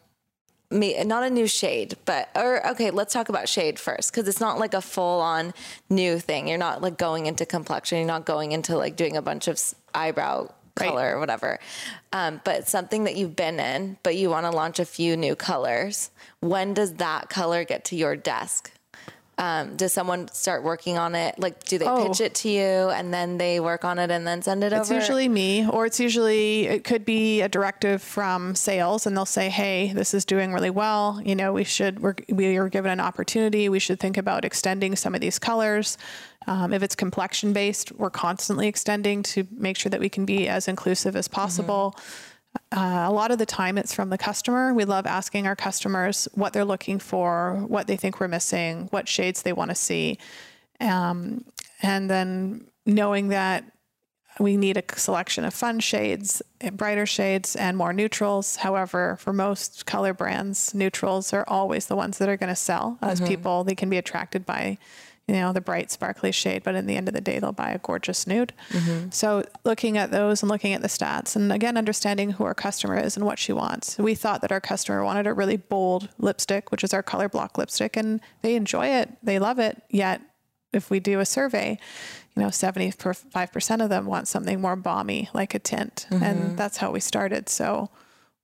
me 0.70 1.02
not 1.04 1.22
a 1.22 1.30
new 1.30 1.46
shade, 1.46 1.96
but 2.04 2.28
or 2.34 2.66
okay, 2.68 2.90
let's 2.90 3.12
talk 3.12 3.28
about 3.28 3.48
shade 3.48 3.78
first 3.78 4.12
cuz 4.12 4.28
it's 4.28 4.40
not 4.40 4.58
like 4.58 4.74
a 4.74 4.82
full 4.82 5.20
on 5.20 5.54
new 5.88 6.18
thing. 6.18 6.48
You're 6.48 6.58
not 6.58 6.82
like 6.82 6.98
going 6.98 7.26
into 7.26 7.46
complexion, 7.46 7.98
you're 7.98 8.06
not 8.06 8.26
going 8.26 8.52
into 8.52 8.76
like 8.76 8.96
doing 8.96 9.16
a 9.16 9.22
bunch 9.22 9.48
of 9.48 9.60
eyebrow 9.94 10.48
Right. 10.78 10.90
color 10.90 11.16
or 11.16 11.18
whatever. 11.18 11.58
Um, 12.12 12.40
but 12.44 12.68
something 12.68 13.04
that 13.04 13.16
you've 13.16 13.34
been 13.34 13.58
in, 13.58 13.98
but 14.02 14.14
you 14.16 14.30
want 14.30 14.46
to 14.46 14.50
launch 14.50 14.78
a 14.78 14.84
few 14.84 15.16
new 15.16 15.34
colors. 15.34 16.10
When 16.40 16.74
does 16.74 16.94
that 16.94 17.28
color 17.28 17.64
get 17.64 17.84
to 17.86 17.96
your 17.96 18.14
desk? 18.14 18.70
Um, 19.38 19.76
does 19.76 19.92
someone 19.92 20.26
start 20.32 20.64
working 20.64 20.98
on 20.98 21.14
it? 21.14 21.38
Like, 21.38 21.62
do 21.62 21.78
they 21.78 21.86
Oh. 21.86 22.08
pitch 22.08 22.20
it 22.20 22.34
to 22.36 22.48
you 22.48 22.60
and 22.90 23.14
then 23.14 23.38
they 23.38 23.60
work 23.60 23.84
on 23.84 24.00
it 24.00 24.10
and 24.10 24.26
then 24.26 24.42
send 24.42 24.64
it 24.64 24.72
It's 24.72 24.90
over? 24.90 24.98
It's 24.98 25.06
usually 25.06 25.28
me, 25.28 25.64
or 25.68 25.86
it's 25.86 26.00
usually 26.00 26.66
it 26.66 26.82
could 26.82 27.04
be 27.04 27.40
a 27.40 27.48
directive 27.48 28.02
from 28.02 28.56
sales, 28.56 29.06
and 29.06 29.16
they'll 29.16 29.24
say, 29.24 29.48
"Hey, 29.48 29.92
this 29.94 30.12
is 30.12 30.24
doing 30.24 30.52
really 30.52 30.70
well. 30.70 31.20
You 31.24 31.36
know, 31.36 31.52
we 31.52 31.62
should 31.62 32.00
we're, 32.00 32.16
we 32.28 32.56
are 32.56 32.68
given 32.68 32.90
an 32.90 32.98
opportunity. 33.00 33.68
We 33.68 33.78
should 33.78 34.00
think 34.00 34.16
about 34.16 34.44
extending 34.44 34.96
some 34.96 35.14
of 35.14 35.20
these 35.20 35.38
colors. 35.38 35.96
Um, 36.48 36.72
if 36.72 36.82
it's 36.82 36.96
complexion 36.96 37.52
based, 37.52 37.92
we're 37.92 38.10
constantly 38.10 38.66
extending 38.66 39.22
to 39.34 39.46
make 39.56 39.76
sure 39.76 39.90
that 39.90 40.00
we 40.00 40.08
can 40.08 40.24
be 40.24 40.48
as 40.48 40.66
inclusive 40.66 41.14
as 41.14 41.28
possible." 41.28 41.94
Uh, 42.70 43.06
a 43.08 43.12
lot 43.12 43.30
of 43.30 43.38
the 43.38 43.46
time, 43.46 43.78
it's 43.78 43.94
from 43.94 44.10
the 44.10 44.18
customer. 44.18 44.74
We 44.74 44.84
love 44.84 45.06
asking 45.06 45.46
our 45.46 45.56
customers 45.56 46.28
what 46.34 46.52
they're 46.52 46.64
looking 46.64 46.98
for, 46.98 47.64
what 47.66 47.86
they 47.86 47.96
think 47.96 48.20
we're 48.20 48.28
missing, 48.28 48.88
what 48.90 49.08
shades 49.08 49.42
they 49.42 49.54
want 49.54 49.70
to 49.70 49.74
see, 49.74 50.18
um, 50.80 51.44
and 51.80 52.10
then 52.10 52.68
knowing 52.84 53.28
that 53.28 53.64
we 54.38 54.56
need 54.56 54.76
a 54.76 54.84
selection 54.96 55.44
of 55.44 55.54
fun 55.54 55.80
shades, 55.80 56.42
brighter 56.72 57.06
shades, 57.06 57.56
and 57.56 57.76
more 57.76 57.92
neutrals. 57.92 58.56
However, 58.56 59.16
for 59.18 59.32
most 59.32 59.84
color 59.86 60.14
brands, 60.14 60.74
neutrals 60.74 61.32
are 61.32 61.44
always 61.48 61.86
the 61.86 61.96
ones 61.96 62.18
that 62.18 62.28
are 62.28 62.36
going 62.36 62.48
to 62.48 62.56
sell. 62.56 62.98
As 63.02 63.20
people, 63.28 63.64
they 63.64 63.74
can 63.74 63.90
be 63.90 63.96
attracted 63.96 64.46
by, 64.46 64.78
you 65.28 65.34
know, 65.34 65.52
the 65.52 65.60
bright, 65.60 65.90
sparkly 65.90 66.32
shade, 66.32 66.64
but 66.64 66.74
in 66.74 66.86
the 66.86 66.96
end 66.96 67.06
of 67.06 67.14
the 67.14 67.20
day, 67.20 67.38
they'll 67.38 67.52
buy 67.52 67.70
a 67.70 67.78
gorgeous 67.78 68.26
nude. 68.26 68.54
Mm-hmm. 68.70 69.10
So, 69.10 69.44
looking 69.64 69.98
at 69.98 70.10
those 70.10 70.42
and 70.42 70.50
looking 70.50 70.72
at 70.72 70.80
the 70.80 70.88
stats, 70.88 71.36
and 71.36 71.52
again, 71.52 71.76
understanding 71.76 72.30
who 72.32 72.44
our 72.44 72.54
customer 72.54 72.98
is 72.98 73.16
and 73.16 73.26
what 73.26 73.38
she 73.38 73.52
wants. 73.52 73.98
We 73.98 74.14
thought 74.14 74.40
that 74.40 74.50
our 74.50 74.60
customer 74.60 75.04
wanted 75.04 75.26
a 75.26 75.34
really 75.34 75.58
bold 75.58 76.08
lipstick, 76.18 76.72
which 76.72 76.82
is 76.82 76.94
our 76.94 77.02
color 77.02 77.28
block 77.28 77.58
lipstick, 77.58 77.96
and 77.96 78.20
they 78.42 78.56
enjoy 78.56 78.86
it, 78.86 79.10
they 79.22 79.38
love 79.38 79.58
it. 79.58 79.82
Yet, 79.90 80.22
if 80.72 80.90
we 80.90 80.98
do 80.98 81.20
a 81.20 81.26
survey, 81.26 81.78
you 82.36 82.42
know, 82.42 82.48
75% 82.48 83.82
of 83.82 83.90
them 83.90 84.06
want 84.06 84.28
something 84.28 84.60
more 84.60 84.76
balmy, 84.76 85.28
like 85.34 85.54
a 85.54 85.58
tint. 85.58 86.06
And 86.10 86.20
mm-hmm. 86.20 86.56
that's 86.56 86.76
how 86.76 86.90
we 86.90 87.00
started. 87.00 87.48
So 87.48 87.90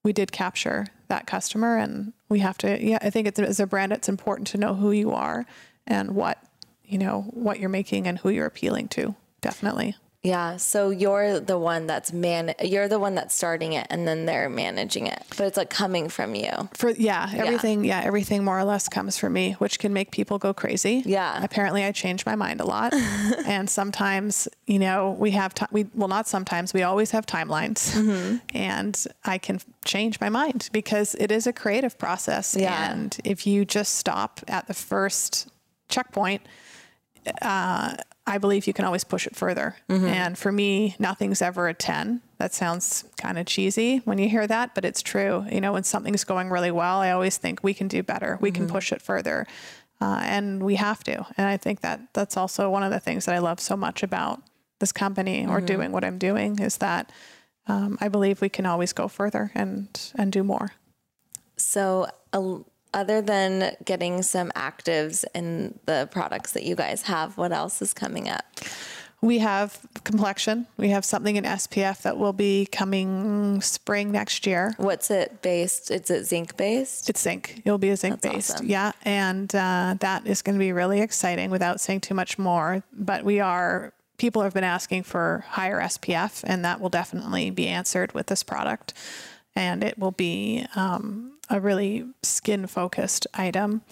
we 0.02 0.12
did 0.12 0.32
capture 0.32 0.86
that 1.08 1.26
customer 1.26 1.76
and 1.76 2.12
we 2.28 2.40
have 2.40 2.58
to, 2.58 2.84
yeah, 2.84 2.98
I 3.00 3.10
think 3.10 3.28
it's, 3.28 3.38
as 3.38 3.60
a 3.60 3.66
brand, 3.66 3.92
it's 3.92 4.08
important 4.08 4.48
to 4.48 4.58
know 4.58 4.74
who 4.74 4.90
you 4.90 5.12
are 5.12 5.46
and 5.86 6.14
what, 6.14 6.42
you 6.84 6.98
know, 6.98 7.22
what 7.30 7.58
you're 7.58 7.68
making 7.68 8.06
and 8.06 8.18
who 8.18 8.28
you're 8.28 8.46
appealing 8.46 8.88
to. 8.88 9.14
Definitely. 9.40 9.96
Yeah, 10.24 10.56
so 10.56 10.88
you're 10.88 11.38
the 11.38 11.58
one 11.58 11.86
that's 11.86 12.10
man 12.10 12.54
you're 12.62 12.88
the 12.88 12.98
one 12.98 13.14
that's 13.14 13.34
starting 13.34 13.74
it 13.74 13.86
and 13.90 14.08
then 14.08 14.24
they're 14.24 14.48
managing 14.48 15.06
it. 15.06 15.22
But 15.36 15.40
it's 15.40 15.58
like 15.58 15.68
coming 15.68 16.08
from 16.08 16.34
you. 16.34 16.50
For 16.72 16.88
yeah, 16.92 17.30
everything 17.34 17.84
yeah. 17.84 18.00
everything 18.02 18.42
more 18.42 18.58
or 18.58 18.64
less 18.64 18.88
comes 18.88 19.18
from 19.18 19.34
me, 19.34 19.52
which 19.58 19.78
can 19.78 19.92
make 19.92 20.12
people 20.12 20.38
go 20.38 20.54
crazy. 20.54 21.02
Yeah. 21.04 21.44
Apparently 21.44 21.84
I 21.84 21.92
change 21.92 22.24
my 22.24 22.36
mind 22.36 22.62
a 22.62 22.64
lot. 22.64 22.94
and 23.46 23.68
sometimes, 23.68 24.48
you 24.66 24.78
know, 24.78 25.10
we 25.10 25.32
have 25.32 25.52
time 25.52 25.68
we 25.70 25.88
well 25.94 26.08
not 26.08 26.26
sometimes, 26.26 26.72
we 26.72 26.82
always 26.82 27.10
have 27.10 27.26
timelines. 27.26 27.94
Mm-hmm. 27.94 28.36
And 28.54 29.06
I 29.26 29.36
can 29.36 29.60
change 29.84 30.22
my 30.22 30.30
mind 30.30 30.70
because 30.72 31.14
it 31.16 31.30
is 31.30 31.46
a 31.46 31.52
creative 31.52 31.98
process 31.98 32.56
Yeah. 32.56 32.90
and 32.90 33.14
if 33.24 33.46
you 33.46 33.66
just 33.66 33.96
stop 33.96 34.40
at 34.48 34.68
the 34.68 34.74
first 34.74 35.48
checkpoint, 35.90 36.40
uh, 37.42 37.96
I 38.26 38.38
believe 38.38 38.66
you 38.66 38.72
can 38.72 38.84
always 38.84 39.04
push 39.04 39.26
it 39.26 39.36
further. 39.36 39.76
And 40.06 40.38
for 40.38 40.50
me, 40.50 40.96
nothing's 40.98 41.42
ever 41.42 41.68
a 41.68 41.74
10. 41.74 42.22
That 42.38 42.54
sounds 42.54 43.04
kind 43.18 43.38
of 43.38 43.46
cheesy 43.46 43.98
when 43.98 44.18
you 44.18 44.28
hear 44.28 44.46
that, 44.46 44.74
but 44.74 44.84
it's 44.84 45.02
true. 45.02 45.44
You 45.50 45.60
know, 45.60 45.72
when 45.74 45.84
something's 45.84 46.24
going 46.24 46.50
really 46.50 46.70
well, 46.70 46.98
I 47.00 47.10
always 47.10 47.36
think 47.36 47.62
we 47.62 47.74
can 47.74 47.88
do 47.88 48.02
better. 48.02 48.38
We 48.40 48.50
can 48.50 48.66
push 48.68 48.92
it 48.92 49.02
further. 49.02 49.46
Uh, 50.00 50.20
and 50.22 50.62
we 50.62 50.74
have 50.74 51.04
to. 51.04 51.26
And 51.36 51.46
I 51.46 51.56
think 51.56 51.80
that 51.82 52.00
that's 52.14 52.36
also 52.36 52.68
one 52.70 52.82
of 52.82 52.90
the 52.90 53.00
things 53.00 53.26
that 53.26 53.34
I 53.34 53.38
love 53.38 53.60
so 53.60 53.76
much 53.76 54.02
about 54.02 54.42
this 54.80 54.92
company 54.92 55.46
or 55.46 55.60
doing 55.60 55.92
what 55.92 56.04
I'm 56.04 56.18
doing 56.18 56.58
is 56.58 56.78
that 56.78 57.12
um, 57.68 57.96
I 58.00 58.08
believe 58.08 58.40
we 58.40 58.48
can 58.48 58.66
always 58.66 58.92
go 58.92 59.08
further 59.08 59.50
and 59.54 59.88
and 60.16 60.32
do 60.32 60.42
more. 60.42 60.72
So 61.56 62.08
uh, 62.32 62.58
other 62.94 63.20
than 63.20 63.76
getting 63.84 64.22
some 64.22 64.50
actives 64.52 65.24
in 65.34 65.78
the 65.86 66.08
products 66.10 66.52
that 66.52 66.62
you 66.62 66.74
guys 66.74 67.02
have, 67.02 67.36
what 67.36 67.52
else 67.52 67.82
is 67.82 67.92
coming 67.92 68.28
up? 68.28 68.44
We 69.24 69.38
have 69.38 69.80
complexion. 70.04 70.66
We 70.76 70.90
have 70.90 71.02
something 71.02 71.36
in 71.36 71.44
SPF 71.44 72.02
that 72.02 72.18
will 72.18 72.34
be 72.34 72.66
coming 72.66 73.58
spring 73.62 74.12
next 74.12 74.46
year. 74.46 74.74
What's 74.76 75.10
it 75.10 75.40
based? 75.40 75.90
Is 75.90 76.10
it 76.10 76.24
zinc 76.26 76.58
based? 76.58 77.08
It's 77.08 77.22
zinc. 77.22 77.62
It'll 77.64 77.78
be 77.78 77.88
a 77.88 77.96
zinc 77.96 78.20
based. 78.20 78.56
awesome. 78.56 78.66
Yeah. 78.66 78.92
And 79.02 79.54
uh, 79.54 79.96
that 80.00 80.26
is 80.26 80.42
going 80.42 80.56
to 80.56 80.58
be 80.58 80.72
really 80.72 81.00
exciting 81.00 81.48
without 81.48 81.80
saying 81.80 82.02
too 82.02 82.12
much 82.12 82.38
more. 82.38 82.84
But 82.92 83.24
we 83.24 83.40
are, 83.40 83.94
people 84.18 84.42
have 84.42 84.52
been 84.52 84.62
asking 84.62 85.04
for 85.04 85.46
higher 85.48 85.80
SPF, 85.80 86.44
and 86.46 86.62
that 86.66 86.82
will 86.82 86.90
definitely 86.90 87.48
be 87.48 87.66
answered 87.66 88.12
with 88.12 88.26
this 88.26 88.42
product. 88.42 88.92
And 89.56 89.82
it 89.82 89.98
will 89.98 90.10
be 90.12 90.66
um, 90.76 91.33
a 91.50 91.60
really 91.60 92.06
skin 92.22 92.66
focused 92.66 93.26
item. 93.34 93.82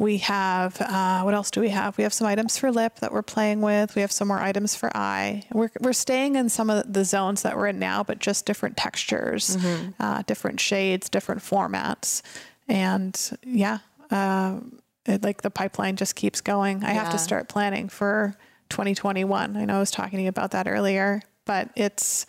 We 0.00 0.18
have, 0.18 0.80
uh, 0.80 1.22
what 1.22 1.34
else 1.34 1.52
do 1.52 1.60
we 1.60 1.68
have? 1.68 1.96
We 1.96 2.02
have 2.02 2.12
some 2.12 2.26
items 2.26 2.58
for 2.58 2.72
lip 2.72 2.98
that 2.98 3.12
we're 3.12 3.22
playing 3.22 3.60
with. 3.60 3.94
We 3.94 4.00
have 4.02 4.10
some 4.10 4.26
more 4.26 4.40
items 4.40 4.74
for 4.74 4.90
eye. 4.96 5.44
We're, 5.52 5.70
we're 5.80 5.92
staying 5.92 6.34
in 6.34 6.48
some 6.48 6.68
of 6.68 6.92
the 6.92 7.04
zones 7.04 7.42
that 7.42 7.56
we're 7.56 7.68
in 7.68 7.78
now, 7.78 8.02
but 8.02 8.18
just 8.18 8.44
different 8.44 8.76
textures, 8.76 9.56
uh, 10.00 10.22
different 10.26 10.58
shades, 10.58 11.08
different 11.08 11.42
formats. 11.42 12.22
And 12.66 13.38
yeah, 13.44 13.78
uh, 14.10 14.58
it, 15.06 15.22
like 15.22 15.42
the 15.42 15.50
pipeline 15.50 15.94
just 15.94 16.16
keeps 16.16 16.40
going. 16.40 16.82
I 16.82 16.90
have 16.90 17.10
to 17.10 17.18
start 17.18 17.48
planning 17.48 17.88
for 17.88 18.36
2021. 18.70 19.56
I 19.56 19.64
know 19.64 19.76
I 19.76 19.78
was 19.78 19.92
talking 19.92 20.18
to 20.18 20.22
you 20.24 20.28
about 20.28 20.50
that 20.52 20.66
earlier, 20.66 21.22
but 21.44 21.70
it's, 21.76 22.26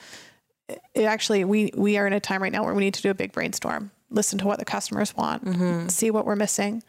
it 0.93 1.03
actually 1.03 1.43
we 1.45 1.71
we 1.75 1.97
are 1.97 2.07
in 2.07 2.13
a 2.13 2.19
time 2.19 2.41
right 2.41 2.51
now 2.51 2.63
where 2.63 2.73
we 2.73 2.83
need 2.83 2.95
to 2.95 3.01
do 3.03 3.11
a 3.11 3.13
big 3.13 3.31
brainstorm 3.31 3.91
listen 4.09 4.37
to 4.39 4.45
what 4.45 4.59
the 4.59 4.65
customers 4.65 5.15
want 5.15 5.91
see 5.91 6.11
what 6.11 6.25
we're 6.25 6.35
missing 6.35 6.83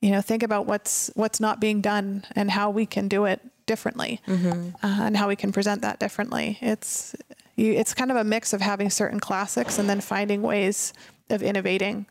you 0.00 0.10
know 0.10 0.20
think 0.20 0.42
about 0.42 0.66
what's 0.66 1.10
what's 1.14 1.40
not 1.40 1.60
being 1.60 1.80
done 1.80 2.24
and 2.34 2.50
how 2.50 2.70
we 2.70 2.84
can 2.86 3.08
do 3.08 3.24
it 3.24 3.40
differently 3.66 4.20
uh, 4.28 4.72
and 4.82 5.16
how 5.16 5.28
we 5.28 5.36
can 5.36 5.52
present 5.52 5.82
that 5.82 5.98
differently 5.98 6.58
it's 6.60 7.14
you, 7.56 7.72
it's 7.72 7.94
kind 7.94 8.10
of 8.10 8.16
a 8.16 8.24
mix 8.24 8.52
of 8.52 8.60
having 8.60 8.90
certain 8.90 9.18
classics 9.20 9.78
and 9.78 9.88
then 9.88 10.00
finding 10.00 10.42
ways 10.42 10.92
of 11.30 11.42
innovating 11.42 12.06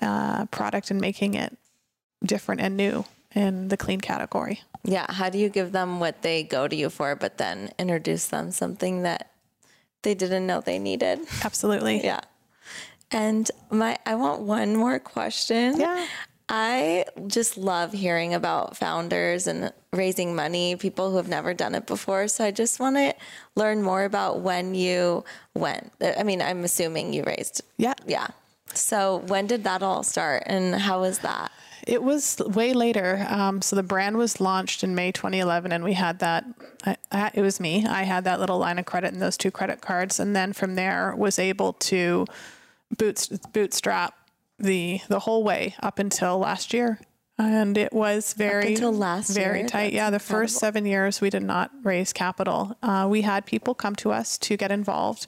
uh, 0.00 0.44
product 0.46 0.90
and 0.90 1.00
making 1.00 1.34
it 1.34 1.56
different 2.24 2.60
and 2.60 2.76
new 2.76 3.04
in 3.34 3.68
the 3.68 3.76
clean 3.76 4.00
category 4.00 4.60
Yeah. 4.84 5.06
How 5.08 5.30
do 5.30 5.38
you 5.38 5.48
give 5.48 5.70
them 5.70 6.00
what 6.00 6.22
they 6.22 6.42
go 6.42 6.66
to 6.66 6.74
you 6.74 6.90
for, 6.90 7.14
but 7.14 7.38
then 7.38 7.70
introduce 7.78 8.26
them 8.26 8.50
something 8.50 9.02
that 9.02 9.30
they 10.02 10.14
didn't 10.14 10.44
know 10.46 10.60
they 10.60 10.78
needed? 10.80 11.20
absolutely 11.44 12.02
Yeah. 12.10 12.20
And 13.12 13.50
my 13.70 13.98
I 14.06 14.14
want 14.14 14.42
one 14.42 14.76
more 14.76 14.98
question. 14.98 15.78
Yeah. 15.78 16.06
I 16.48 17.06
just 17.28 17.56
love 17.56 17.92
hearing 17.92 18.34
about 18.34 18.76
founders 18.76 19.46
and 19.46 19.72
raising 19.92 20.34
money, 20.34 20.76
people 20.76 21.10
who 21.10 21.16
have 21.16 21.28
never 21.28 21.54
done 21.54 21.74
it 21.74 21.86
before. 21.86 22.28
So 22.28 22.44
I 22.44 22.50
just 22.50 22.78
want 22.80 22.96
to 22.96 23.14
learn 23.54 23.82
more 23.82 24.04
about 24.04 24.40
when 24.40 24.74
you 24.74 25.24
went. 25.54 25.92
I 26.02 26.22
mean, 26.24 26.42
I'm 26.42 26.64
assuming 26.64 27.12
you 27.12 27.22
raised. 27.24 27.62
yeah 27.78 27.94
Yeah. 28.06 28.28
So 28.74 29.22
when 29.28 29.46
did 29.46 29.64
that 29.64 29.82
all 29.82 30.02
start 30.02 30.42
and 30.46 30.74
how 30.74 31.00
was 31.00 31.20
that? 31.20 31.52
It 31.86 32.02
was 32.02 32.38
way 32.38 32.74
later. 32.74 33.26
Um, 33.28 33.60
so 33.60 33.74
the 33.74 33.82
brand 33.82 34.16
was 34.16 34.40
launched 34.40 34.84
in 34.84 34.94
May 34.94 35.10
2011, 35.10 35.72
and 35.72 35.82
we 35.82 35.94
had 35.94 36.20
that. 36.20 36.44
I, 36.86 36.96
I, 37.10 37.30
it 37.34 37.42
was 37.42 37.58
me. 37.58 37.84
I 37.84 38.04
had 38.04 38.22
that 38.24 38.38
little 38.38 38.58
line 38.58 38.78
of 38.78 38.84
credit 38.84 39.12
and 39.12 39.20
those 39.20 39.36
two 39.36 39.50
credit 39.50 39.80
cards, 39.80 40.20
and 40.20 40.34
then 40.36 40.52
from 40.52 40.76
there 40.76 41.12
was 41.16 41.40
able 41.40 41.72
to 41.74 42.26
boots, 42.98 43.28
bootstrap 43.52 44.14
the 44.58 45.00
the 45.08 45.20
whole 45.20 45.42
way 45.44 45.74
up 45.82 45.98
until 45.98 46.38
last 46.38 46.72
year. 46.72 46.98
And 47.38 47.76
it 47.78 47.92
was 47.92 48.34
very 48.34 48.74
until 48.74 48.92
last 48.92 49.30
very 49.30 49.60
year? 49.60 49.68
tight. 49.68 49.92
Yeah, 49.92 50.10
the 50.10 50.16
incredible. 50.16 50.40
first 50.42 50.56
seven 50.58 50.86
years 50.86 51.20
we 51.20 51.30
did 51.30 51.42
not 51.42 51.70
raise 51.82 52.12
capital. 52.12 52.76
Uh, 52.82 53.06
we 53.10 53.22
had 53.22 53.46
people 53.46 53.74
come 53.74 53.96
to 53.96 54.12
us 54.12 54.38
to 54.38 54.56
get 54.56 54.70
involved. 54.70 55.26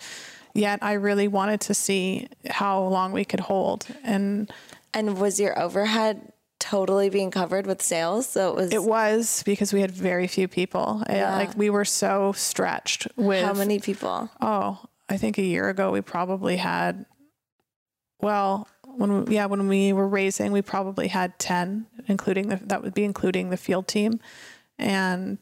Yet 0.54 0.78
I 0.82 0.92
really 0.92 1.26
wanted 1.26 1.60
to 1.62 1.74
see 1.74 2.28
how 2.48 2.84
long 2.84 3.10
we 3.12 3.24
could 3.24 3.40
hold, 3.40 3.86
and 4.04 4.52
And 4.92 5.18
was 5.18 5.40
your 5.40 5.58
overhead 5.58 6.32
totally 6.60 7.10
being 7.10 7.32
covered 7.32 7.66
with 7.66 7.82
sales? 7.82 8.28
So 8.28 8.50
it 8.50 8.54
was, 8.54 8.72
It 8.72 8.84
was 8.84 9.42
because 9.44 9.72
we 9.72 9.80
had 9.80 9.90
very 9.90 10.28
few 10.28 10.46
people. 10.46 11.02
Yeah. 11.10 11.34
Like 11.34 11.56
we 11.56 11.70
were 11.70 11.84
so 11.84 12.32
stretched 12.32 13.08
with 13.16 13.44
how 13.44 13.54
many 13.54 13.80
people? 13.80 14.30
Oh, 14.40 14.78
I 15.08 15.16
think 15.16 15.38
a 15.38 15.42
year 15.42 15.68
ago 15.68 15.90
we 15.90 16.00
probably 16.02 16.56
had 16.56 17.04
well, 18.25 18.66
when 18.97 19.25
we, 19.25 19.35
yeah, 19.35 19.47
when 19.47 19.68
we 19.68 19.93
were 19.93 20.09
raising, 20.09 20.53
we 20.53 20.62
probably 20.62 21.09
had 21.09 21.39
10 21.39 21.87
including 22.09 22.49
the 22.49 22.57
that 22.57 22.83
would 22.83 22.95
be 22.95 23.05
including 23.05 23.51
the 23.51 23.57
field 23.57 23.87
team. 23.89 24.20
And 24.79 25.39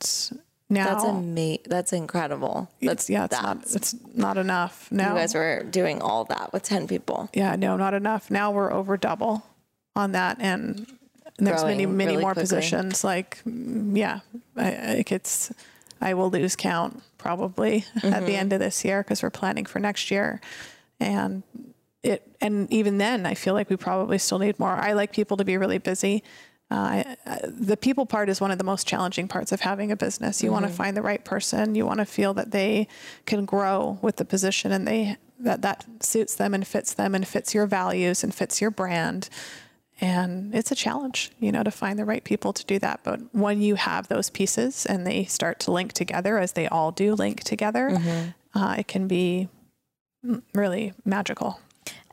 now 0.68 0.86
That's 0.94 1.04
ama- 1.04 1.58
That's 1.66 1.92
incredible. 1.92 2.70
That's 2.80 3.08
yeah, 3.10 3.24
it's 3.24 3.36
that's, 3.38 3.42
not 3.42 3.76
it's 3.76 3.94
not 4.14 4.36
enough. 4.38 4.88
No. 4.90 5.08
You 5.10 5.14
guys 5.14 5.34
were 5.34 5.64
doing 5.70 6.00
all 6.02 6.24
that 6.26 6.52
with 6.52 6.62
ten 6.62 6.86
people. 6.86 7.28
yeah, 7.34 7.56
no, 7.56 7.76
not 7.76 7.94
enough. 7.94 8.30
Now 8.30 8.50
we're 8.50 8.72
over 8.72 8.96
double 8.96 9.44
on 9.96 10.12
that, 10.12 10.36
and 10.40 10.86
there's 11.38 11.64
many, 11.64 11.84
Growing 11.84 11.96
many 11.96 12.10
really 12.12 12.22
more 12.22 12.32
quickly. 12.34 12.42
positions. 12.42 13.04
Like, 13.04 13.38
mm, 13.44 13.96
yeah, 13.96 14.20
I, 14.56 14.66
I 14.70 15.04
it's. 15.10 15.52
I 16.00 16.14
will 16.14 16.30
lose 16.30 16.56
count 16.56 17.02
probably 17.18 17.84
at 17.96 18.02
Mm-hmm. 18.02 18.26
the 18.26 18.36
end 18.36 18.52
of 18.52 18.58
this 18.60 18.84
year 18.84 19.02
because 19.02 19.22
we're 19.22 19.30
planning 19.30 19.66
for 19.66 19.78
next 19.78 20.10
year, 20.10 20.40
and 21.00 21.42
it. 22.02 22.26
And 22.40 22.72
even 22.72 22.98
then, 22.98 23.26
I 23.26 23.34
feel 23.34 23.54
like 23.54 23.70
we 23.70 23.76
probably 23.76 24.18
still 24.18 24.38
need 24.38 24.58
more. 24.58 24.70
I 24.72 24.92
like 24.92 25.12
people 25.12 25.36
to 25.36 25.44
be 25.44 25.56
really 25.56 25.78
busy. 25.78 26.22
Uh, 26.70 26.74
I, 26.74 27.16
I- 27.26 27.40
the 27.46 27.76
people 27.76 28.06
part 28.06 28.28
is 28.28 28.40
one 28.40 28.50
of 28.50 28.58
the 28.58 28.64
most 28.64 28.86
challenging 28.86 29.28
parts 29.28 29.52
of 29.52 29.60
having 29.60 29.92
a 29.92 29.96
business. 29.96 30.42
You 30.42 30.50
want 30.52 30.64
to 30.66 30.72
find 30.72 30.96
the 30.96 31.02
right 31.02 31.24
person. 31.24 31.74
You 31.74 31.86
want 31.86 31.98
to 31.98 32.04
feel 32.06 32.34
that 32.34 32.50
they 32.50 32.88
can 33.26 33.44
grow 33.44 33.98
with 34.02 34.16
the 34.16 34.24
position 34.24 34.72
and 34.72 34.86
they 34.88 35.16
that 35.38 35.62
that 35.62 35.84
suits 36.00 36.36
them 36.36 36.54
and 36.54 36.64
fits 36.66 36.94
them 36.94 37.14
and 37.16 37.26
fits 37.26 37.52
your 37.52 37.66
values 37.66 38.22
and 38.24 38.32
fits 38.34 38.60
your 38.60 38.70
brand. 38.70 39.28
And 40.00 40.54
it's 40.54 40.72
a 40.72 40.74
challenge, 40.74 41.30
you 41.38 41.52
know, 41.52 41.62
to 41.62 41.70
find 41.70 41.98
the 41.98 42.04
right 42.04 42.24
people 42.24 42.52
to 42.52 42.64
do 42.64 42.78
that. 42.80 43.00
But 43.04 43.20
when 43.32 43.60
you 43.60 43.76
have 43.76 44.08
those 44.08 44.30
pieces 44.30 44.84
and 44.86 45.06
they 45.06 45.24
start 45.24 45.60
to 45.60 45.70
link 45.72 45.92
together, 45.92 46.38
as 46.38 46.52
they 46.52 46.66
all 46.66 46.90
do 46.90 47.14
link 47.14 47.44
together, 47.44 47.88
uh, 48.54 48.76
it 48.78 48.88
can 48.88 49.06
be 49.06 49.48
mm, 50.24 50.42
really 50.54 50.92
magical. 51.04 51.60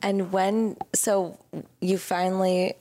And 0.02 0.32
when 0.32 0.76
so 0.94 1.38
you 1.80 1.98
finally 1.98 2.74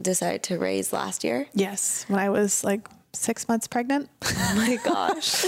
decided 0.00 0.42
to 0.44 0.58
raise 0.58 0.92
last 0.92 1.24
year? 1.24 1.46
Yes, 1.52 2.04
when 2.08 2.18
I 2.18 2.30
was 2.30 2.64
like 2.64 2.88
six 3.12 3.48
months 3.48 3.66
pregnant 3.66 4.08
Oh 4.22 4.52
my 4.54 4.76
gosh. 4.84 5.44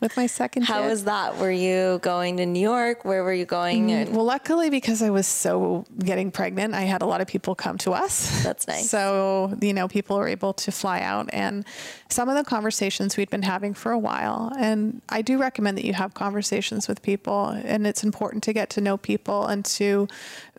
with 0.00 0.16
my 0.16 0.26
second 0.26 0.62
How 0.62 0.80
kid. 0.80 0.88
was 0.88 1.04
that? 1.04 1.36
Were 1.36 1.50
you 1.50 1.98
going 2.00 2.38
to 2.38 2.46
New 2.46 2.58
York? 2.58 3.04
Where 3.04 3.22
were 3.22 3.34
you 3.34 3.44
going? 3.44 3.88
Mm, 3.88 3.90
and 3.90 4.16
Well, 4.16 4.24
luckily, 4.24 4.70
because 4.70 5.02
I 5.02 5.10
was 5.10 5.26
so 5.26 5.84
getting 5.98 6.30
pregnant, 6.30 6.72
I 6.72 6.82
had 6.82 7.02
a 7.02 7.06
lot 7.06 7.20
of 7.20 7.26
people 7.26 7.54
come 7.54 7.76
to 7.78 7.92
us. 7.92 8.42
That's 8.42 8.66
nice. 8.66 8.88
So, 8.88 9.54
you 9.60 9.74
know, 9.74 9.88
people 9.88 10.16
were 10.16 10.26
able 10.26 10.54
to 10.54 10.72
fly 10.72 11.00
out. 11.00 11.28
And 11.34 11.66
some 12.08 12.30
of 12.30 12.34
the 12.36 12.44
conversations 12.44 13.18
we'd 13.18 13.28
been 13.28 13.42
having 13.42 13.74
for 13.74 13.92
a 13.92 13.98
while. 13.98 14.50
And 14.58 15.02
I 15.10 15.20
do 15.20 15.36
recommend 15.38 15.76
that 15.76 15.84
you 15.84 15.92
have 15.92 16.14
conversations 16.14 16.88
with 16.88 17.02
people. 17.02 17.48
And 17.48 17.86
it's 17.86 18.02
important 18.02 18.42
to 18.44 18.54
get 18.54 18.70
to 18.70 18.80
know 18.80 18.96
people 18.96 19.44
and 19.46 19.66
to, 19.66 20.08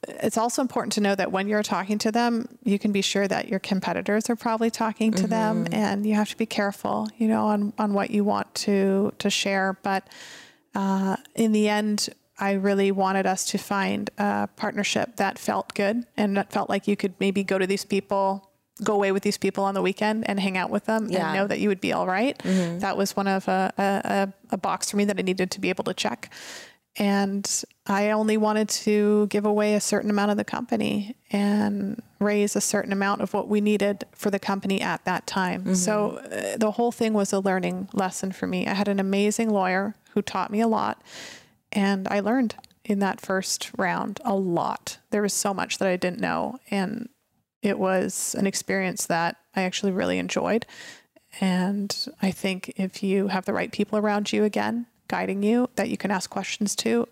it's 0.08 0.38
also 0.38 0.62
important 0.62 0.94
to 0.94 1.02
know 1.02 1.16
that 1.16 1.32
when 1.32 1.48
you're 1.48 1.64
talking 1.64 1.98
to 2.00 2.12
them, 2.12 2.48
you 2.64 2.78
can 2.80 2.92
be 2.92 3.02
sure 3.02 3.28
that 3.28 3.48
your 3.48 3.60
competitors 3.60 4.30
are 4.30 4.36
probably 4.36 4.70
talking 4.70 5.12
to 5.14 5.28
them. 5.28 5.68
And 5.72 6.06
you 6.06 6.16
have 6.16 6.30
to 6.30 6.38
be 6.38 6.46
careful, 6.46 7.08
you 7.18 7.28
know, 7.28 7.46
on, 7.46 7.74
on 7.78 7.94
what 7.94 8.12
you 8.12 8.24
want 8.24 8.54
to, 8.56 9.14
to 9.20 9.30
share. 9.30 9.78
But, 9.84 10.08
uh, 10.76 11.18
in 11.36 11.52
the 11.52 11.70
end, 11.70 12.10
I 12.40 12.54
really 12.54 12.92
wanted 12.92 13.26
us 13.28 13.46
to 13.52 13.58
find 13.58 14.10
a 14.18 14.48
partnership 14.56 15.18
that 15.18 15.38
felt 15.38 15.74
good 15.76 16.06
and 16.18 16.36
that 16.38 16.52
felt 16.52 16.70
like 16.70 16.88
you 16.88 16.96
could 16.96 17.14
maybe 17.20 17.44
go 17.44 17.58
to 17.60 17.68
these 17.68 17.86
people, 17.86 18.50
go 18.84 18.96
away 18.96 19.12
with 19.12 19.22
these 19.24 19.38
people 19.38 19.64
on 19.64 19.76
the 19.76 19.82
weekend 19.84 20.28
and 20.28 20.40
hang 20.40 20.58
out 20.58 20.72
with 20.72 20.86
them 20.86 21.08
Yeah. 21.10 21.28
and 21.28 21.36
know 21.38 21.48
that 21.48 21.60
you 21.60 21.70
would 21.70 21.80
be 21.80 21.94
all 21.94 22.08
right. 22.08 22.38
That 22.44 22.98
was 22.98 23.16
one 23.16 23.28
of 23.28 23.48
a, 23.48 23.72
a, 23.78 24.34
a 24.52 24.58
box 24.58 24.90
for 24.90 24.98
me 24.98 25.06
that 25.06 25.18
I 25.20 25.22
needed 25.22 25.52
to 25.52 25.62
be 25.62 25.70
able 25.70 25.84
to 25.86 25.94
check. 25.94 26.34
And 26.98 27.64
I 27.88 28.12
only 28.12 28.38
wanted 28.38 28.70
to 28.70 29.26
give 29.28 29.46
away 29.46 29.74
a 29.74 29.82
certain 29.82 30.12
amount 30.12 30.32
of 30.32 30.38
the 30.38 30.44
company 30.44 31.16
and 31.32 32.02
raise 32.20 32.56
a 32.56 32.62
certain 32.62 32.94
amount 32.94 33.22
of 33.22 33.34
what 33.34 33.48
we 33.48 33.62
needed 33.62 34.06
for 34.14 34.30
the 34.30 34.40
company 34.40 34.80
at 34.80 35.04
that 35.06 35.26
time. 35.26 35.74
So 35.76 36.18
uh, 36.18 36.58
the 36.58 36.72
whole 36.72 36.92
thing 36.92 37.14
was 37.14 37.34
a 37.34 37.40
learning 37.40 37.90
lesson 37.94 38.32
for 38.32 38.46
me. 38.46 38.68
I 38.68 38.76
had 38.76 38.88
an 38.88 39.00
amazing 39.00 39.50
lawyer 39.50 39.96
who 40.12 40.22
taught 40.22 40.52
me 40.52 40.62
a 40.62 40.68
lot, 40.68 41.02
and 41.72 42.08
I 42.10 42.20
learned 42.20 42.56
in 42.86 43.00
that 43.00 43.20
first 43.20 43.72
round 43.78 44.20
a 44.24 44.36
lot. 44.36 45.00
There 45.10 45.24
was 45.24 45.34
so 45.34 45.54
much 45.54 45.80
that 45.80 45.88
I 45.88 45.98
didn't 45.98 46.20
know, 46.20 46.60
and 46.70 47.10
it 47.64 47.80
was 47.80 48.36
an 48.38 48.46
experience 48.46 49.08
that 49.08 49.38
I 49.56 49.64
actually 49.64 49.94
really 49.94 50.20
enjoyed. 50.20 50.66
And 51.42 51.96
I 52.22 52.30
think 52.30 52.74
if 52.76 53.02
you 53.02 53.30
have 53.30 53.46
the 53.46 53.54
right 53.54 53.72
people 53.72 53.98
around 53.98 54.32
you 54.32 54.44
again, 54.44 54.86
guiding 55.14 55.44
you, 55.44 55.70
that 55.76 55.88
you 55.92 55.98
can 55.98 56.10
ask 56.18 56.30
questions 56.30 56.76
to, 56.84 57.08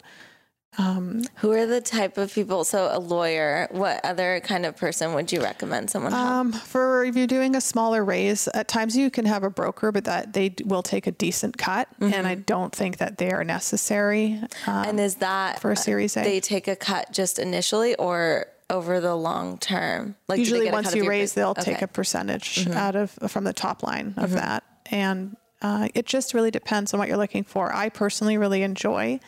who 0.78 1.52
are 1.52 1.66
the 1.68 1.82
type 1.82 2.18
of 2.18 2.34
people? 2.34 2.64
So 2.64 2.90
a 2.92 2.98
lawyer. 3.00 3.68
What 3.72 4.04
other 4.06 4.40
kind 4.40 4.66
of 4.66 4.78
person 4.78 5.14
would 5.14 5.32
you 5.32 5.42
recommend 5.42 5.90
someone? 5.90 6.14
Um, 6.14 6.54
for 6.54 7.04
if 7.04 7.16
you're 7.18 7.28
doing 7.28 7.56
a 7.56 7.62
smaller 7.62 8.04
raise, 8.04 8.48
at 8.48 8.68
times 8.68 8.96
you 8.96 9.12
can 9.12 9.26
have 9.26 9.44
a 9.44 9.50
broker, 9.50 9.92
but 9.92 10.06
that 10.06 10.34
they 10.34 10.56
will 10.64 10.82
take 10.82 11.08
a 11.08 11.12
decent 11.12 11.58
cut, 11.58 11.88
and 12.00 12.26
I 12.26 12.36
don't 12.36 12.74
think 12.74 12.98
that 12.98 13.18
they 13.18 13.32
are 13.32 13.44
necessary. 13.44 14.40
Uh, 14.66 14.86
and 14.88 15.00
is 15.00 15.16
that 15.16 15.60
for 15.60 15.72
a 15.72 15.76
Series 15.78 16.16
A. 16.18 16.24
They 16.24 16.40
take 16.40 16.68
a 16.68 16.76
cut 16.76 17.12
just 17.12 17.38
initially 17.38 17.96
or 17.96 18.48
over 18.70 19.02
the 19.02 19.16
long 19.16 19.58
term? 19.58 20.16
Like 20.30 20.40
usually, 20.40 20.72
once 20.72 20.96
you 20.96 21.08
raise, 21.08 21.34
they'll 21.34 21.50
Okay. 21.50 21.74
take 21.74 21.82
a 21.82 21.88
percentage 21.88 22.66
out 22.70 22.96
of 22.96 23.12
from 23.28 23.44
the 23.44 23.54
top 23.54 23.84
line 23.84 24.14
of 24.18 24.32
that, 24.32 24.64
and 24.90 25.36
uh, 25.62 25.88
it 25.94 26.06
just 26.06 26.34
really 26.34 26.52
depends 26.52 26.94
on 26.94 27.00
what 27.00 27.08
you're 27.08 27.18
looking 27.18 27.44
for. 27.44 27.74
I 27.76 27.90
personally 27.90 28.38
really 28.38 28.64
enjoy 28.64 29.20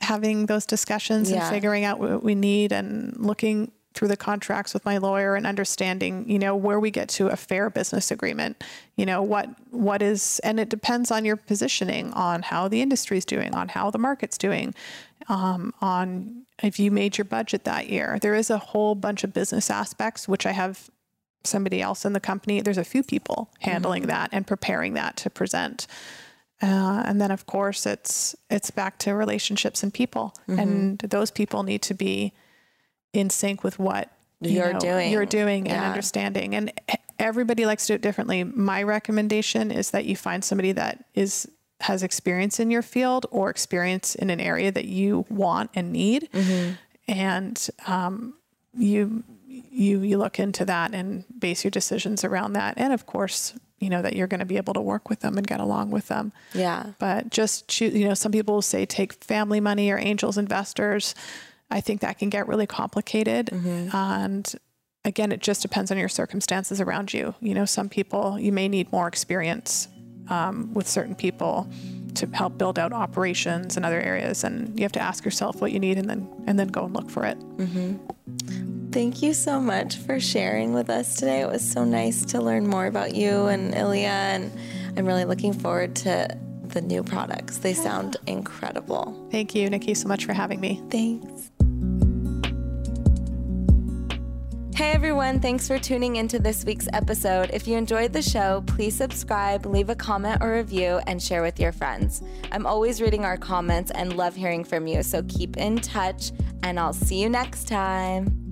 having 0.00 0.46
those 0.46 0.66
discussions 0.66 1.30
Yeah. 1.30 1.44
and 1.46 1.54
figuring 1.54 1.84
out 1.84 1.98
what 1.98 2.22
we 2.22 2.34
need 2.34 2.72
and 2.72 3.16
looking 3.18 3.72
through 3.94 4.08
the 4.08 4.16
contracts 4.16 4.74
with 4.74 4.84
my 4.84 4.98
lawyer 4.98 5.36
and 5.36 5.46
understanding 5.46 6.28
you 6.28 6.38
know 6.38 6.54
where 6.54 6.78
we 6.78 6.90
get 6.90 7.08
to 7.08 7.28
a 7.28 7.36
fair 7.36 7.70
business 7.70 8.10
agreement 8.10 8.62
you 8.96 9.06
know 9.06 9.22
what 9.22 9.48
what 9.70 10.02
is 10.02 10.38
and 10.40 10.60
it 10.60 10.68
depends 10.68 11.10
on 11.10 11.24
your 11.24 11.34
positioning 11.36 12.12
on 12.12 12.42
how 12.42 12.68
the 12.68 12.82
industry's 12.82 13.24
doing 13.24 13.54
on 13.54 13.68
how 13.68 13.90
the 13.90 13.96
market's 13.98 14.36
doing 14.36 14.74
um, 15.30 15.72
on 15.80 16.42
if 16.62 16.78
you 16.78 16.90
made 16.90 17.16
your 17.16 17.24
budget 17.24 17.64
that 17.64 17.88
year 17.88 18.18
there 18.20 18.34
is 18.34 18.50
a 18.50 18.58
whole 18.58 18.94
bunch 18.94 19.24
of 19.24 19.32
business 19.32 19.70
aspects 19.70 20.28
which 20.28 20.44
i 20.44 20.52
have 20.52 20.90
somebody 21.46 21.80
else 21.80 22.04
in 22.04 22.12
the 22.12 22.20
company 22.20 22.60
there's 22.60 22.78
a 22.78 22.84
few 22.84 23.02
people 23.02 23.50
handling 23.60 24.06
that 24.08 24.28
and 24.32 24.46
preparing 24.46 24.94
that 24.94 25.16
to 25.16 25.30
present. 25.30 25.86
Uh, 26.62 27.02
and 27.06 27.20
then 27.20 27.30
of 27.30 27.46
course 27.46 27.84
it's 27.86 28.34
it's 28.50 28.70
back 28.70 28.98
to 28.98 29.12
relationships 29.14 29.82
and 29.82 29.92
people. 29.92 30.34
And 30.58 30.98
those 30.98 31.30
people 31.30 31.62
need 31.62 31.82
to 31.82 31.94
be 31.94 32.32
in 33.12 33.30
sync 33.30 33.62
with 33.62 33.78
what 33.78 34.10
you 34.40 34.50
You're 34.50 34.72
know, 34.74 34.78
doing. 34.78 35.12
you're 35.12 35.26
doing 35.26 35.68
and 35.68 35.84
understanding. 35.84 36.54
And 36.54 36.72
everybody 37.18 37.64
likes 37.66 37.86
to 37.86 37.92
do 37.92 37.94
it 37.96 38.02
differently. 38.02 38.44
My 38.44 38.82
recommendation 38.82 39.70
is 39.70 39.90
that 39.92 40.04
you 40.04 40.16
find 40.16 40.44
somebody 40.44 40.72
that 40.72 41.04
is 41.14 41.48
has 41.80 42.02
experience 42.02 42.58
in 42.58 42.70
your 42.70 42.82
field 42.82 43.26
or 43.30 43.50
experience 43.50 44.14
in 44.14 44.30
an 44.30 44.40
area 44.40 44.72
that 44.72 44.86
you 44.86 45.26
want 45.28 45.70
and 45.74 45.92
need. 45.92 46.28
And 47.08 47.68
um, 47.86 48.34
you 48.74 49.24
you 49.70 50.00
you 50.00 50.18
look 50.18 50.38
into 50.38 50.64
that 50.64 50.94
and 50.94 51.24
base 51.38 51.64
your 51.64 51.70
decisions 51.70 52.24
around 52.24 52.52
that. 52.54 52.74
And 52.76 52.92
of 52.92 53.06
course 53.06 53.54
you 53.78 53.90
know 53.90 54.00
that 54.02 54.16
you're 54.16 54.26
going 54.26 54.40
to 54.40 54.46
be 54.46 54.56
able 54.56 54.72
to 54.74 54.80
work 54.80 55.10
with 55.10 55.20
them 55.20 55.36
and 55.36 55.46
get 55.46 55.60
along 55.60 55.90
with 55.90 56.08
them. 56.08 56.32
Yeah. 56.54 56.92
but 56.98 57.30
just 57.30 57.68
choose 57.68 57.94
you 57.94 58.06
know 58.08 58.14
some 58.14 58.32
people 58.32 58.54
will 58.54 58.62
say 58.62 58.86
take 58.86 59.12
family 59.24 59.60
money 59.60 59.90
or 59.90 59.98
angels 59.98 60.38
investors. 60.38 61.14
I 61.70 61.80
think 61.80 62.00
that 62.00 62.18
can 62.18 62.30
get 62.30 62.46
really 62.48 62.66
complicated. 62.66 63.50
And 63.92 64.54
again 65.04 65.32
it 65.32 65.40
just 65.40 65.62
depends 65.62 65.90
on 65.90 65.98
your 65.98 66.08
circumstances 66.08 66.80
around 66.80 67.12
you. 67.12 67.34
You 67.40 67.54
know 67.54 67.64
some 67.64 67.88
people 67.88 68.38
you 68.38 68.52
may 68.52 68.68
need 68.68 68.90
more 68.92 69.08
experience 69.08 69.88
um, 70.28 70.72
with 70.74 70.88
certain 70.88 71.14
people 71.14 71.68
to 72.14 72.26
help 72.28 72.56
build 72.56 72.78
out 72.78 72.92
operations 72.94 73.76
and 73.76 73.84
other 73.84 74.00
areas. 74.00 74.42
And 74.42 74.76
you 74.78 74.84
have 74.84 74.92
to 74.92 75.00
ask 75.00 75.22
yourself 75.24 75.60
what 75.60 75.70
you 75.70 75.78
need 75.78 75.98
and 75.98 76.08
then 76.08 76.26
and 76.46 76.58
then 76.58 76.68
go 76.68 76.84
and 76.86 76.94
look 76.94 77.10
for 77.10 77.24
it 77.26 77.36
Thank 78.96 79.20
you 79.20 79.34
so 79.34 79.60
much 79.60 79.98
for 79.98 80.18
sharing 80.18 80.72
with 80.72 80.88
us 80.88 81.16
today. 81.16 81.42
It 81.42 81.50
was 81.50 81.60
so 81.60 81.84
nice 81.84 82.24
to 82.24 82.40
learn 82.40 82.66
more 82.66 82.86
about 82.86 83.14
you 83.14 83.44
and 83.44 83.74
ILIA, 83.74 84.08
and 84.08 84.50
I'm 84.96 85.04
really 85.04 85.26
looking 85.26 85.52
forward 85.52 85.94
to 85.96 86.34
the 86.68 86.80
new 86.80 87.02
products. 87.02 87.58
They 87.58 87.74
sound 87.74 88.16
incredible. 88.26 89.28
Thank 89.30 89.54
you, 89.54 89.68
Nikki, 89.68 89.92
so 89.92 90.08
much 90.08 90.24
for 90.24 90.32
having 90.32 90.60
me. 90.60 90.82
Thanks. 90.88 91.50
Hey 94.74 94.92
everyone, 94.92 95.40
thanks 95.40 95.68
for 95.68 95.78
tuning 95.78 96.16
into 96.16 96.38
this 96.38 96.64
week's 96.64 96.88
episode. 96.94 97.50
If 97.52 97.68
you 97.68 97.76
enjoyed 97.76 98.14
the 98.14 98.22
show, 98.22 98.64
please 98.66 98.96
subscribe, 98.96 99.66
leave 99.66 99.90
a 99.90 99.94
comment 99.94 100.42
or 100.42 100.54
review, 100.54 101.00
and 101.06 101.22
share 101.22 101.42
with 101.42 101.60
your 101.60 101.72
friends. 101.72 102.22
I'm 102.50 102.64
always 102.64 103.02
reading 103.02 103.26
our 103.26 103.36
comments 103.36 103.90
and 103.90 104.16
love 104.16 104.34
hearing 104.34 104.64
from 104.64 104.86
you, 104.86 105.02
so 105.02 105.22
keep 105.24 105.58
in 105.58 105.76
touch, 105.80 106.32
and 106.62 106.80
I'll 106.80 106.94
see 106.94 107.20
you 107.20 107.28
next 107.28 107.68
time. 107.68 108.45